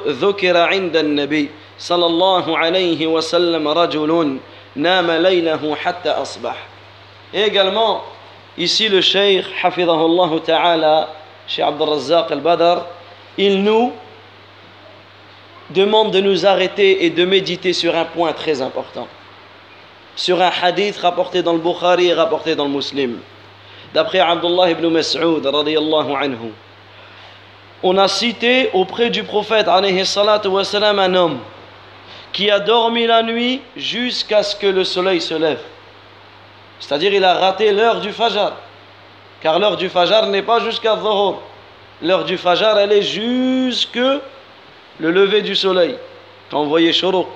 ذكر 0.08 0.58
عند 0.58 0.98
النبي 0.98 1.50
صلى 1.80 2.06
الله 2.06 2.58
عليه 2.58 3.08
وسلم 3.08 3.68
رجل 3.68 4.38
نام 4.76 5.12
ليله 5.12 5.76
حتى 5.76 6.10
أصبح 6.10 6.68
également, 7.34 8.04
ici 8.58 8.88
le 8.90 9.02
Cheikh, 9.02 9.46
Hafidahullah 9.64 10.40
Ta'ala, 10.46 11.10
Cheikh 11.48 11.66
Abdel 11.66 11.90
Razzaq 11.90 12.32
al-Badr, 12.32 12.86
il 13.38 13.64
nous 13.64 13.92
demande 15.70 16.12
de 16.12 16.20
nous 16.20 16.46
arrêter 16.46 17.06
et 17.06 17.10
de 17.10 17.26
méditer 17.26 17.74
sur 17.74 17.96
un 17.96 18.06
point 18.06 18.34
très 18.34 18.62
important. 18.62 19.08
Sur 20.16 20.42
un 20.42 20.52
hadith 20.62 20.98
rapporté 20.98 21.42
dans 21.42 21.54
le 21.54 21.60
Bukhari 21.60 22.08
et 22.08 22.14
rapporté 22.14 22.56
dans 22.56 22.66
le 22.66 22.72
Muslim. 22.72 23.20
D'après 23.94 24.20
Abdullah 24.20 24.72
ibn 24.72 24.88
Mas'ud, 24.88 25.46
anhu. 25.46 26.52
On 27.82 27.98
a 27.98 28.08
cité 28.08 28.70
auprès 28.74 29.10
du 29.10 29.24
prophète, 29.24 29.68
un 29.68 31.16
homme 31.16 31.40
qui 32.32 32.50
a 32.50 32.60
dormi 32.60 33.06
la 33.06 33.22
nuit 33.24 33.62
jusqu'à 33.76 34.42
ce 34.42 34.56
que 34.56 34.68
le 34.68 34.84
soleil 34.84 35.22
se 35.22 35.36
lève. 35.36 35.62
C'est-à-dire 36.80 37.14
il 37.14 37.24
a 37.24 37.36
raté 37.36 37.72
l'heure 37.72 38.02
du 38.02 38.12
Fajr. 38.12 38.52
Car 39.42 39.60
l'heure 39.60 39.78
du 39.78 39.90
Fajr 39.90 40.28
n'est 40.28 40.42
pas 40.42 40.60
jusqu'à 40.60 40.96
Dhuhr. 40.96 41.40
L'heure 42.02 42.26
du 42.26 42.38
Fajr, 42.38 42.78
elle 42.78 42.92
est 42.92 43.02
jusque 43.04 44.00
le 45.01 45.11
lever 45.11 45.43
du 45.43 45.55
soleil, 45.55 45.97
quand 46.51 46.63
vous 46.63 46.69
voyez 46.69 46.93
Shuruq. 46.93 47.27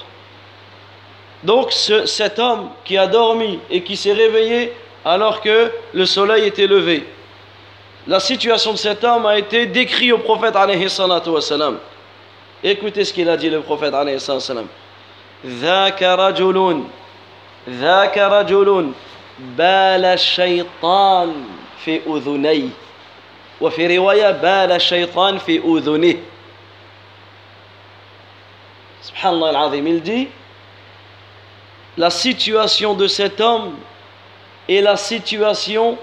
Donc 1.43 1.73
cet 1.73 2.39
homme 2.39 2.71
qui 2.85 2.97
a 2.97 3.07
dormi 3.07 3.59
et 3.71 3.83
qui 3.83 3.97
s'est 3.97 4.13
réveillé 4.13 4.73
alors 5.05 5.41
que 5.41 5.71
le 5.93 6.07
soleil 6.07 6.45
était 6.45 6.67
levé, 6.67 7.05
la 8.07 8.21
situation 8.21 8.73
de 8.73 8.79
cet 8.79 9.05
homme 9.05 9.27
a 9.27 9.39
été 9.39 9.67
décrite 9.67 10.13
au 10.13 10.19
prophète 10.19 10.57
alayhi 10.57 10.89
salatu 10.89 11.31
wassalam. 11.31 11.79
Écoutez 12.63 13.05
ce 13.05 13.13
qu'il 13.13 13.29
a 13.29 13.37
dit 13.37 13.51
le 13.51 13.61
prophète 13.61 13.95
alayhi 13.95 14.19
salatu 14.21 14.43
wassalam. 14.43 14.67
ذاك 15.45 16.03
رجل 16.03 16.83
ذاك 17.69 18.19
رجل 18.19 18.93
بال 19.39 20.05
الشيطان 20.05 21.35
في 21.85 22.01
أذنيه 22.07 22.69
وفي 23.61 23.97
رواية 23.99 24.31
بال 24.31 24.73
الشيطان 24.73 25.39
في 25.39 25.59
أذنه 25.59 26.15
Subhanallah 29.07 29.49
al-Azim, 29.49 29.87
il 29.87 30.01
dit 30.03 30.29
la 31.99 32.11
situation 32.11 32.95
de 32.95 33.07
cet 33.07 33.41
homme 33.41 33.75
est 34.69 34.81
la 34.81 34.97
situation 34.97 35.99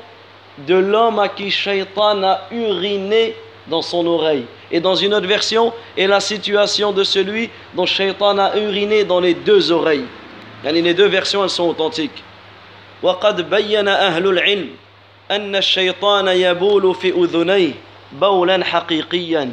de 0.67 0.75
l'homme 0.75 1.19
à 1.19 1.29
qui 1.29 1.49
Shaitan 1.49 2.21
a 2.23 2.41
uriné 2.51 3.35
dans 3.67 3.81
son 3.81 4.05
oreille. 4.05 4.45
Et 4.71 4.79
dans 4.79 4.95
une 4.95 5.13
autre 5.13 5.27
version, 5.27 5.73
est 5.97 6.07
la 6.07 6.19
situation 6.19 6.91
de 6.91 7.03
celui 7.03 7.49
dont 7.73 7.85
Shaitan 7.85 8.38
a 8.38 8.57
uriné 8.57 9.03
dans 9.03 9.19
les 9.19 9.33
deux 9.33 9.71
oreilles. 9.71 10.05
les 10.63 10.93
deux 10.93 11.07
versions, 11.07 11.43
elles 11.43 11.49
sont 11.49 11.69
authentiques. 11.69 12.23
وقد 13.01 13.49
بين 13.49 13.88
أهل 13.88 14.27
العلم 14.27 14.69
أن 15.31 15.55
الشيطان 15.55 16.27
يبول 16.27 16.95
في 16.95 17.09
أذنيه 17.12 17.73
بولا 18.12 18.63
حقيقيا 18.65 19.51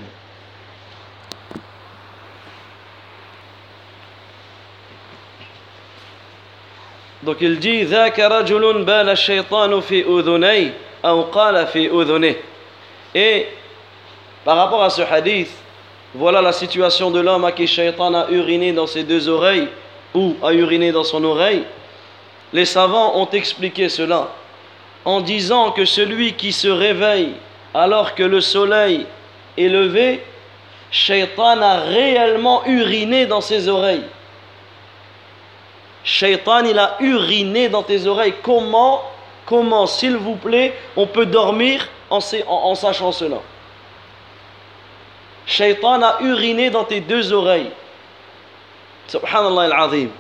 Donc 7.23 7.37
il 7.41 7.59
dit 7.59 7.87
Et 13.13 13.47
par 14.43 14.57
rapport 14.57 14.83
à 14.83 14.89
ce 14.89 15.01
hadith, 15.01 15.51
voilà 16.15 16.41
la 16.41 16.51
situation 16.51 17.11
de 17.11 17.19
l'homme 17.19 17.45
à 17.45 17.51
qui 17.51 17.67
Shaitan 17.67 18.13
a 18.13 18.29
uriné 18.31 18.73
dans 18.73 18.87
ses 18.87 19.03
deux 19.03 19.29
oreilles 19.29 19.67
ou 20.13 20.35
a 20.43 20.51
uriné 20.53 20.91
dans 20.91 21.03
son 21.03 21.23
oreille. 21.23 21.63
Les 22.53 22.65
savants 22.65 23.17
ont 23.17 23.29
expliqué 23.29 23.87
cela 23.87 24.29
en 25.05 25.21
disant 25.21 25.71
que 25.71 25.85
celui 25.85 26.33
qui 26.33 26.51
se 26.51 26.67
réveille 26.67 27.33
alors 27.73 28.15
que 28.15 28.23
le 28.23 28.41
soleil 28.41 29.05
est 29.57 29.69
levé, 29.69 30.21
Shaitan 30.89 31.61
a 31.61 31.81
réellement 31.81 32.65
uriné 32.65 33.25
dans 33.25 33.41
ses 33.41 33.67
oreilles. 33.67 34.03
Shaitan, 36.04 36.64
il 36.64 36.78
a 36.78 36.96
uriné 37.00 37.68
dans 37.68 37.82
tes 37.82 38.06
oreilles. 38.06 38.34
Comment, 38.42 39.02
comment, 39.44 39.86
s'il 39.86 40.16
vous 40.16 40.36
plaît, 40.36 40.72
on 40.96 41.06
peut 41.06 41.26
dormir 41.26 41.88
en, 42.10 42.20
en, 42.46 42.74
sachant 42.74 43.10
cela 43.10 43.38
Shaitan 45.46 46.02
a 46.02 46.18
uriné 46.20 46.70
dans 46.70 46.84
tes 46.84 47.00
deux 47.00 47.32
oreilles. 47.32 47.70
Subhanallah 49.08 49.62
al-azim. 49.74 50.10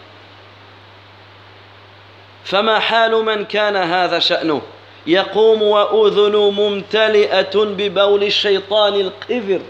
فما 2.46 2.78
حال 2.78 3.24
من 3.24 3.44
كان 3.44 3.76
هذا 3.76 4.18
شأنه 4.18 4.62
يقوم 5.06 5.62
وأذن 5.62 6.36
ممتلئة 6.36 7.54
ببول 7.64 8.22
الشيطان 8.22 8.94
القذر 8.94 9.60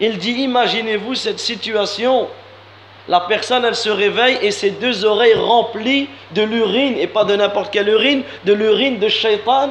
Il 0.00 0.16
dit, 0.16 0.32
imaginez-vous 0.32 1.14
cette 1.14 1.38
situation 1.38 2.26
la 3.07 3.19
personne, 3.21 3.63
elle 3.65 3.75
se 3.75 3.89
réveille 3.89 4.39
et 4.41 4.51
ses 4.51 4.71
deux 4.71 5.05
oreilles 5.05 5.35
remplies 5.35 6.09
de 6.31 6.41
l'urine, 6.41 6.97
et 6.97 7.07
pas 7.07 7.23
de 7.23 7.35
n'importe 7.35 7.71
quelle 7.71 7.87
urine, 7.87 8.23
de 8.45 8.53
l'urine 8.53 8.97
de 8.97 9.07
shaitan. 9.07 9.69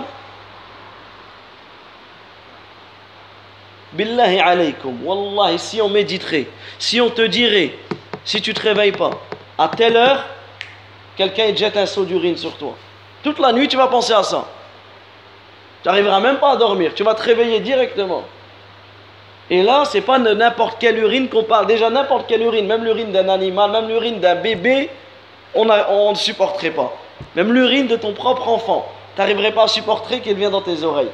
Billahi 3.92 4.40
alaykum, 4.40 5.05
Wallah, 5.05 5.59
si 5.59 5.81
on 5.81 5.88
méditerait, 5.88 6.47
si 6.79 7.01
on 7.01 7.11
te 7.11 7.23
dirait, 7.23 7.75
si 8.25 8.40
tu 8.40 8.55
te 8.55 8.61
réveilles 8.61 8.92
pas, 8.92 9.11
à 9.59 9.68
telle 9.68 9.97
heure, 9.97 10.25
quelqu'un 11.16 11.55
jette 11.55 11.77
un 11.77 11.87
seau 11.87 12.05
d'urine 12.05 12.37
sur 12.37 12.57
toi. 12.57 12.77
Toute 13.23 13.38
la 13.38 13.53
nuit, 13.53 13.68
tu 13.68 13.77
vas 13.77 13.87
penser 13.88 14.12
à 14.12 14.23
ça. 14.23 14.47
Tu 15.83 15.88
n'arriveras 15.88 16.20
même 16.20 16.38
pas 16.38 16.53
à 16.53 16.57
dormir, 16.57 16.92
tu 16.94 17.03
vas 17.03 17.14
te 17.14 17.23
réveiller 17.23 17.61
directement. 17.61 18.25
Et 19.50 19.62
là, 19.62 19.85
c'est 19.85 20.00
pas 20.00 20.18
n'importe 20.18 20.78
quelle 20.80 20.98
urine 20.98 21.28
qu'on 21.28 21.44
parle. 21.44 21.66
Déjà, 21.66 21.90
n'importe 21.90 22.26
quelle 22.26 22.42
urine, 22.42 22.66
même 22.66 22.85
l'urine 22.85 23.12
d'un 23.12 23.28
animal, 23.28 23.70
même 23.70 23.88
l'urine 23.88 24.20
d'un 24.20 24.37
bébé, 24.37 24.88
on, 25.54 25.64
ne 26.11 26.16
supporterait 26.16 26.70
pas. 26.70 26.92
Même 27.37 27.52
l'urine 27.52 27.87
de 27.87 27.96
ton 27.96 28.12
propre 28.12 28.48
enfant, 28.48 28.90
tu 29.14 29.20
n'arriverais 29.20 29.52
pas 29.52 29.64
à 29.64 29.68
supporter 29.68 30.20
qu'elle 30.20 30.37
vienne 30.37 30.50
dans 30.50 30.62
tes 30.62 30.83
oreilles. 30.83 31.11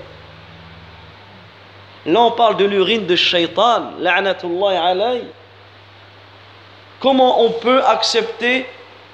Là, 2.06 2.20
on 2.20 2.30
parle 2.30 2.56
de 2.56 2.64
l'urine 2.64 3.06
de 3.06 3.16
shaitan. 3.16 3.90
Comment 7.00 7.42
on 7.42 7.50
peut 7.50 7.82
accepter 7.84 8.66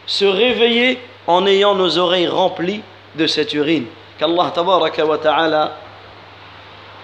se 0.06 0.24
réveiller 0.24 1.00
en 1.26 1.46
ayant 1.46 1.74
nos 1.74 1.98
oreilles 1.98 2.28
remplies 2.28 2.82
de 3.16 3.26
cette 3.26 3.54
urine? 3.54 3.86
Qu'Allah 4.18 4.52
ta'ala 4.52 5.72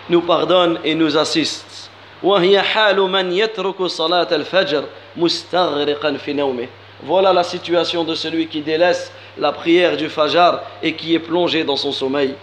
nous 0.08 0.20
pardonne 0.22 0.78
et 0.84 0.94
nous 0.94 1.16
assiste. 1.16 1.91
وهي 2.22 2.62
حال 2.62 3.00
من 3.00 3.32
يترك 3.32 3.82
صلاة 3.82 4.28
الفجر 4.32 4.84
مستغرقا 5.16 6.12
في 6.12 6.32
نومه 6.32 6.68
Voilà 7.04 7.32
la 7.32 7.42
situation 7.42 8.04
de 8.04 8.14
celui 8.14 8.46
qui 8.46 8.60
délaisse 8.60 9.12
la 9.36 9.50
prière 9.50 9.96
du 9.96 10.08
Fajr 10.08 10.60
et 10.84 10.94
qui 10.94 11.16
est 11.16 11.18
plongé 11.18 11.64
dans 11.64 11.76
son 11.76 11.90
sommeil. 11.90 12.34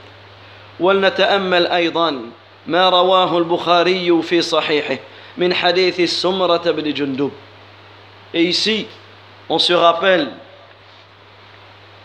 ولنتأمل 0.79 1.67
أيضا 1.67 2.21
ما 2.67 2.89
رواه 2.89 3.37
البخاري 3.37 4.21
في 4.21 4.41
صحيحه 4.41 4.97
من 5.37 5.53
حديث 5.53 5.99
السمرة 5.99 6.71
بن 6.71 6.93
جندب. 6.93 7.31
Et 8.33 8.43
ici, 8.43 8.85
on 9.47 9.59
se 9.59 9.73
rappelle 9.73 10.29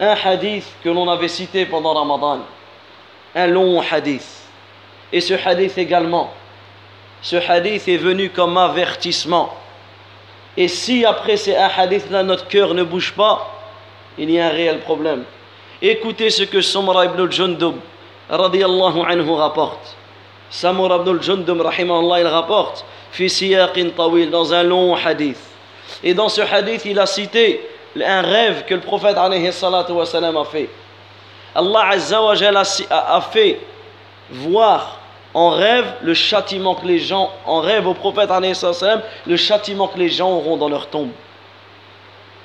un 0.00 0.14
hadith 0.24 0.66
que 0.82 0.88
l'on 0.88 1.08
avait 1.08 1.28
cité 1.28 1.66
pendant 1.66 1.94
Ramadan 1.94 2.40
un 3.34 3.46
long 3.46 3.80
hadith. 3.80 4.42
Et 5.12 5.20
ce 5.20 5.34
hadith 5.34 5.76
également, 5.76 6.32
ce 7.24 7.36
hadith 7.36 7.88
est 7.88 7.96
venu 7.96 8.28
comme 8.28 8.58
avertissement. 8.58 9.54
Et 10.58 10.68
si 10.68 11.06
après 11.06 11.38
ces 11.38 11.56
un 11.56 11.70
hadith-là, 11.74 12.22
notre 12.22 12.46
cœur 12.46 12.74
ne 12.74 12.82
bouge 12.82 13.14
pas, 13.14 13.50
il 14.18 14.30
y 14.30 14.38
a 14.38 14.46
un 14.46 14.50
réel 14.50 14.80
problème. 14.80 15.24
Écoutez 15.80 16.28
ce 16.28 16.42
que 16.42 16.60
Samra 16.60 17.06
ibn 17.06 17.22
al-Jundub 17.22 17.76
radiyallahu 18.28 19.00
anhu 19.08 19.32
rapporte. 19.32 19.96
Samra 20.50 20.96
ibn 20.96 21.08
al-Jundub 21.08 21.62
rahimahullah 21.62 22.20
il 22.20 22.26
rapporte 22.26 22.84
fi 23.10 23.30
siyaqin 23.30 23.88
tawil 23.96 24.30
dans 24.30 24.52
un 24.52 24.62
long 24.62 24.94
hadith. 24.94 25.40
Et 26.02 26.12
dans 26.12 26.28
ce 26.28 26.42
hadith, 26.42 26.84
il 26.84 26.98
a 26.98 27.06
cité 27.06 27.66
un 28.04 28.20
rêve 28.20 28.66
que 28.66 28.74
le 28.74 28.80
prophète 28.80 29.16
alayhi 29.16 29.50
salatu 29.50 29.92
wa 29.92 30.04
salam 30.04 30.36
a 30.36 30.44
fait. 30.44 30.68
Allah 31.54 31.88
azza 31.88 32.22
wa 32.22 32.34
a 32.90 33.20
fait 33.22 33.60
voir 34.30 34.93
en 35.33 35.49
rêve 35.51 35.85
le 36.01 36.13
châtiment 36.13 36.75
que 36.75 36.85
les 36.85 36.99
gens, 36.99 37.31
en 37.45 37.59
rêve 37.59 37.87
au 37.87 37.93
prophète 37.93 38.31
alayhi 38.31 38.55
salam, 38.55 39.01
le 39.27 39.37
châtiment 39.37 39.87
que 39.87 39.99
les 39.99 40.09
gens 40.09 40.31
auront 40.31 40.57
dans 40.57 40.69
leur 40.69 40.87
tombe. 40.87 41.11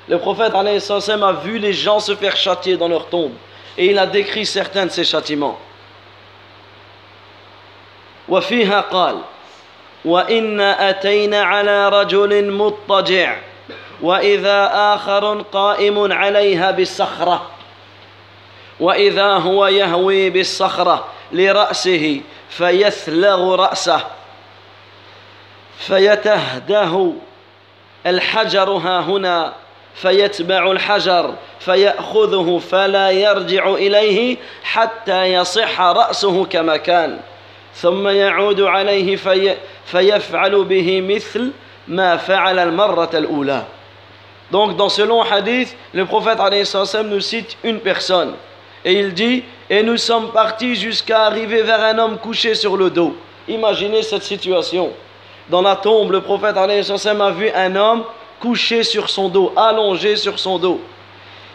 Le 0.07 0.19
prophète 0.19 0.53
a 0.53 1.31
vu 1.31 1.57
les 1.57 1.73
gens 1.73 1.99
se 1.99 2.15
faire 2.15 2.35
châtier 2.35 2.77
dans 2.77 2.87
leur 2.87 3.07
tombe. 3.07 3.31
Et 3.77 3.87
il 3.87 3.97
a 3.97 4.05
décrit 4.05 4.45
certains 4.45 4.85
de 4.85 4.91
ces 4.91 5.03
châtiments. 5.03 5.57
وفيها 8.29 8.81
قال 8.81 9.21
وإنا 10.05 10.89
أتينا 10.89 11.43
على 11.43 11.89
رجل 11.89 12.51
مضطجع 12.51 13.37
وإذا 14.01 14.71
آخر 14.73 15.41
قائم 15.41 16.11
عليها 16.13 16.71
بالصخرة 16.71 17.49
وإذا 18.79 19.33
هو 19.33 19.67
يهوي 19.67 20.29
بالصخرة 20.29 21.05
لرأسه 21.31 22.21
فيثلغ 22.50 23.54
رأسه 23.54 24.06
فيتهده 25.78 27.12
الحجر 28.06 28.70
ها 28.70 29.00
هنا 29.00 29.54
فيتبع 29.94 30.70
الحجر 30.70 31.34
فيأخذه 31.60 32.60
فلا 32.70 33.10
يرجع 33.10 33.68
إليه 33.68 34.36
حتى 34.62 35.24
يصح 35.24 35.80
رأسه 35.80 36.44
كما 36.44 36.76
كان 36.76 37.20
ثم 37.74 38.08
يعود 38.08 38.60
عليه 38.60 39.16
في 39.16 39.56
فيفعل 39.86 40.64
به 40.64 41.00
مثل 41.00 41.50
ما 41.88 42.16
فعل 42.16 42.58
المرة 42.58 43.10
الأولى 43.14 43.64
Donc 44.50 44.76
dans 44.76 44.88
ce 44.88 45.02
long 45.02 45.22
hadith, 45.22 45.76
le 45.94 46.04
prophète 46.06 46.38
nous 47.04 47.20
cite 47.20 47.56
une 47.62 47.78
personne. 47.78 48.34
Et 48.84 48.94
il 48.94 49.14
dit, 49.14 49.44
et 49.70 49.84
nous 49.84 49.96
sommes 49.96 50.32
partis 50.32 50.74
jusqu'à 50.74 51.26
arriver 51.26 51.62
vers 51.62 51.80
un 51.80 51.96
homme 51.96 52.18
couché 52.18 52.56
sur 52.56 52.76
le 52.76 52.90
dos. 52.90 53.14
Imaginez 53.46 54.02
cette 54.02 54.24
situation. 54.24 54.90
Dans 55.48 55.62
la 55.62 55.76
tombe, 55.76 56.10
le 56.10 56.20
prophète 56.20 56.56
a 56.56 57.30
vu 57.30 57.50
un 57.54 57.76
homme 57.76 58.02
couché 58.40 58.82
sur 58.82 59.08
son 59.08 59.28
dos, 59.28 59.52
allongé 59.56 60.16
sur 60.16 60.40
son 60.40 60.58
dos. 60.58 60.80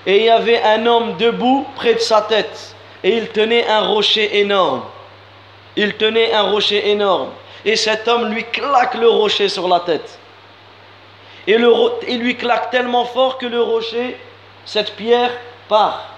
Et 0.06 0.20
il 0.20 0.24
y 0.24 0.30
avait 0.30 0.62
un 0.64 0.86
homme 0.86 1.18
debout 1.18 1.68
près 1.76 1.96
de 1.96 2.00
sa 2.00 2.22
tête. 2.22 2.74
Et 3.04 3.18
il 3.18 3.28
tenait 3.30 3.68
un 3.68 3.82
rocher 3.82 4.40
énorme. 4.40 4.84
Il 5.76 5.96
tenait 5.96 6.32
un 6.34 6.44
rocher 6.44 6.90
énorme. 6.90 7.32
Et 7.66 7.76
cet 7.76 8.08
homme 8.08 8.32
lui 8.32 8.46
claque 8.46 8.96
le 8.96 9.10
rocher 9.10 9.50
sur 9.50 9.68
la 9.68 9.82
tête. 9.82 10.20
Et 11.48 11.58
le, 11.58 11.70
il 12.08 12.20
lui 12.20 12.38
claque 12.38 12.72
tellement 12.72 13.04
fort 13.04 13.38
que 13.38 13.46
le 13.46 13.62
rocher, 13.62 14.18
cette 14.64 14.96
pierre, 14.96 15.32
part. 15.68 16.15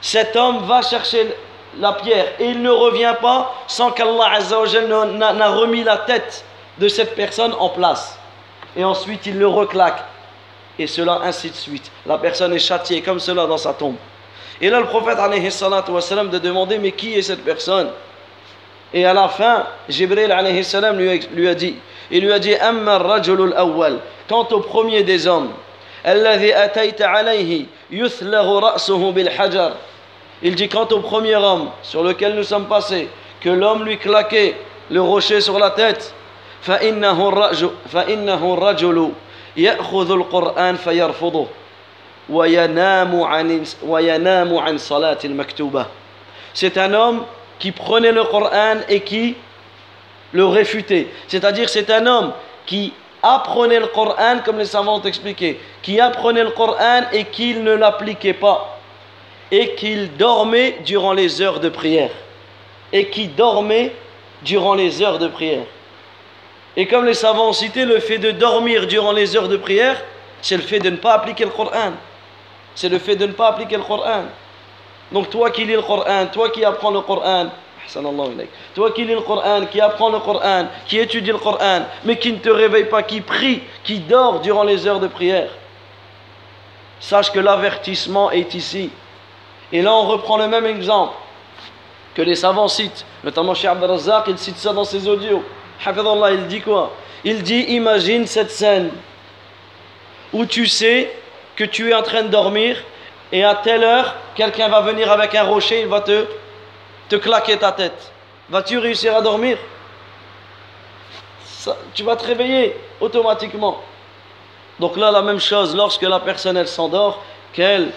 Cet 0.00 0.36
homme 0.36 0.64
va 0.64 0.82
chercher 0.82 1.34
la 1.78 1.92
pierre 1.92 2.26
et 2.38 2.46
il 2.46 2.62
ne 2.62 2.70
revient 2.70 3.14
pas 3.20 3.54
sans 3.66 3.90
qu'Allah 3.90 4.38
n'a 5.22 5.48
remis 5.50 5.84
la 5.84 5.98
tête 5.98 6.44
de 6.78 6.88
cette 6.88 7.14
personne 7.14 7.52
en 7.58 7.68
place 7.68 8.18
et 8.76 8.84
ensuite 8.84 9.26
il 9.26 9.38
le 9.38 9.46
reclaque. 9.46 10.04
Et 10.78 10.86
cela 10.86 11.20
ainsi 11.24 11.50
de 11.50 11.56
suite. 11.56 11.90
La 12.06 12.18
personne 12.18 12.52
est 12.52 12.60
châtiée 12.60 13.02
comme 13.02 13.18
cela 13.18 13.46
dans 13.46 13.56
sa 13.56 13.74
tombe. 13.74 13.96
Et 14.60 14.70
là, 14.70 14.80
le 14.80 14.86
prophète 14.86 15.18
alayhi 15.18 15.50
salatu 15.50 15.90
wassalam, 15.90 16.30
de 16.30 16.38
demander 16.38 16.78
Mais 16.78 16.92
qui 16.92 17.14
est 17.14 17.22
cette 17.22 17.44
personne? 17.44 17.90
Et 18.92 19.04
à 19.04 19.12
la 19.12 19.28
fin, 19.28 19.66
Jibril 19.88 20.30
alayhi 20.30 20.64
salam 20.64 20.98
lui 20.98 21.48
a 21.48 21.54
dit 21.54 21.76
Il 22.10 22.24
lui 22.24 22.32
a 22.32 22.38
dit 22.38 22.54
Amma 22.54 22.98
rajulul 22.98 23.54
awwal. 23.56 23.98
Quant 24.28 24.46
au 24.52 24.60
premier 24.60 25.02
des 25.02 25.26
hommes, 25.26 25.50
الذي 26.06 26.64
أتيت 26.64 27.02
عليه 27.02 27.64
يثلغ 27.90 28.58
رأسه 28.58 29.12
بالحجر 29.12 29.72
Il 30.40 30.54
dit 30.54 30.68
quant 30.68 30.86
au 30.92 31.00
premier 31.00 31.34
homme 31.34 31.70
sur 31.82 32.04
lequel 32.04 32.36
nous 32.36 32.44
sommes 32.44 32.66
passés, 32.68 33.08
que 33.40 33.48
l'homme 33.48 33.84
lui 33.84 33.98
claquait 33.98 34.54
le 34.88 35.02
rocher 35.02 35.40
sur 35.40 35.58
la 35.58 35.70
tête, 35.70 36.14
فإنه 36.62 37.28
الرجل, 38.54 39.12
يأخذ 39.56 40.12
القرآن 40.12 40.76
فيرفضه 40.76 41.46
وينام 42.30 43.22
عن 43.22 43.64
وينام 43.82 44.58
عن 44.58 44.78
صلاة 44.78 45.18
المكتوبة. 45.24 45.86
C'est 46.54 46.78
un 46.78 46.94
homme 46.94 47.24
qui 47.58 47.72
prenait 47.72 48.12
le 48.12 48.24
Coran 48.24 48.76
et 48.88 49.00
qui 49.00 49.34
le 50.32 50.46
réfutait. 50.46 51.08
C'est-à-dire 51.26 51.68
c'est 51.68 51.90
un 51.90 52.06
homme 52.06 52.32
qui 52.66 52.92
apprenait 53.22 53.80
le 53.80 53.88
Coran, 53.88 54.38
comme 54.44 54.58
les 54.58 54.64
savants 54.64 54.98
ont 54.98 55.02
expliqué, 55.02 55.60
qui 55.82 56.00
apprenait 56.00 56.44
le 56.44 56.50
Coran 56.50 57.02
et 57.12 57.24
qu'il 57.24 57.62
ne 57.62 57.72
l'appliquait 57.72 58.34
pas, 58.34 58.78
et 59.50 59.74
qu'il 59.74 60.16
dormait 60.16 60.78
durant 60.84 61.12
les 61.12 61.40
heures 61.40 61.60
de 61.60 61.68
prière, 61.68 62.10
et 62.92 63.08
qui 63.08 63.28
dormait 63.28 63.92
durant 64.42 64.74
les 64.74 65.02
heures 65.02 65.18
de 65.18 65.28
prière. 65.28 65.64
Et 66.76 66.86
comme 66.86 67.06
les 67.06 67.14
savants 67.14 67.48
ont 67.48 67.52
cité, 67.52 67.84
le 67.84 67.98
fait 67.98 68.18
de 68.18 68.30
dormir 68.30 68.86
durant 68.86 69.12
les 69.12 69.36
heures 69.36 69.48
de 69.48 69.56
prière, 69.56 70.00
c'est 70.40 70.56
le 70.56 70.62
fait 70.62 70.78
de 70.78 70.90
ne 70.90 70.96
pas 70.96 71.14
appliquer 71.14 71.44
le 71.44 71.50
Coran. 71.50 71.92
C'est 72.74 72.88
le 72.88 73.00
fait 73.00 73.16
de 73.16 73.26
ne 73.26 73.32
pas 73.32 73.48
appliquer 73.48 73.76
le 73.76 73.82
Coran. 73.82 74.24
Donc 75.10 75.30
toi 75.30 75.50
qui 75.50 75.64
lis 75.64 75.72
le 75.72 75.82
Coran, 75.82 76.26
toi 76.32 76.50
qui 76.50 76.64
apprends 76.64 76.92
le 76.92 77.00
Coran, 77.00 77.46
toi 78.74 78.90
qui 78.92 79.04
lis 79.04 79.14
le 79.14 79.20
Coran, 79.20 79.66
qui 79.70 79.80
apprends 79.80 80.10
le 80.10 80.18
Coran, 80.18 80.66
qui 80.86 80.98
étudie 80.98 81.30
le 81.30 81.38
Coran, 81.38 81.82
mais 82.04 82.18
qui 82.18 82.32
ne 82.32 82.38
te 82.38 82.50
réveille 82.50 82.84
pas, 82.84 83.02
qui 83.02 83.20
prie, 83.20 83.62
qui 83.84 84.00
dort 84.00 84.40
durant 84.40 84.62
les 84.62 84.86
heures 84.86 85.00
de 85.00 85.08
prière, 85.08 85.50
sache 87.00 87.30
que 87.32 87.40
l'avertissement 87.40 88.30
est 88.30 88.54
ici. 88.54 88.90
Et 89.72 89.82
là, 89.82 89.92
on 89.94 90.06
reprend 90.06 90.36
le 90.36 90.48
même 90.48 90.66
exemple 90.66 91.14
que 92.14 92.22
les 92.22 92.34
savants 92.34 92.68
citent, 92.68 93.04
notamment 93.22 93.54
chez 93.54 93.68
Abdel 93.68 93.90
Razak, 93.90 94.24
il 94.28 94.38
cite 94.38 94.56
ça 94.58 94.72
dans 94.72 94.84
ses 94.84 95.06
audios. 95.06 95.42
Hafidallah, 95.84 96.32
il 96.32 96.46
dit 96.46 96.60
quoi? 96.60 96.92
Il 97.24 97.42
dit 97.42 97.60
imagine 97.68 98.26
cette 98.26 98.50
scène 98.50 98.90
où 100.32 100.44
tu 100.44 100.66
sais 100.66 101.12
que 101.56 101.64
tu 101.64 101.90
es 101.90 101.94
en 101.94 102.02
train 102.02 102.22
de 102.22 102.28
dormir 102.28 102.76
et 103.32 103.44
à 103.44 103.54
telle 103.54 103.84
heure, 103.84 104.16
quelqu'un 104.34 104.68
va 104.68 104.80
venir 104.80 105.10
avec 105.10 105.34
un 105.34 105.44
rocher, 105.44 105.82
il 105.82 105.86
va 105.86 106.00
te, 106.00 106.24
te 107.08 107.16
claquer 107.16 107.56
ta 107.56 107.72
tête. 107.72 108.12
Vas-tu 108.48 108.78
réussir 108.78 109.16
à 109.16 109.20
dormir? 109.20 109.58
Tu 111.94 112.02
vas 112.02 112.16
te 112.16 112.24
réveiller 112.24 112.76
automatiquement. 113.00 113.80
Donc 114.78 114.96
là, 114.96 115.10
la 115.10 115.22
même 115.22 115.40
chose, 115.40 115.74
lorsque 115.74 116.02
la 116.02 116.20
personne 116.20 116.56
elle 116.56 116.68
s'endort, 116.68 117.22
qu'elle 117.52 117.90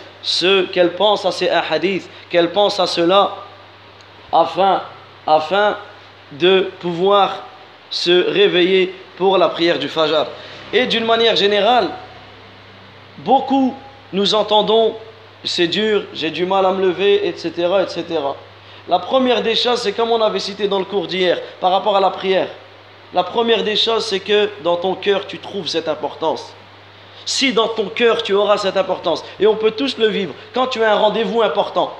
pense 0.97 1.25
à 1.25 1.31
ces 1.31 1.49
hadiths, 1.49 2.09
qu'elle 2.29 2.51
pense 2.51 2.79
à 2.79 2.87
cela, 2.87 3.35
afin, 4.31 4.81
afin 5.27 5.77
de 6.31 6.71
pouvoir 6.79 7.43
se 7.89 8.29
réveiller 8.31 8.95
pour 9.17 9.37
la 9.37 9.49
prière 9.49 9.77
du 9.77 9.89
Fajr. 9.89 10.25
Et 10.73 10.87
d'une 10.87 11.05
manière 11.05 11.35
générale, 11.35 11.89
beaucoup 13.17 13.75
nous 14.13 14.33
entendons 14.33 14.95
c'est 15.43 15.67
dur, 15.67 16.03
j'ai 16.13 16.29
du 16.29 16.45
mal 16.45 16.65
à 16.65 16.71
me 16.71 16.81
lever, 16.87 17.27
etc., 17.27 17.49
etc. 17.81 18.19
La 18.87 18.99
première 18.99 19.41
des 19.41 19.55
choses, 19.55 19.81
c'est 19.81 19.93
comme 19.93 20.11
on 20.11 20.21
avait 20.21 20.39
cité 20.39 20.67
dans 20.67 20.79
le 20.79 20.85
cours 20.85 21.07
d'hier, 21.07 21.39
par 21.59 21.71
rapport 21.71 21.95
à 21.95 21.99
la 21.99 22.09
prière. 22.09 22.47
La 23.13 23.23
première 23.23 23.63
des 23.63 23.75
choses, 23.75 24.05
c'est 24.05 24.19
que 24.19 24.49
dans 24.63 24.77
ton 24.77 24.95
cœur, 24.95 25.27
tu 25.27 25.37
trouves 25.37 25.67
cette 25.67 25.87
importance. 25.87 26.53
Si 27.25 27.53
dans 27.53 27.67
ton 27.67 27.87
cœur, 27.87 28.23
tu 28.23 28.33
auras 28.33 28.57
cette 28.57 28.77
importance, 28.77 29.23
et 29.39 29.45
on 29.45 29.55
peut 29.55 29.71
tous 29.71 29.97
le 29.97 30.07
vivre, 30.07 30.33
quand 30.53 30.67
tu 30.67 30.83
as 30.83 30.93
un 30.93 30.97
rendez-vous 30.97 31.41
important, 31.41 31.93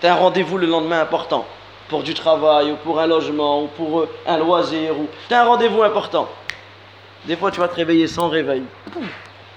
tu 0.00 0.06
as 0.06 0.12
un 0.12 0.16
rendez-vous 0.16 0.58
le 0.58 0.66
lendemain 0.66 1.00
important, 1.00 1.44
pour 1.88 2.02
du 2.02 2.14
travail, 2.14 2.72
ou 2.72 2.76
pour 2.76 3.00
un 3.00 3.06
logement, 3.06 3.62
ou 3.62 3.66
pour 3.66 4.00
euh, 4.00 4.08
un 4.26 4.38
loisir, 4.38 4.98
ou 4.98 5.08
tu 5.28 5.34
as 5.34 5.42
un 5.42 5.46
rendez-vous 5.46 5.82
important. 5.82 6.28
Des 7.24 7.36
fois, 7.36 7.50
tu 7.50 7.58
vas 7.58 7.68
te 7.68 7.74
réveiller 7.74 8.06
sans 8.06 8.28
réveil. 8.28 8.62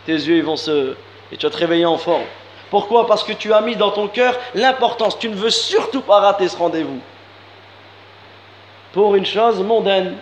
Tes 0.06 0.14
yeux, 0.14 0.38
ils 0.38 0.44
vont 0.44 0.56
se... 0.56 0.96
Et 1.32 1.38
tu 1.38 1.46
vas 1.46 1.52
te 1.52 1.58
réveiller 1.58 1.86
en 1.86 1.98
forme. 1.98 2.24
Pourquoi 2.71 3.07
Parce 3.07 3.23
que 3.23 3.33
tu 3.33 3.53
as 3.53 3.61
mis 3.61 3.77
dans 3.77 3.91
ton 3.91 4.09
cœur 4.09 4.35
l'importance. 4.55 5.19
Tu 5.19 5.29
ne 5.29 5.35
veux 5.35 5.51
surtout 5.51 6.01
pas 6.01 6.21
rater 6.21 6.49
ce 6.49 6.57
rendez-vous. 6.57 6.99
Pour 8.93 9.15
une 9.15 9.27
chose 9.27 9.63
mondaine. 9.63 10.17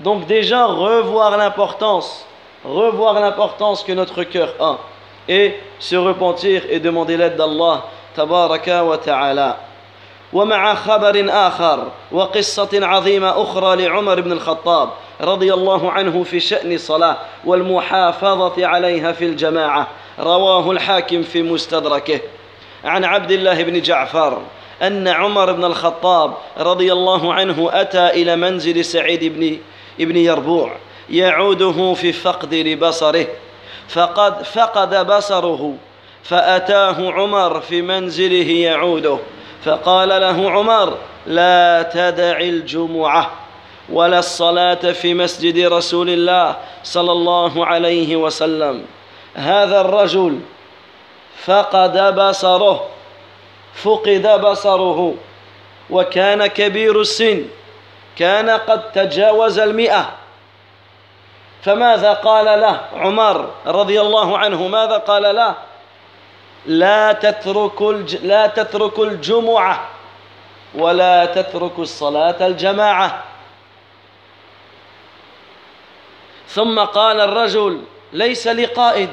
Donc 0.00 0.26
déjà, 0.26 0.66
revoir 0.66 1.36
l'importance. 1.36 2.24
Revoir 2.64 3.20
l'importance 3.20 3.82
que 3.82 3.92
notre 3.92 4.24
cœur 4.24 4.54
a. 4.60 4.78
Et 5.28 5.56
se 5.78 5.96
repentir 5.96 6.62
et 6.70 6.80
demander 6.80 7.16
l'aide 7.16 7.36
d'Allah. 7.36 7.84
Tabaraka 8.14 8.84
wa 8.84 8.98
ta'ala. 8.98 9.58
ومع 10.32 10.74
خبر 10.74 11.26
آخر 11.30 11.88
وقصة 12.12 12.68
عظيمة 12.72 13.42
أخرى 13.42 13.86
لعمر 13.86 14.20
بن 14.20 14.32
الخطاب 14.32 14.90
رضي 15.20 15.54
الله 15.54 15.92
عنه 15.92 16.22
في 16.22 16.40
شأن 16.40 16.72
الصلاة 16.72 17.16
والمحافظة 17.44 18.66
عليها 18.66 19.12
في 19.12 19.24
الجماعة 19.24 19.86
رواه 20.19 20.71
الحاكم 20.71 21.23
في 21.23 21.43
مستدركه. 21.43 22.19
عن 22.83 23.03
عبد 23.03 23.31
الله 23.31 23.63
بن 23.63 23.81
جعفر 23.81 24.41
أن 24.81 25.07
عمر 25.07 25.51
بن 25.51 25.65
الخطاب 25.65 26.33
رضي 26.57 26.93
الله 26.93 27.33
عنه 27.33 27.69
أتى 27.73 28.07
إلى 28.07 28.35
منزل 28.35 28.85
سعيد 28.85 29.23
بن 29.23 29.57
ابن 29.99 30.17
يربوع 30.17 30.71
يعوده 31.09 31.93
في 31.93 32.13
فقد 32.13 32.53
لبصره 32.53 33.27
فقد 33.87 34.43
فقد 34.43 35.07
بصره 35.07 35.73
فأتاه 36.23 37.11
عمر 37.11 37.61
في 37.61 37.81
منزله 37.81 38.51
يعوده. 38.51 39.17
فقال 39.65 40.09
له 40.09 40.51
عمر 40.51 40.97
لا 41.27 41.89
تدع 41.93 42.39
الجمعة 42.39 43.31
ولا 43.89 44.19
الصلاة 44.19 44.91
في 44.91 45.13
مسجد 45.13 45.59
رسول 45.59 46.09
الله 46.09 46.55
صلى 46.83 47.11
الله 47.11 47.65
عليه 47.65 48.15
وسلم. 48.15 48.85
هذا 49.35 49.81
الرجل 49.81 50.39
فقد 51.45 52.15
بصره 52.15 52.89
فقد 53.73 54.41
بصره 54.41 55.15
وكان 55.89 56.47
كبير 56.47 57.01
السن 57.01 57.45
كان 58.17 58.49
قد 58.49 58.91
تجاوز 58.91 59.59
المئة. 59.59 60.09
فماذا 61.63 62.13
قال 62.13 62.45
له 62.61 62.81
عمر 62.95 63.49
رضي 63.65 64.01
الله 64.01 64.37
عنه؟ 64.37 64.67
ماذا 64.67 64.97
قال 64.97 65.35
له؟ 65.35 65.55
لا 66.65 67.11
تترك 67.11 67.81
لا 68.23 68.47
تترك 68.47 68.99
الجمعة 68.99 69.89
ولا 70.75 71.25
تترك 71.25 71.79
الصلاة 71.79 72.47
الجماعة. 72.47 73.23
ثم 76.47 76.79
قال 76.79 77.21
الرجل 77.21 77.81
ليس 78.13 78.47
لقائد 78.47 79.09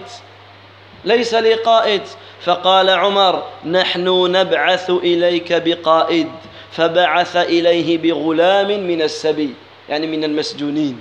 ليس 1.05 1.35
لقائد 1.35 2.03
فقال 2.41 2.91
عمر 2.91 3.43
نحن 3.65 4.09
نبعث 4.37 4.91
إليك 4.91 5.53
بقائد 5.53 6.29
فبعث 6.73 7.37
إليه 7.37 7.99
بغلام 7.99 8.67
من 8.67 9.03
السبي 9.03 9.55
يعني 9.89 10.07
من 10.07 10.25
المسجونين 10.25 11.01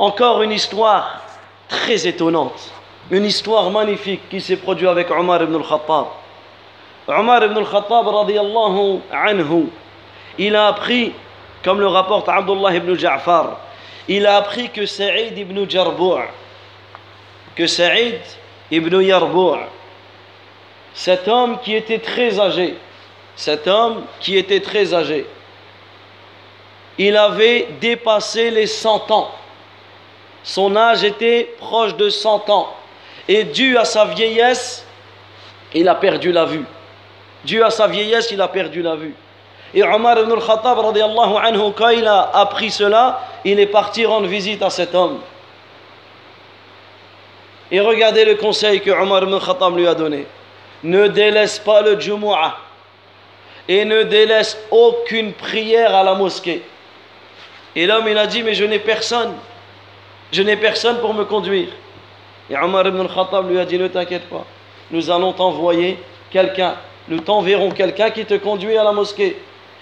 Encore 0.00 0.42
une 0.42 0.52
histoire 0.52 1.22
très 1.68 2.06
étonnante, 2.06 2.70
une 3.10 3.24
histoire 3.24 3.68
magnifique 3.70 4.28
qui 4.28 4.40
s'est 4.40 4.56
produite 4.56 4.88
avec 4.88 5.10
Omar 5.10 5.42
ibn 5.42 5.56
al-Khattab. 5.56 6.06
Omar 7.08 7.42
ibn 7.42 7.58
al-Khattab, 7.58 8.06
radiallahu 8.06 9.00
anhu, 9.10 9.66
il 10.38 10.54
a 10.54 10.68
appris, 10.68 11.12
comme 11.64 11.80
le 11.80 11.88
rapporte 11.88 12.28
Abdullah 12.28 12.76
ibn 12.76 12.94
Ja'far, 12.94 13.56
il 14.08 14.26
a 14.26 14.38
appris 14.38 14.70
que 14.70 14.86
Saïd 14.86 15.36
ibn 15.36 15.68
Jarbour, 15.68 16.22
que 17.54 17.66
Saïd 17.66 18.20
ibn 18.70 19.00
Yarbour, 19.02 19.58
cet 20.94 21.28
homme 21.28 21.58
qui 21.62 21.74
était 21.74 21.98
très 21.98 22.40
âgé, 22.40 22.74
cet 23.36 23.68
homme 23.68 24.04
qui 24.20 24.36
était 24.36 24.60
très 24.60 24.94
âgé, 24.94 25.26
il 26.98 27.16
avait 27.16 27.68
dépassé 27.80 28.50
les 28.50 28.66
100 28.66 29.10
ans. 29.10 29.30
Son 30.42 30.74
âge 30.74 31.04
était 31.04 31.54
proche 31.58 31.94
de 31.96 32.08
100 32.08 32.50
ans. 32.50 32.74
Et 33.28 33.44
dû 33.44 33.76
à 33.76 33.84
sa 33.84 34.06
vieillesse, 34.06 34.84
il 35.74 35.88
a 35.88 35.94
perdu 35.94 36.32
la 36.32 36.46
vue. 36.46 36.64
Dû 37.44 37.62
à 37.62 37.70
sa 37.70 37.86
vieillesse, 37.86 38.30
il 38.32 38.40
a 38.40 38.48
perdu 38.48 38.82
la 38.82 38.96
vue. 38.96 39.14
Et 39.74 39.82
Omar 39.82 40.18
ibn 40.18 40.32
al-Khattab, 40.32 40.78
anhu, 40.78 41.72
quand 41.76 41.90
il 41.90 42.06
a 42.06 42.30
appris 42.34 42.70
cela, 42.70 43.20
il 43.44 43.60
est 43.60 43.66
parti 43.66 44.06
rendre 44.06 44.26
visite 44.26 44.62
à 44.62 44.70
cet 44.70 44.94
homme. 44.94 45.20
Et 47.70 47.80
regardez 47.80 48.24
le 48.24 48.36
conseil 48.36 48.80
que 48.80 48.90
Omar 48.90 49.24
ibn 49.24 49.34
al-Khattab 49.34 49.76
lui 49.76 49.86
a 49.86 49.94
donné. 49.94 50.26
Ne 50.82 51.08
délaisse 51.08 51.58
pas 51.58 51.82
le 51.82 52.00
Jumu'ah. 52.00 52.56
Et 53.68 53.84
ne 53.84 54.04
délaisse 54.04 54.58
aucune 54.70 55.34
prière 55.34 55.94
à 55.94 56.02
la 56.02 56.14
mosquée. 56.14 56.62
Et 57.76 57.86
l'homme, 57.86 58.08
il 58.08 58.16
a 58.16 58.26
dit, 58.26 58.42
mais 58.42 58.54
je 58.54 58.64
n'ai 58.64 58.78
personne. 58.78 59.34
Je 60.32 60.42
n'ai 60.42 60.56
personne 60.56 60.98
pour 61.00 61.12
me 61.12 61.24
conduire. 61.24 61.68
Et 62.48 62.56
Omar 62.56 62.86
ibn 62.86 63.00
al-Khattab 63.00 63.50
lui 63.50 63.58
a 63.58 63.66
dit 63.66 63.78
Ne 63.78 63.88
t'inquiète 63.88 64.28
pas, 64.30 64.44
nous 64.90 65.10
allons 65.10 65.34
t'envoyer 65.34 65.98
quelqu'un. 66.30 66.76
Nous 67.08 67.20
t'enverrons 67.20 67.70
quelqu'un 67.70 68.10
qui 68.10 68.24
te 68.24 68.34
conduit 68.34 68.76
à 68.76 68.84
la 68.84 68.92
mosquée. 68.92 69.36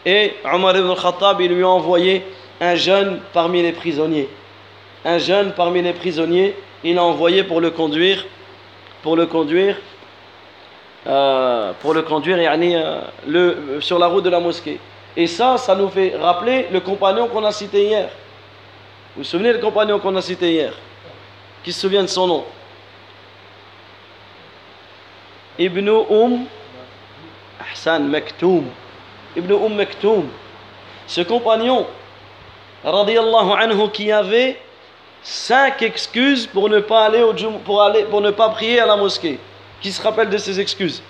Et 0.07 0.35
Omar 0.45 0.77
ibn 0.77 0.89
al-Khattab, 0.89 1.41
il 1.41 1.53
lui 1.53 1.65
a 1.65 1.69
envoyé 1.69 2.25
un 2.61 2.77
jeune 2.77 3.21
parmi 3.33 3.61
les 3.61 3.73
prisonniers. 3.73 4.29
Un 5.05 5.19
jeune 5.19 5.53
parmi 5.53 5.83
les 5.83 5.93
prisonniers, 5.93 6.55
il 6.85 6.95
l'a 6.95 7.03
envoyé 7.03 7.43
pour 7.43 7.61
le 7.61 7.73
conduire, 7.73 8.25
pour 9.03 9.17
le 9.17 9.27
conduire, 9.27 9.77
euh, 11.09 11.73
pour 11.81 11.93
le 11.93 12.03
conduire 12.03 12.39
euh, 12.39 13.01
le, 13.27 13.81
sur 13.81 13.99
la 13.99 14.07
route 14.07 14.23
de 14.23 14.31
la 14.31 14.39
mosquée. 14.39 14.79
Et 15.17 15.27
ça, 15.27 15.57
ça 15.59 15.75
nous 15.75 15.89
fait 15.89 16.15
rappeler 16.17 16.67
le 16.71 16.79
compagnon 16.79 17.27
qu'on 17.27 17.45
a 17.45 17.51
cité 17.51 17.87
hier. 17.87 18.09
Vous 19.17 19.23
vous 19.23 19.25
souvenez 19.25 19.55
du 19.55 19.59
compagnon 19.59 19.99
qu'on 19.99 20.15
a 20.15 20.23
cité 20.23 20.53
hier? 20.53 20.73
Qui 21.65 21.73
se 21.73 21.81
souvient 21.81 22.03
de 22.03 22.09
son 22.09 22.29
nom? 22.29 22.45
Ibn 25.59 25.89
Umm 25.89 26.45
Hassan 27.59 28.07
Maktoum. 28.07 28.67
Ibn 29.37 29.53
Umm 29.53 29.77
Maktoum. 29.77 30.29
Ce 31.07 31.21
compagnon, 31.21 31.87
radiallahu 32.85 33.53
anhu, 33.53 33.91
qui 33.91 34.11
avait 34.11 34.61
cinq 35.23 35.83
excuses 35.83 36.47
pour 36.47 36.69
ne 36.69 36.81
pas 36.81 37.07
aller 37.07 37.23
au 37.23 37.33
pour 37.65 37.83
aller 37.83 38.05
pour 38.05 38.21
ne 38.21 38.31
pas 38.31 38.49
prier 38.51 38.81
à 38.81 38.87
la 38.87 38.97
mosquée. 38.97 39.39
Qui 39.81 39.93
se 39.93 40.03
rappelle 40.03 40.31
de 40.31 40.39
ces 40.39 40.59
excuses? 40.59 41.03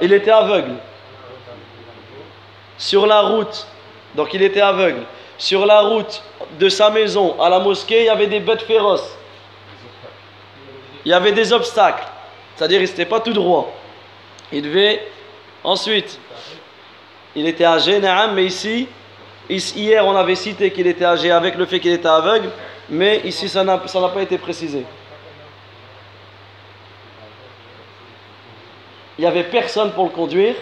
Il 0.00 0.12
était 0.12 0.30
aveugle. 0.30 0.74
Sur 2.78 3.06
la 3.06 3.20
route, 3.20 3.66
donc 4.14 4.34
il 4.34 4.42
était 4.42 4.60
aveugle 4.60 5.04
sur 5.42 5.66
la 5.66 5.80
route 5.80 6.22
de 6.60 6.68
sa 6.68 6.88
maison 6.90 7.40
à 7.40 7.48
la 7.48 7.58
mosquée, 7.58 8.02
il 8.02 8.06
y 8.06 8.08
avait 8.08 8.28
des 8.28 8.38
bêtes 8.38 8.62
féroces. 8.62 9.18
Il 11.04 11.10
y 11.10 11.12
avait 11.12 11.32
des 11.32 11.52
obstacles. 11.52 12.06
C'est-à-dire 12.54 12.78
qu'il 12.78 12.88
n'était 12.88 13.06
pas 13.06 13.18
tout 13.18 13.32
droit. 13.32 13.74
Il 14.52 14.62
devait. 14.62 15.04
Ensuite, 15.64 16.18
il 17.34 17.46
était 17.46 17.64
âgé, 17.64 18.00
mais 18.34 18.44
ici, 18.44 18.88
hier 19.48 20.06
on 20.06 20.16
avait 20.16 20.34
cité 20.34 20.70
qu'il 20.70 20.86
était 20.86 21.04
âgé 21.04 21.30
avec 21.30 21.54
le 21.56 21.66
fait 21.66 21.80
qu'il 21.80 21.92
était 21.92 22.08
aveugle, 22.08 22.50
mais 22.88 23.20
ici 23.24 23.48
ça 23.48 23.62
n'a 23.64 23.78
pas 23.78 24.22
été 24.22 24.38
précisé. 24.38 24.84
Il 29.18 29.22
n'y 29.22 29.26
avait 29.26 29.44
personne 29.44 29.92
pour 29.92 30.04
le 30.04 30.10
conduire. 30.10 30.54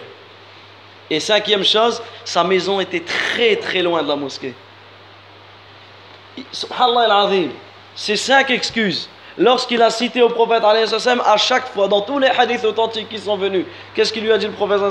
Et 1.09 1.19
cinquième 1.19 1.63
chose, 1.63 2.01
sa 2.23 2.43
maison 2.43 2.79
était 2.79 3.01
très 3.01 3.55
très 3.57 3.81
loin 3.81 4.01
de 4.01 4.07
la 4.07 4.15
mosquée. 4.15 4.53
Subhanallah 6.51 7.23
al 7.23 7.49
C'est 7.95 8.15
cinq 8.15 8.49
excuses. 8.51 9.09
Lorsqu'il 9.37 9.81
a 9.81 9.89
cité 9.89 10.21
au 10.21 10.29
prophète 10.29 10.63
à 10.63 11.37
chaque 11.37 11.67
fois, 11.67 11.87
dans 11.87 12.01
tous 12.01 12.19
les 12.19 12.27
hadiths 12.27 12.65
authentiques 12.65 13.09
qui 13.09 13.17
sont 13.17 13.37
venus, 13.37 13.65
qu'est-ce 13.95 14.11
qu'il 14.11 14.23
lui 14.23 14.31
a 14.31 14.37
dit 14.37 14.47
le 14.47 14.51
prophète 14.51 14.81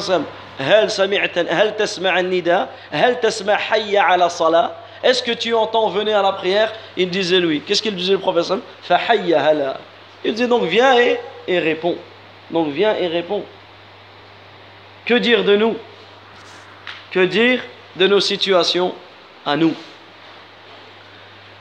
Est-ce 5.02 5.22
que 5.22 5.32
tu 5.32 5.54
entends 5.54 5.88
venir 5.90 6.18
à 6.18 6.22
la 6.22 6.32
prière? 6.32 6.72
Il 6.96 7.10
disait 7.10 7.40
lui. 7.40 7.60
Qu'est-ce 7.60 7.82
qu'il 7.82 7.94
disait 7.94 8.14
le 8.14 8.18
prophète 8.18 8.52
Il 10.24 10.32
disait 10.32 10.48
donc 10.48 10.64
viens 10.64 10.98
et, 10.98 11.20
et 11.46 11.58
réponds. 11.58 11.96
Donc 12.50 12.68
viens 12.68 12.94
et 12.96 13.08
réponds. 13.08 13.44
Que 15.04 15.14
dire 15.14 15.44
de 15.44 15.56
nous? 15.56 15.76
Que 17.10 17.20
dire 17.20 17.60
de 17.96 18.06
nos 18.06 18.20
situations 18.20 18.94
à 19.44 19.56
nous? 19.56 19.74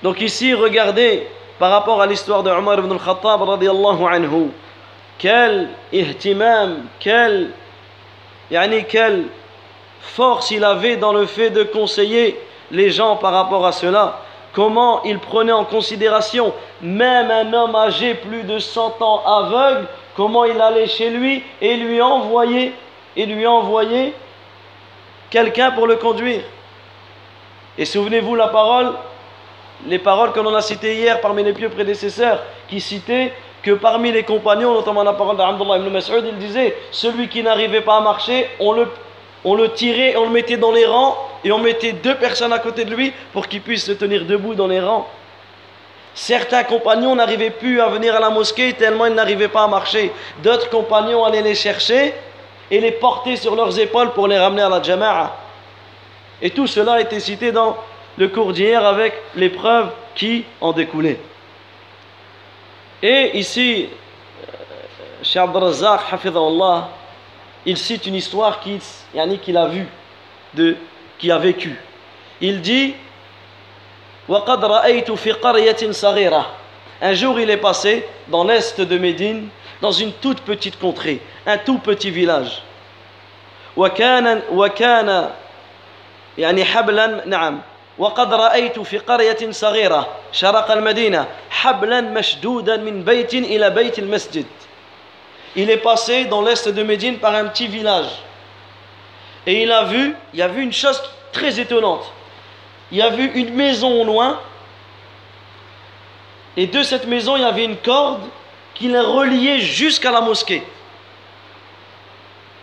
Donc 0.02 0.22
ici, 0.22 0.54
regardez 0.54 1.28
par 1.60 1.72
rapport 1.72 2.02
à 2.02 2.08
l'histoire 2.08 2.42
de 2.42 2.50
Omar 2.50 2.80
ibn 2.80 2.92
al-Khattab 2.94 3.42
radiallahu 3.42 4.06
anhu, 4.06 4.50
quel 5.18 5.70
ihtimam, 5.92 6.86
quel, 7.00 7.52
yani, 8.50 8.86
quelle 8.86 9.26
force 10.02 10.52
il 10.52 10.64
avait 10.64 10.96
dans 10.96 11.12
le 11.12 11.26
fait 11.26 11.50
de 11.50 11.64
conseiller 11.64 12.40
les 12.72 12.90
gens 12.90 13.18
par 13.18 13.34
rapport 13.34 13.66
à 13.66 13.74
cela? 13.74 14.22
Comment 14.54 15.04
il 15.04 15.20
prenait 15.20 15.52
en 15.52 15.66
considération? 15.66 16.54
Même 16.82 17.30
un 17.30 17.54
homme 17.54 17.76
âgé 17.76 18.16
plus 18.16 18.44
de 18.44 18.58
100 18.58 19.02
ans 19.02 19.22
aveugle, 19.26 19.88
comment 20.16 20.46
il 20.46 20.60
allait 20.60 20.88
chez 20.88 21.10
lui 21.10 21.44
et 21.62 21.76
lui 21.76 22.02
envoyait, 22.02 22.72
et 23.18 23.26
lui 23.26 23.46
envoyait 23.46 24.14
quelqu'un 25.30 25.72
pour 25.72 25.88
le 25.88 25.98
conduire? 25.98 26.42
Et 27.78 27.86
souvenez-vous 27.86 28.36
la 28.36 28.48
parole, 28.48 28.94
les 29.88 30.00
paroles 30.00 30.32
que 30.32 30.40
l'on 30.40 30.54
a 30.56 30.62
citées 30.62 30.96
hier 30.96 31.22
parmi 31.22 31.44
les 31.44 31.54
pieux 31.54 31.70
prédécesseurs, 31.70 32.42
qui 32.68 32.82
citaient 32.82 33.34
que 33.64 33.72
parmi 33.72 34.12
les 34.12 34.24
compagnons, 34.24 34.74
notamment 34.74 35.04
la 35.04 35.14
parole 35.14 35.38
d'Abdullah 35.38 35.78
ibn 35.78 35.90
Mas'ud, 35.90 36.26
il 36.26 36.38
disait 36.38 36.76
celui 36.92 37.28
qui 37.28 37.44
n'arrivait 37.44 37.82
pas 37.82 37.98
à 37.98 38.02
marcher, 38.02 38.50
on 38.60 38.74
le, 38.74 39.72
tirait, 39.74 40.16
on 40.16 40.24
le 40.26 40.30
mettait 40.30 40.58
dans 40.58 40.72
les 40.72 40.86
rangs 40.86 41.18
et 41.44 41.52
on 41.52 41.60
mettait 41.60 41.94
deux 41.94 42.16
personnes 42.16 42.54
à 42.54 42.60
côté 42.60 42.86
de 42.86 42.94
lui 42.94 43.14
pour 43.34 43.48
qu'il 43.48 43.62
puisse 43.62 43.86
se 43.86 43.92
tenir 43.92 44.26
debout 44.26 44.54
dans 44.54 44.68
les 44.68 44.80
rangs. 44.80 45.08
Certains 46.14 46.64
compagnons 46.64 47.16
n'arrivaient 47.16 47.50
plus 47.50 47.80
à 47.80 47.88
venir 47.88 48.16
à 48.16 48.20
la 48.20 48.30
mosquée 48.30 48.74
tellement 48.74 49.06
ils 49.06 49.14
n'arrivaient 49.14 49.48
pas 49.48 49.64
à 49.64 49.68
marcher. 49.68 50.12
D'autres 50.44 50.70
compagnons 50.70 51.24
allaient 51.24 51.42
les 51.42 51.56
chercher 51.56 52.14
et 52.72 52.80
les 52.80 52.92
porter 52.92 53.36
sur 53.36 53.56
leurs 53.56 53.78
épaules 53.80 54.12
pour 54.12 54.28
les 54.28 54.38
ramener 54.38 54.62
à 54.62 54.70
la 54.70 54.82
jama'a. 54.82 55.36
Et 56.42 56.50
tout 56.50 56.68
cela 56.68 56.94
a 56.94 57.02
été 57.02 57.20
cité 57.20 57.52
dans 57.52 57.78
le 58.19 58.29
cours 58.29 58.53
d'hier 58.53 58.85
avec 58.85 59.15
les 59.35 59.49
preuves 59.49 59.91
qui 60.15 60.45
en 60.61 60.73
découlaient. 60.73 61.21
Et 63.03 63.39
ici, 63.39 63.89
Cheikh 65.23 65.43
Abdelrazak, 65.43 66.01
il 67.67 67.77
cite 67.77 68.07
une 68.07 68.15
histoire 68.15 68.61
qu'il 68.61 69.57
a 69.57 69.67
vue, 69.67 69.87
de, 70.55 70.77
qui 71.19 71.31
a 71.31 71.39
vécu. 71.39 71.77
Il 72.41 72.61
dit 72.61 72.95
un 77.03 77.13
jour 77.13 77.41
il 77.41 77.51
est 77.51 77.57
passé 77.59 78.07
dans 78.29 78.45
l'est 78.45 78.81
de 78.81 78.99
Médine 78.99 79.49
dans 79.83 79.93
une 79.93 80.13
toute 80.13 80.41
petite 80.41 80.79
contrée 80.79 81.21
un 81.47 81.59
tout 81.59 81.79
petit 81.79 82.11
village 82.11 82.63
وكان 83.77 84.43
وكان 84.53 85.31
يعني 86.39 86.65
حبلا 86.65 87.23
نعم 87.27 87.61
وقد 87.99 88.35
رأيت 88.35 88.79
في 88.79 88.99
قرية 88.99 89.51
صغيرة 89.51 90.09
شرق 90.33 90.71
المدينة 90.71 91.29
حبلا 91.51 92.01
مشدودا 92.01 92.77
من 92.77 93.05
بيت 93.05 93.35
إلى 93.35 93.71
بيت 93.71 93.99
المسجد 93.99 94.47
Il 95.57 95.71
est 95.71 95.77
passé 95.77 96.25
dans 96.25 96.43
l'est 96.43 96.69
de 96.69 96.83
Médine 96.83 97.19
par 97.19 97.33
un 97.35 97.45
petit 97.45 97.69
village. 97.69 98.11
Et 99.47 99.63
il 99.63 99.71
a 99.71 99.85
vu, 99.85 100.17
il 100.33 100.43
a 100.43 100.49
vu 100.49 100.63
une 100.63 100.73
chose 100.73 101.01
très 101.33 101.61
étonnante. 101.61 102.11
Il 102.91 103.01
a 103.01 103.11
vu 103.11 103.31
une 103.35 103.55
maison 103.55 104.03
au 104.03 104.05
loin. 104.05 104.41
Et 106.57 106.67
de 106.67 106.83
cette 106.83 107.07
maison, 107.07 107.37
il 107.37 107.43
y 107.43 107.45
avait 107.45 107.65
une 107.65 107.77
corde 107.77 108.23
qui 108.75 108.89
les 108.89 108.99
reliait 108.99 109.61
jusqu'à 109.61 110.11
la 110.11 110.21
mosquée. 110.21 110.65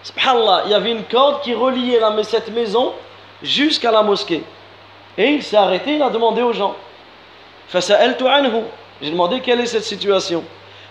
Subhanallah, 0.03 0.63
il 0.65 0.71
y 0.71 0.73
avait 0.73 0.91
une 0.91 1.03
corde 1.03 1.41
qui 1.43 1.53
reliait 1.53 1.99
la, 1.99 2.11
cette 2.23 2.49
maison 2.49 2.93
jusqu'à 3.41 3.91
la 3.91 4.01
mosquée. 4.01 4.43
Et 5.17 5.29
il 5.29 5.43
s'est 5.43 5.57
arrêté, 5.57 5.95
il 5.95 6.01
a 6.01 6.09
demandé 6.09 6.41
aux 6.41 6.53
gens. 6.53 6.75
J'ai 7.73 9.11
demandé 9.11 9.41
quelle 9.41 9.61
est 9.61 9.65
cette 9.65 9.83
situation. 9.83 10.43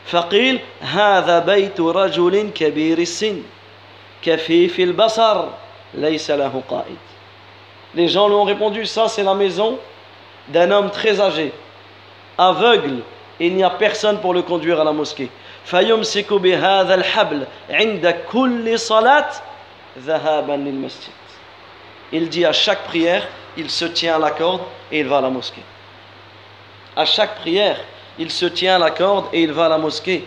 فقيل 0.07 0.61
هذا 0.81 1.39
بيت 1.39 1.81
رجل 1.81 2.51
كبير 2.55 2.99
السن 2.99 3.43
كفيف 4.23 4.81
البصر 4.81 5.45
ليس 5.95 6.31
له 6.31 6.63
قائد 6.69 6.99
Les 7.95 8.09
gens 8.09 8.29
lui 8.29 8.35
ont 8.35 8.45
répondu 8.45 8.87
ça 8.87 9.09
c'est 9.09 9.23
la 9.23 9.35
maison 9.35 9.79
d'un 10.49 10.71
homme 10.71 10.91
très 10.91 11.21
âgé 11.21 11.53
aveugle 12.39 13.03
et 13.41 13.49
il 13.49 13.55
n'y 13.55 13.65
a 13.65 13.71
personne 13.71 14.19
pour 14.21 14.33
le 14.33 14.43
conduire 14.43 14.81
à 14.81 14.85
la 14.85 14.93
mosquée 14.93 15.29
فيمسك 15.65 16.33
بهذا 16.33 16.95
الحبل 16.95 17.45
عند 17.71 18.15
كل 18.33 18.79
صلاة 18.79 19.31
ذهابا 19.99 20.53
للمسجد 20.53 21.13
il 22.12 22.30
dit 22.30 22.46
à 22.46 22.54
chaque 22.54 22.84
prière 22.86 23.28
il 23.58 23.70
se 23.70 23.86
tient 23.86 24.16
à 24.16 24.20
la 24.20 24.32
corde 24.32 24.62
et 24.92 25.00
il 25.00 25.08
va 25.08 25.18
à 25.18 25.22
la 25.22 25.30
mosquée. 25.30 25.64
À 26.96 27.06
chaque 27.06 27.36
prière, 27.40 27.78
il 28.18 28.32
se 28.32 28.46
tient 28.46 28.76
à 28.76 28.80
la 28.80 28.92
corde 28.92 29.28
et 29.34 29.44
il 29.44 29.52
va 29.52 29.66
à 29.66 29.70
la 29.70 29.78
mosquée. 29.78 30.26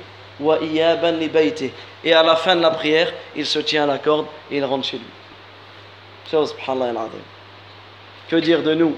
Et 2.05 2.13
à 2.13 2.23
la 2.23 2.37
fin 2.37 2.57
de 2.57 2.61
la 2.61 2.71
prière, 2.71 3.13
il 3.35 3.47
se 3.47 3.59
tient 3.59 3.85
à 3.85 3.87
la 3.87 3.99
corde 3.99 4.27
et 4.51 4.59
il 4.59 4.65
rentre 4.65 4.87
chez 4.87 4.99
lui. 4.99 5.07
Que 8.29 8.37
dire 8.37 8.63
de 8.63 8.75
nous 8.75 8.95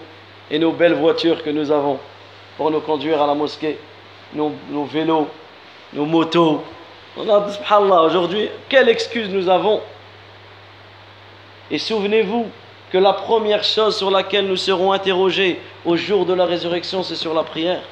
et 0.51 0.59
nos 0.59 0.72
belles 0.72 0.95
voitures 0.95 1.43
que 1.43 1.51
nous 1.51 1.70
avons 1.70 1.99
pour 2.57 2.70
nous 2.70 2.81
conduire 2.81 3.22
à 3.22 3.26
la 3.26 3.35
mosquée, 3.35 3.78
nos, 4.35 4.53
vélos, 4.85 5.28
nos 5.93 6.05
motos. 6.05 6.62
Subhanallah, 7.16 8.03
aujourd'hui, 8.03 8.51
quelle 8.68 8.89
excuse 8.89 9.28
nous 9.28 9.49
avons? 9.49 9.81
Et 11.70 11.78
souvenez-vous, 11.78 12.51
que 12.91 12.99
la 12.99 13.12
première 13.12 13.62
chose 13.62 13.97
sur 13.97 14.11
laquelle 14.11 14.47
nous 14.47 14.57
serons 14.57 14.93
interrogés 14.93 15.61
au 15.84 15.97
jour 15.97 16.26
de 16.26 16.34
la 16.34 16.45
résurrection, 16.45 17.03
c'est 17.03 17.14
sur 17.14 17.34
la 17.34 17.45
prière. 17.45 17.82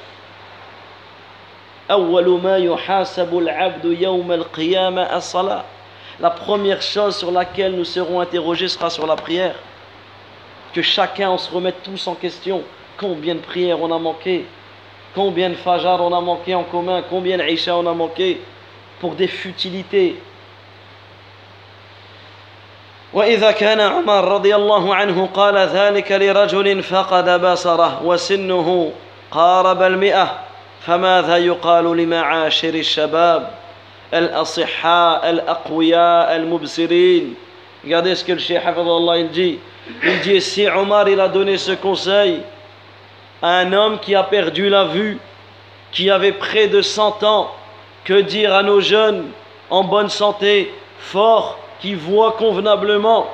La 6.19 6.29
première 6.29 6.81
chose 6.81 7.15
sur 7.15 7.31
laquelle 7.31 7.75
nous 7.75 7.85
serons 7.85 8.19
interrogés 8.19 8.67
sera 8.67 8.89
sur 8.89 9.07
la 9.07 9.15
prière. 9.15 9.55
Que 10.73 10.81
chacun 10.81 11.37
se 11.37 11.49
remette 11.49 11.81
tous 11.81 12.07
en 12.07 12.15
question. 12.15 12.61
Combien 12.97 13.35
de 13.35 13.39
prières 13.39 13.81
on 13.81 13.91
a 13.93 13.97
manqué 13.97 14.45
Combien 15.15 15.49
de 15.49 15.55
fajar 15.55 16.01
on 16.03 16.13
a 16.15 16.21
manqué 16.21 16.53
en 16.53 16.63
commun 16.63 17.01
Combien 17.09 17.37
d'Aïcha 17.37 17.75
on 17.75 17.87
a 17.87 17.93
manqué 17.93 18.41
Pour 18.99 19.15
des 19.15 19.27
futilités, 19.27 20.17
وإذا 23.13 23.51
كان 23.51 23.79
عمر 23.79 24.27
رضي 24.27 24.55
الله 24.55 24.95
عنه 24.95 25.29
قال 25.33 25.57
ذلك 25.57 26.11
لرجل 26.11 26.83
فقد 26.83 27.41
بصره 27.41 28.01
وسنه 28.03 28.91
قارب 29.31 29.81
المئة 29.81 30.39
فماذا 30.85 31.37
يقال 31.37 31.97
لمعاشر 31.97 32.69
الشباب 32.69 33.49
الأصحاء 34.13 35.29
الأقوياء 35.29 36.35
المبصرين 36.35 37.35
Regardez 37.83 38.15
ce 38.15 38.25
que 38.25 38.33
le 38.33 38.39
Cheikh 38.39 38.61
Allah 38.65 39.17
il 39.19 39.29
dit. 39.29 39.57
Il 40.03 40.19
dit 40.19 40.41
si 40.41 40.67
Omar 40.67 41.07
il 41.07 41.19
a 41.19 41.29
donné 41.29 41.57
ce 41.57 41.71
conseil 41.71 42.41
à 43.41 43.59
un 43.59 43.71
homme 43.71 43.99
qui 43.99 44.15
a 44.15 44.23
perdu 44.23 44.67
la 44.67 44.83
vue, 44.83 45.17
qui 45.93 46.09
avait 46.09 46.33
près 46.33 46.67
de 46.67 46.81
100 46.81 47.23
ans, 47.23 47.51
que 48.03 48.19
dire 48.19 48.53
à 48.53 48.63
nos 48.63 48.81
jeunes 48.81 49.27
en 49.69 49.85
bonne 49.85 50.09
santé, 50.09 50.73
forts, 50.99 51.57
qui 51.81 51.95
voient 51.95 52.33
convenablement 52.33 53.27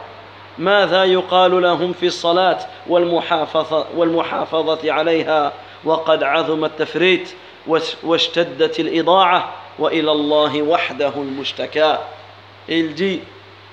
المشتكى 11.21 11.97
il 12.67 12.93
dit 12.95 13.21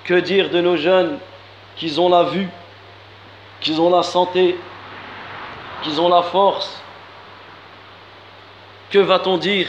que 0.04 0.14
dire 0.14 0.50
de 0.50 0.60
nos 0.60 0.76
jeunes 0.76 1.18
qu'ils 1.76 2.00
ont 2.00 2.08
la 2.08 2.24
vue 2.24 2.48
qu'ils 3.60 3.80
ont 3.80 3.90
la 3.90 4.02
santé 4.02 4.56
qu'ils 5.82 6.00
ont 6.00 6.08
la 6.08 6.22
force 6.22 6.82
que 8.90 8.98
va-t-on 8.98 9.38
dire 9.38 9.68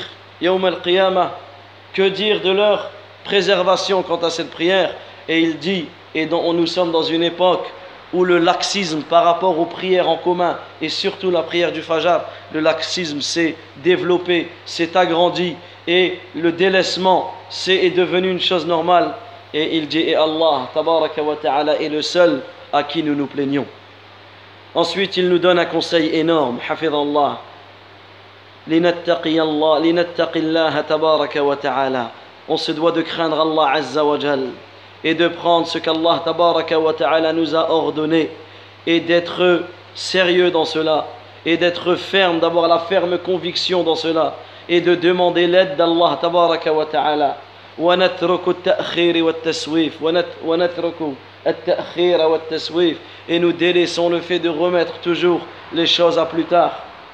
que 1.93 2.09
dire 2.09 2.41
de 2.41 2.51
leur 2.51 2.89
préservation 3.24 4.02
quant 4.02 4.18
à 4.18 4.30
cette 4.30 4.50
prière. 4.50 4.94
Et 5.28 5.40
il 5.40 5.58
dit, 5.58 5.86
et 6.14 6.26
dont 6.26 6.52
nous 6.52 6.66
sommes 6.66 6.92
dans 6.92 7.02
une 7.02 7.22
époque 7.22 7.66
où 8.12 8.24
le 8.24 8.38
laxisme 8.38 9.02
par 9.02 9.24
rapport 9.24 9.58
aux 9.58 9.66
prières 9.66 10.08
en 10.08 10.16
commun, 10.16 10.58
et 10.80 10.88
surtout 10.88 11.30
la 11.30 11.42
prière 11.42 11.72
du 11.72 11.82
Fajr, 11.82 12.20
le 12.52 12.60
laxisme 12.60 13.20
s'est 13.20 13.54
développé, 13.76 14.48
s'est 14.64 14.96
agrandi, 14.96 15.56
et 15.86 16.18
le 16.34 16.52
délaissement 16.52 17.34
c'est, 17.50 17.76
est 17.76 17.90
devenu 17.90 18.30
une 18.30 18.40
chose 18.40 18.66
normale. 18.66 19.14
Et 19.52 19.76
il 19.76 19.88
dit, 19.88 20.00
et 20.00 20.14
Allah, 20.14 20.68
tabaraka 20.72 21.22
wa 21.22 21.36
ta'ala, 21.36 21.80
est 21.80 21.88
le 21.88 22.02
seul 22.02 22.42
à 22.72 22.82
qui 22.82 23.02
nous 23.02 23.14
nous 23.14 23.26
plaignons. 23.26 23.66
Ensuite, 24.74 25.16
il 25.16 25.28
nous 25.28 25.38
donne 25.38 25.58
un 25.58 25.64
conseil 25.64 26.14
énorme, 26.14 26.58
hafidallah. 26.68 27.38
لنتقي 28.68 29.40
الله 29.40 29.78
لنتقي 29.78 30.40
الله 30.40 30.80
تبارك 30.80 31.36
وتعالى 31.36 32.06
on 32.48 32.56
se 32.56 32.72
doit 32.72 32.92
de 32.92 33.02
craindre 33.02 33.40
Allah 33.40 33.72
Azza 33.74 34.04
wa 34.04 34.18
Jal 34.18 34.48
et 35.04 35.14
de 35.14 35.28
prendre 35.28 35.66
ce 35.66 35.78
qu'Allah 35.78 36.22
Tabaraka 36.24 36.78
wa 36.78 36.92
Ta'ala 36.92 37.32
nous 37.32 37.54
a 37.54 37.70
ordonné 37.70 38.30
et 38.86 39.00
d'être 39.00 39.62
sérieux 39.94 40.50
dans 40.50 40.64
cela 40.64 41.06
et 41.46 41.56
d'être 41.56 41.94
ferme, 41.94 42.40
d'avoir 42.40 42.68
la 42.68 42.80
ferme 42.80 43.18
conviction 43.18 43.82
dans 43.82 43.94
cela 43.94 44.34
et 44.68 44.80
de 44.80 44.94
demander 44.94 45.46
l'aide 45.46 45.76
d'Allah 45.76 46.18
Tabaraka 46.20 46.72
wa 46.72 46.86
Ta'ala 46.86 47.36
ونترك 47.78 48.48
التأخير 48.48 49.24
والتسويف 49.24 50.02
ونترك 50.44 50.94
التأخير 51.46 52.20
والتسويف 52.26 52.98
et 53.28 53.38
nous 53.38 53.52
délaissons 53.52 54.08
le 54.08 54.20
fait 54.20 54.38
de 54.38 54.48
remettre 54.48 54.94
toujours 55.00 55.40
les 55.72 55.86
choses 55.86 56.18
à 56.18 56.26
plus 56.26 56.44
tard 56.44 56.72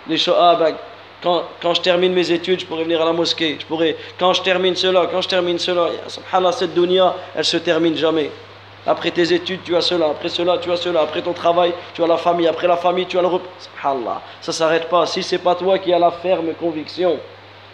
les 0.09 0.17
choses 0.17 0.37
ah, 0.39 0.57
ben, 0.59 0.75
quand, 1.22 1.44
quand, 1.62 1.74
je 1.74 1.82
termine 1.82 2.14
mes 2.14 2.32
études, 2.32 2.62
je 2.62 2.66
pourrais 2.66 2.84
venir 2.84 3.02
à 3.02 3.06
la 3.06 3.14
mosquée. 3.14 3.58
Je 3.60 3.66
pourrais, 3.66 3.98
quand 4.18 4.34
je 4.34 4.42
termine 4.42 4.76
cela, 4.76 5.08
quand 5.12 5.22
je 5.22 5.28
termine 5.28 5.60
cela, 5.60 5.90
subhanallah, 6.08 6.52
cette 6.54 6.74
dunya, 6.74 7.14
elle 7.36 7.46
se 7.46 7.58
termine 7.58 7.96
jamais. 7.98 8.32
Après 8.88 9.12
tes 9.12 9.34
études, 9.34 9.60
tu 9.64 9.76
as 9.76 9.82
cela. 9.82 10.08
Après 10.08 10.30
cela, 10.30 10.58
tu 10.58 10.72
as 10.72 10.78
cela. 10.78 11.02
Après 11.02 11.22
ton 11.22 11.34
travail, 11.34 11.74
tu 11.94 12.02
as 12.04 12.08
la 12.08 12.18
famille. 12.18 12.48
Après 12.48 12.68
la 12.68 12.78
famille, 12.78 13.06
tu 13.06 13.18
as 13.18 13.22
le 13.22 13.28
repas. 13.28 13.50
Subhanallah. 13.60 14.22
Ça 14.42 14.52
ne 14.52 14.56
s'arrête 14.56 14.88
pas. 14.88 15.06
Si 15.06 15.22
c'est 15.22 15.40
pas 15.40 15.56
toi 15.56 15.78
qui 15.78 15.94
as 15.94 16.00
la 16.00 16.12
ferme 16.12 16.54
conviction, 16.54 17.20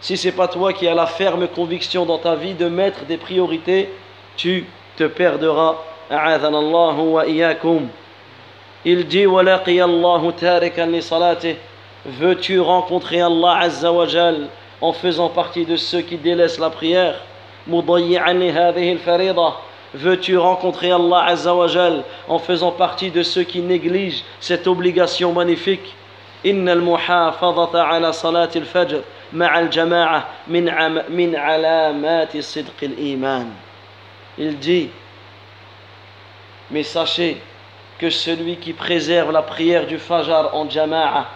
si 0.02 0.18
c'est 0.18 0.32
pas 0.32 0.48
toi 0.48 0.74
qui 0.74 0.88
as 0.88 0.96
la 0.96 1.06
ferme 1.06 1.48
conviction 1.48 2.06
dans 2.06 2.18
ta 2.18 2.36
vie 2.36 2.54
de 2.54 2.68
mettre 2.68 3.06
des 3.06 3.18
priorités, 3.18 3.90
tu 4.36 4.66
te 4.98 5.04
perdras. 5.04 5.76
wa 6.10 7.26
Il 8.86 9.08
dit, 9.08 9.26
وَلَقِيَ 12.07 12.21
اللَّهُ 12.21 12.21
تَارِكًا 12.21 12.21
لِصَلَاتِهِ 12.21 12.21
Veux-tu 12.21 12.61
rencontrer 12.61 13.21
Allah 13.21 13.59
Azza 13.59 13.93
wa 13.93 14.07
Jal 14.07 14.49
en 14.81 14.93
faisant 14.93 15.29
partie 15.29 15.67
de 15.67 15.77
ceux 15.77 16.01
qui 16.01 16.17
délaissent 16.17 16.59
la 16.59 16.71
prière 16.71 17.21
مُضَيِّعًا 17.67 18.33
لِهَذِهِ 18.33 18.93
الْفَرِيضَةِ 18.93 19.55
Veux-tu 19.95 20.39
rencontrer 20.39 20.93
Allah 20.93 21.25
Azza 21.25 21.55
wa 21.55 21.67
Jal 21.67 22.05
en 22.29 22.39
faisant 22.39 22.73
partie 22.73 23.11
de 23.11 23.23
ceux 23.23 23.43
qui 23.43 23.61
négligent 23.61 24.25
cette 24.41 24.67
obligation 24.67 25.33
magnifique 25.33 25.95
إن 26.47 26.69
المحافظة 26.69 27.83
على 27.83 28.13
صلاة 28.13 28.51
الفجر 28.57 29.03
مع 29.33 29.59
الجماعة 29.59 30.29
من 30.49 30.69
عم 30.69 31.03
من 31.09 31.37
علامات 31.37 32.39
صدق 32.39 32.81
الإيمان 32.83 33.53
Il 34.39 34.59
dit 34.59 34.89
Mais 36.71 36.83
sachez 36.83 37.43
que 37.99 38.09
celui 38.09 38.57
qui 38.57 38.73
préserve 38.73 39.33
la 39.33 39.43
prière 39.43 39.87
du 39.87 39.99
Fajr 39.99 40.49
en 40.55 40.71
Jama'a, 40.71 41.27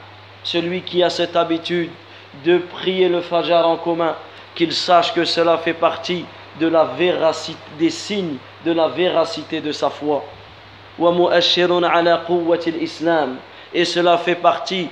celui 0.42 0.82
qui 0.82 1.02
a 1.02 1.10
cette 1.10 1.36
habitude 1.36 1.90
de 2.44 2.58
prier 2.58 3.08
le 3.08 3.20
Fajr 3.20 3.66
en 3.66 3.76
commun, 3.76 4.14
qu'il 4.54 4.72
sache 4.72 5.12
que 5.14 5.24
cela 5.24 5.58
fait 5.58 5.74
partie 5.74 6.24
de 6.60 6.66
la 6.68 6.84
véracité, 6.84 7.58
des 7.78 7.90
signes 7.90 8.36
de 8.64 8.72
la 8.72 8.88
véracité 8.88 9.60
de 9.60 9.72
sa 9.72 9.90
foi. 9.90 10.24
Et 13.74 13.84
cela 13.84 14.18
fait 14.18 14.34
partie, 14.36 14.88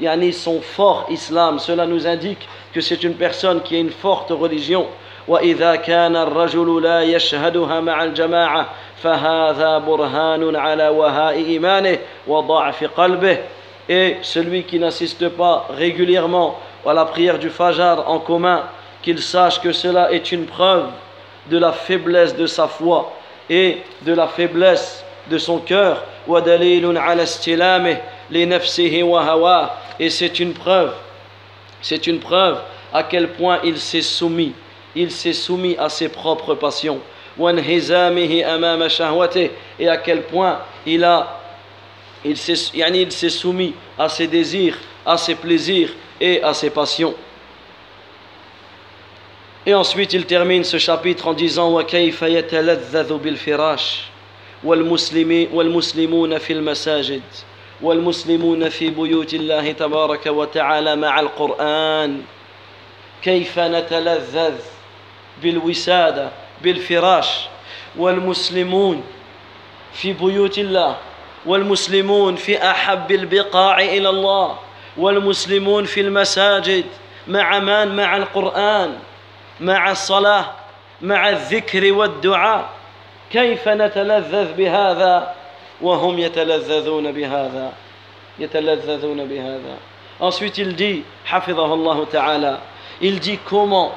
yani 0.00 0.32
son 0.32 0.60
fort 0.62 1.06
islam, 1.10 1.58
cela 1.58 1.86
nous 1.86 2.06
indique 2.06 2.48
que 2.72 2.80
c'est 2.80 3.02
une 3.02 3.14
personne 3.14 3.60
qui 3.60 3.76
a 3.76 3.80
une 3.80 3.90
forte 3.90 4.30
religion. 4.30 4.86
وإذا 5.28 5.76
كان 5.76 6.16
الرجل 6.16 6.82
لا 6.82 7.02
يشهدها 7.02 7.80
مع 7.80 8.04
الجماعة 8.04 8.66
فهذا 9.02 9.78
برهان 9.78 10.56
على 10.56 10.88
وهاء 10.88 11.34
إيمانه 11.34 11.98
وضعف 12.26 12.84
قلبه 12.84 13.38
et 13.89 14.17
celui 14.21 14.63
qui 14.63 14.79
n'assiste 14.79 15.29
pas 15.29 15.67
régulièrement 15.69 16.59
à 16.85 16.93
la 16.93 17.05
prière 17.05 17.39
du 17.39 17.49
Fajr 17.49 18.03
en 18.07 18.19
commun, 18.19 18.63
qu'il 19.01 19.21
sache 19.21 19.61
que 19.61 19.71
cela 19.71 20.11
est 20.11 20.31
une 20.31 20.45
preuve 20.45 20.87
de 21.49 21.57
la 21.57 21.71
faiblesse 21.71 22.35
de 22.35 22.45
sa 22.45 22.67
foi 22.67 23.13
et 23.49 23.77
de 24.01 24.13
la 24.13 24.27
faiblesse 24.27 25.03
de 25.29 25.37
son 25.37 25.59
cœur. 25.59 26.03
Et 29.99 30.09
c'est 30.09 30.39
une 30.39 30.53
preuve, 30.53 30.93
c'est 31.81 32.07
une 32.07 32.19
preuve 32.19 32.59
à 32.93 33.03
quel 33.03 33.29
point 33.29 33.59
il 33.63 33.77
s'est 33.77 34.01
soumis, 34.01 34.53
il 34.95 35.11
s'est 35.11 35.33
soumis 35.33 35.75
à 35.77 35.89
ses 35.89 36.09
propres 36.09 36.55
passions. 36.55 36.99
Et 39.79 39.87
à 39.87 39.97
quel 39.97 40.23
point 40.23 40.59
il 40.87 41.03
a 41.03 41.36
il 42.25 42.37
s'est 42.37 43.29
soumis 43.29 43.73
à 43.97 44.09
ses 44.09 44.27
désirs 44.27 44.77
à 45.07 45.17
ses 45.17 45.35
plaisirs 45.35 45.89
et 46.19 46.43
à 46.43 46.53
ses 46.53 46.69
passions. 46.69 47.15
Et 49.65 49.73
ensuite 49.73 50.13
il 50.13 50.25
termine 50.25 50.63
ce 50.65 50.77
chapitre 50.77 51.27
en 51.27 51.33
disant 51.33 51.71
وكيف 51.71 52.21
يتلذذ 52.21 53.17
بالفراش 53.17 54.01
والمسلمون 54.63 56.37
في 56.37 56.53
المساجد 56.53 57.21
والمسلمون 57.81 58.69
في 58.69 58.89
بيوت 58.89 59.33
الله 59.33 59.71
تبارك 59.71 60.25
وتعالى 60.25 60.95
مع 60.95 61.19
القرآن 61.19 62.21
كيف 63.23 63.59
نتلذذ 63.59 64.55
بالوسادة 65.43 66.31
بالفراش 66.63 67.27
والمسلمون 67.97 69.03
في 69.93 70.13
بيوت 70.13 70.57
الله 70.57 70.97
والمسلمون 71.47 72.35
في 72.35 72.69
أحب 72.71 73.11
البقاع 73.11 73.79
إلى 73.79 74.09
الله 74.09 74.55
والمسلمون 74.97 75.85
في 75.85 76.01
المساجد 76.01 76.85
مع 77.27 77.59
من؟ 77.59 77.95
مع 77.95 78.17
القرآن 78.17 78.99
مع 79.59 79.91
الصلاة 79.91 80.45
مع 81.01 81.29
الذكر 81.29 81.93
والدعاء. 81.93 82.69
كيف 83.31 83.67
نتلذذ 83.67 84.53
بهذا 84.53 85.35
وهم 85.81 86.19
يتلذذون 86.19 87.11
بهذا؟ 87.11 87.73
يتلذذون 88.39 89.25
بهذا. 89.25 89.77
Ensuite 90.19 90.57
il 90.57 90.75
dit, 90.75 91.03
حفظه 91.25 91.73
الله 91.73 92.05
تعالى, 92.05 92.57
il 93.01 93.19
dit 93.19 93.39
comment 93.49 93.91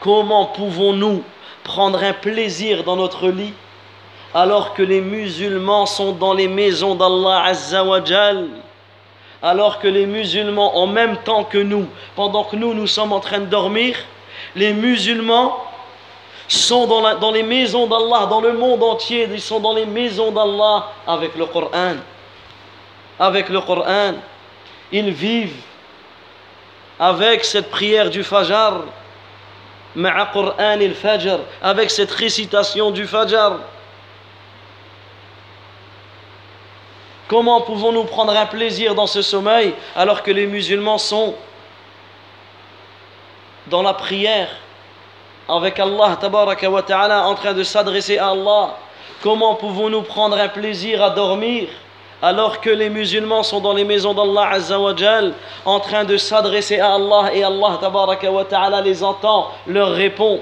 Comment 0.00 0.46
pouvons-nous 0.46 1.24
prendre 1.64 2.02
un 2.02 2.12
plaisir 2.12 2.84
dans 2.84 2.96
notre 2.96 3.28
lit 3.28 3.54
alors 4.34 4.74
que 4.74 4.82
les 4.82 5.00
musulmans 5.00 5.86
sont 5.86 6.12
dans 6.12 6.34
les 6.34 6.48
maisons 6.48 6.94
d'Allah 6.94 7.44
Azzawajal 7.44 8.48
alors 9.42 9.78
que 9.78 9.88
les 9.88 10.06
musulmans 10.06 10.76
en 10.76 10.86
même 10.86 11.18
temps 11.18 11.44
que 11.44 11.58
nous, 11.58 11.86
pendant 12.14 12.44
que 12.44 12.56
nous 12.56 12.74
nous 12.74 12.86
sommes 12.86 13.12
en 13.12 13.20
train 13.20 13.38
de 13.38 13.46
dormir, 13.46 13.96
les 14.54 14.72
musulmans 14.72 15.56
sont 16.48 16.86
dans, 16.86 17.30
les 17.32 17.42
maisons 17.42 17.86
d'Allah, 17.86 18.26
dans 18.26 18.40
le 18.40 18.52
monde 18.52 18.82
entier, 18.82 19.28
ils 19.30 19.40
sont 19.40 19.60
dans 19.60 19.74
les 19.74 19.86
maisons 19.86 20.30
d'Allah 20.30 20.88
avec 21.06 21.36
le 21.36 21.46
Coran. 21.46 21.94
Avec 23.18 23.48
le 23.48 23.60
Coran, 23.60 24.14
ils 24.92 25.10
vivent 25.10 25.62
avec 26.98 27.44
cette 27.44 27.70
prière 27.70 28.10
du 28.10 28.22
Fajr 28.24 28.82
avec 31.62 31.90
cette 31.90 32.10
récitation 32.10 32.90
du 32.90 33.06
Fajr. 33.06 33.58
Comment 37.28 37.60
pouvons-nous 37.60 38.04
prendre 38.04 38.36
un 38.36 38.46
plaisir 38.46 38.94
dans 38.94 39.06
ce 39.06 39.20
sommeil 39.20 39.74
alors 39.96 40.22
que 40.22 40.30
les 40.30 40.46
musulmans 40.46 40.98
sont 40.98 41.34
dans 43.66 43.82
la 43.82 43.94
prière 43.94 44.48
avec 45.48 45.78
Allah 45.80 46.16
en 47.26 47.34
train 47.34 47.52
de 47.52 47.62
s'adresser 47.64 48.18
à 48.18 48.28
Allah? 48.30 48.76
Comment 49.22 49.56
pouvons-nous 49.56 50.02
prendre 50.02 50.38
un 50.38 50.48
plaisir 50.48 51.02
à 51.02 51.10
dormir 51.10 51.68
alors 52.22 52.60
que 52.60 52.70
les 52.70 52.88
musulmans 52.88 53.42
sont 53.42 53.60
dans 53.60 53.74
les 53.74 53.84
maisons 53.84 54.14
d'Allah 54.14 54.50
Azzawajal 54.52 55.34
en 55.64 55.80
train 55.80 56.04
de 56.04 56.16
s'adresser 56.16 56.78
à 56.78 56.94
Allah 56.94 57.30
et 57.34 57.42
Allah 57.42 57.78
wa 58.30 58.44
ta'ala 58.44 58.80
les 58.80 59.02
entend, 59.02 59.50
leur 59.66 59.90
répond? 59.90 60.40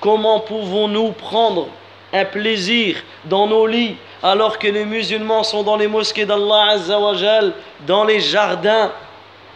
Comment 0.00 0.40
pouvons-nous 0.40 1.12
prendre 1.12 1.68
un 2.12 2.24
plaisir 2.24 2.96
dans 3.24 3.46
nos 3.46 3.66
lits 3.66 3.96
alors 4.22 4.58
que 4.58 4.68
les 4.68 4.84
musulmans 4.84 5.42
sont 5.42 5.62
dans 5.62 5.76
les 5.76 5.86
mosquées 5.86 6.24
d'Allah 6.24 6.70
Azzawajal, 6.70 7.52
dans 7.86 8.04
les 8.04 8.20
jardins, 8.20 8.90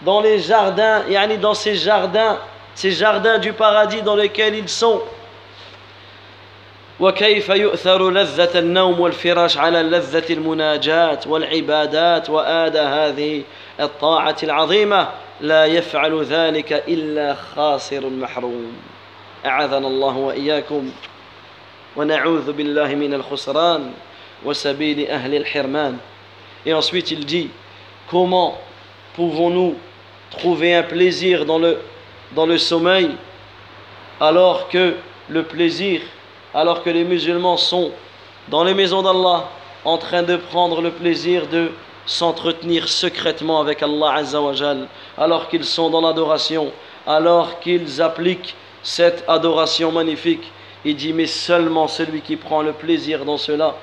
dans 0.03 0.21
les 0.21 0.39
jardins, 0.39 1.03
yani 1.09 1.39
dans 1.39 1.55
ces 1.55 1.75
jardins, 1.75 2.39
ces 2.75 2.91
jardins 2.91 3.39
du 3.39 3.53
paradis 3.53 4.03
dans 4.03 4.17
lesquels 4.17 4.55
ils 4.55 4.69
sont 4.69 5.01
وكيف 7.01 7.49
يؤثر 7.49 8.11
لذة 8.11 8.59
النوم 8.59 9.01
والفراش 9.01 9.59
على 9.59 9.83
لذة 9.83 10.33
المناجاة 10.33 11.21
والعبادات 11.27 12.31
وآد 12.31 12.77
هذه 12.77 13.43
الطاعة 13.81 14.37
العظيمة 14.43 15.09
لا 15.41 15.65
يفعل 15.67 16.25
ذلك 16.25 16.73
إلا 16.73 17.35
خاسر 17.35 18.07
محروم 18.07 18.73
أعاذنا 19.47 19.87
الله 19.87 20.17
وإياكم 20.17 20.91
ونعوذ 21.97 22.53
بالله 22.53 22.95
من 22.95 23.15
الخسران 23.15 23.93
وسبيل 24.45 25.09
أهل 25.09 25.35
الحرمان 25.35 25.99
Et 26.67 26.75
ensuite 26.75 27.11
il 27.11 27.25
dit 27.25 27.49
comment 28.11 28.59
pouvons-nous 29.17 29.77
trouver 30.31 30.75
un 30.75 30.83
plaisir 30.83 31.47
dans 31.47 31.59
le, 31.59 31.79
dans 32.35 32.47
le 32.47 32.59
sommeil 32.59 33.11
alors 34.21 34.69
que 34.69 34.95
le 35.29 35.43
plaisir 35.43 36.03
alors 36.53 36.83
que 36.83 36.91
les 36.91 37.05
musulmans 37.05 37.57
sont 37.57 37.93
dans 38.49 38.65
les 38.65 38.75
maisons 38.75 39.03
d'Allah 39.03 39.49
en 39.85 39.97
train 39.97 40.23
de 40.23 40.37
prendre 40.37 40.83
le 40.83 40.91
plaisir 40.91 41.47
de 41.47 41.71
s'entretenir 42.07 42.89
secrètement 42.89 43.61
avec 43.61 43.83
Allah 43.83 44.15
Azzawajal, 44.15 44.89
alors 45.17 45.49
qu'ils 45.49 45.65
sont 45.65 45.91
dans 45.91 46.01
l'adoration, 46.01 46.73
alors 47.07 47.61
qu'ils 47.61 48.03
appliquent 48.03 48.55
cette 48.86 49.26
adoration 49.28 49.92
magnifique. 49.92 50.52
Il 50.86 50.96
dit, 50.96 51.12
mais 51.12 51.26
seulement 51.26 51.88
celui 51.88 52.22
qui 52.22 52.38
prend 52.38 52.62
le 52.62 52.72
plaisir 52.72 53.26
dans 53.26 53.38
cela, 53.38 53.76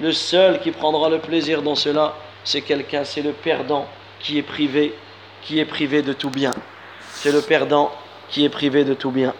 le 0.00 0.12
seul 0.12 0.60
qui 0.60 0.70
prendra 0.70 1.10
le 1.10 1.18
plaisir 1.18 1.60
dans 1.60 1.74
cela, 1.74 2.14
c'est 2.44 2.62
quelqu'un, 2.62 3.04
c'est 3.04 3.20
le 3.20 3.32
perdant 3.32 3.86
qui 4.20 4.38
est 4.38 4.42
privé, 4.42 4.94
qui 5.42 5.58
est 5.58 5.64
privé 5.64 6.02
de 6.02 6.12
tout 6.12 6.30
bien. 6.30 6.52
C'est 7.10 7.32
le 7.32 7.42
perdant 7.42 7.90
qui 8.30 8.44
est 8.44 8.48
privé 8.48 8.84
de 8.84 8.94
tout 8.94 9.10
bien. 9.10 9.34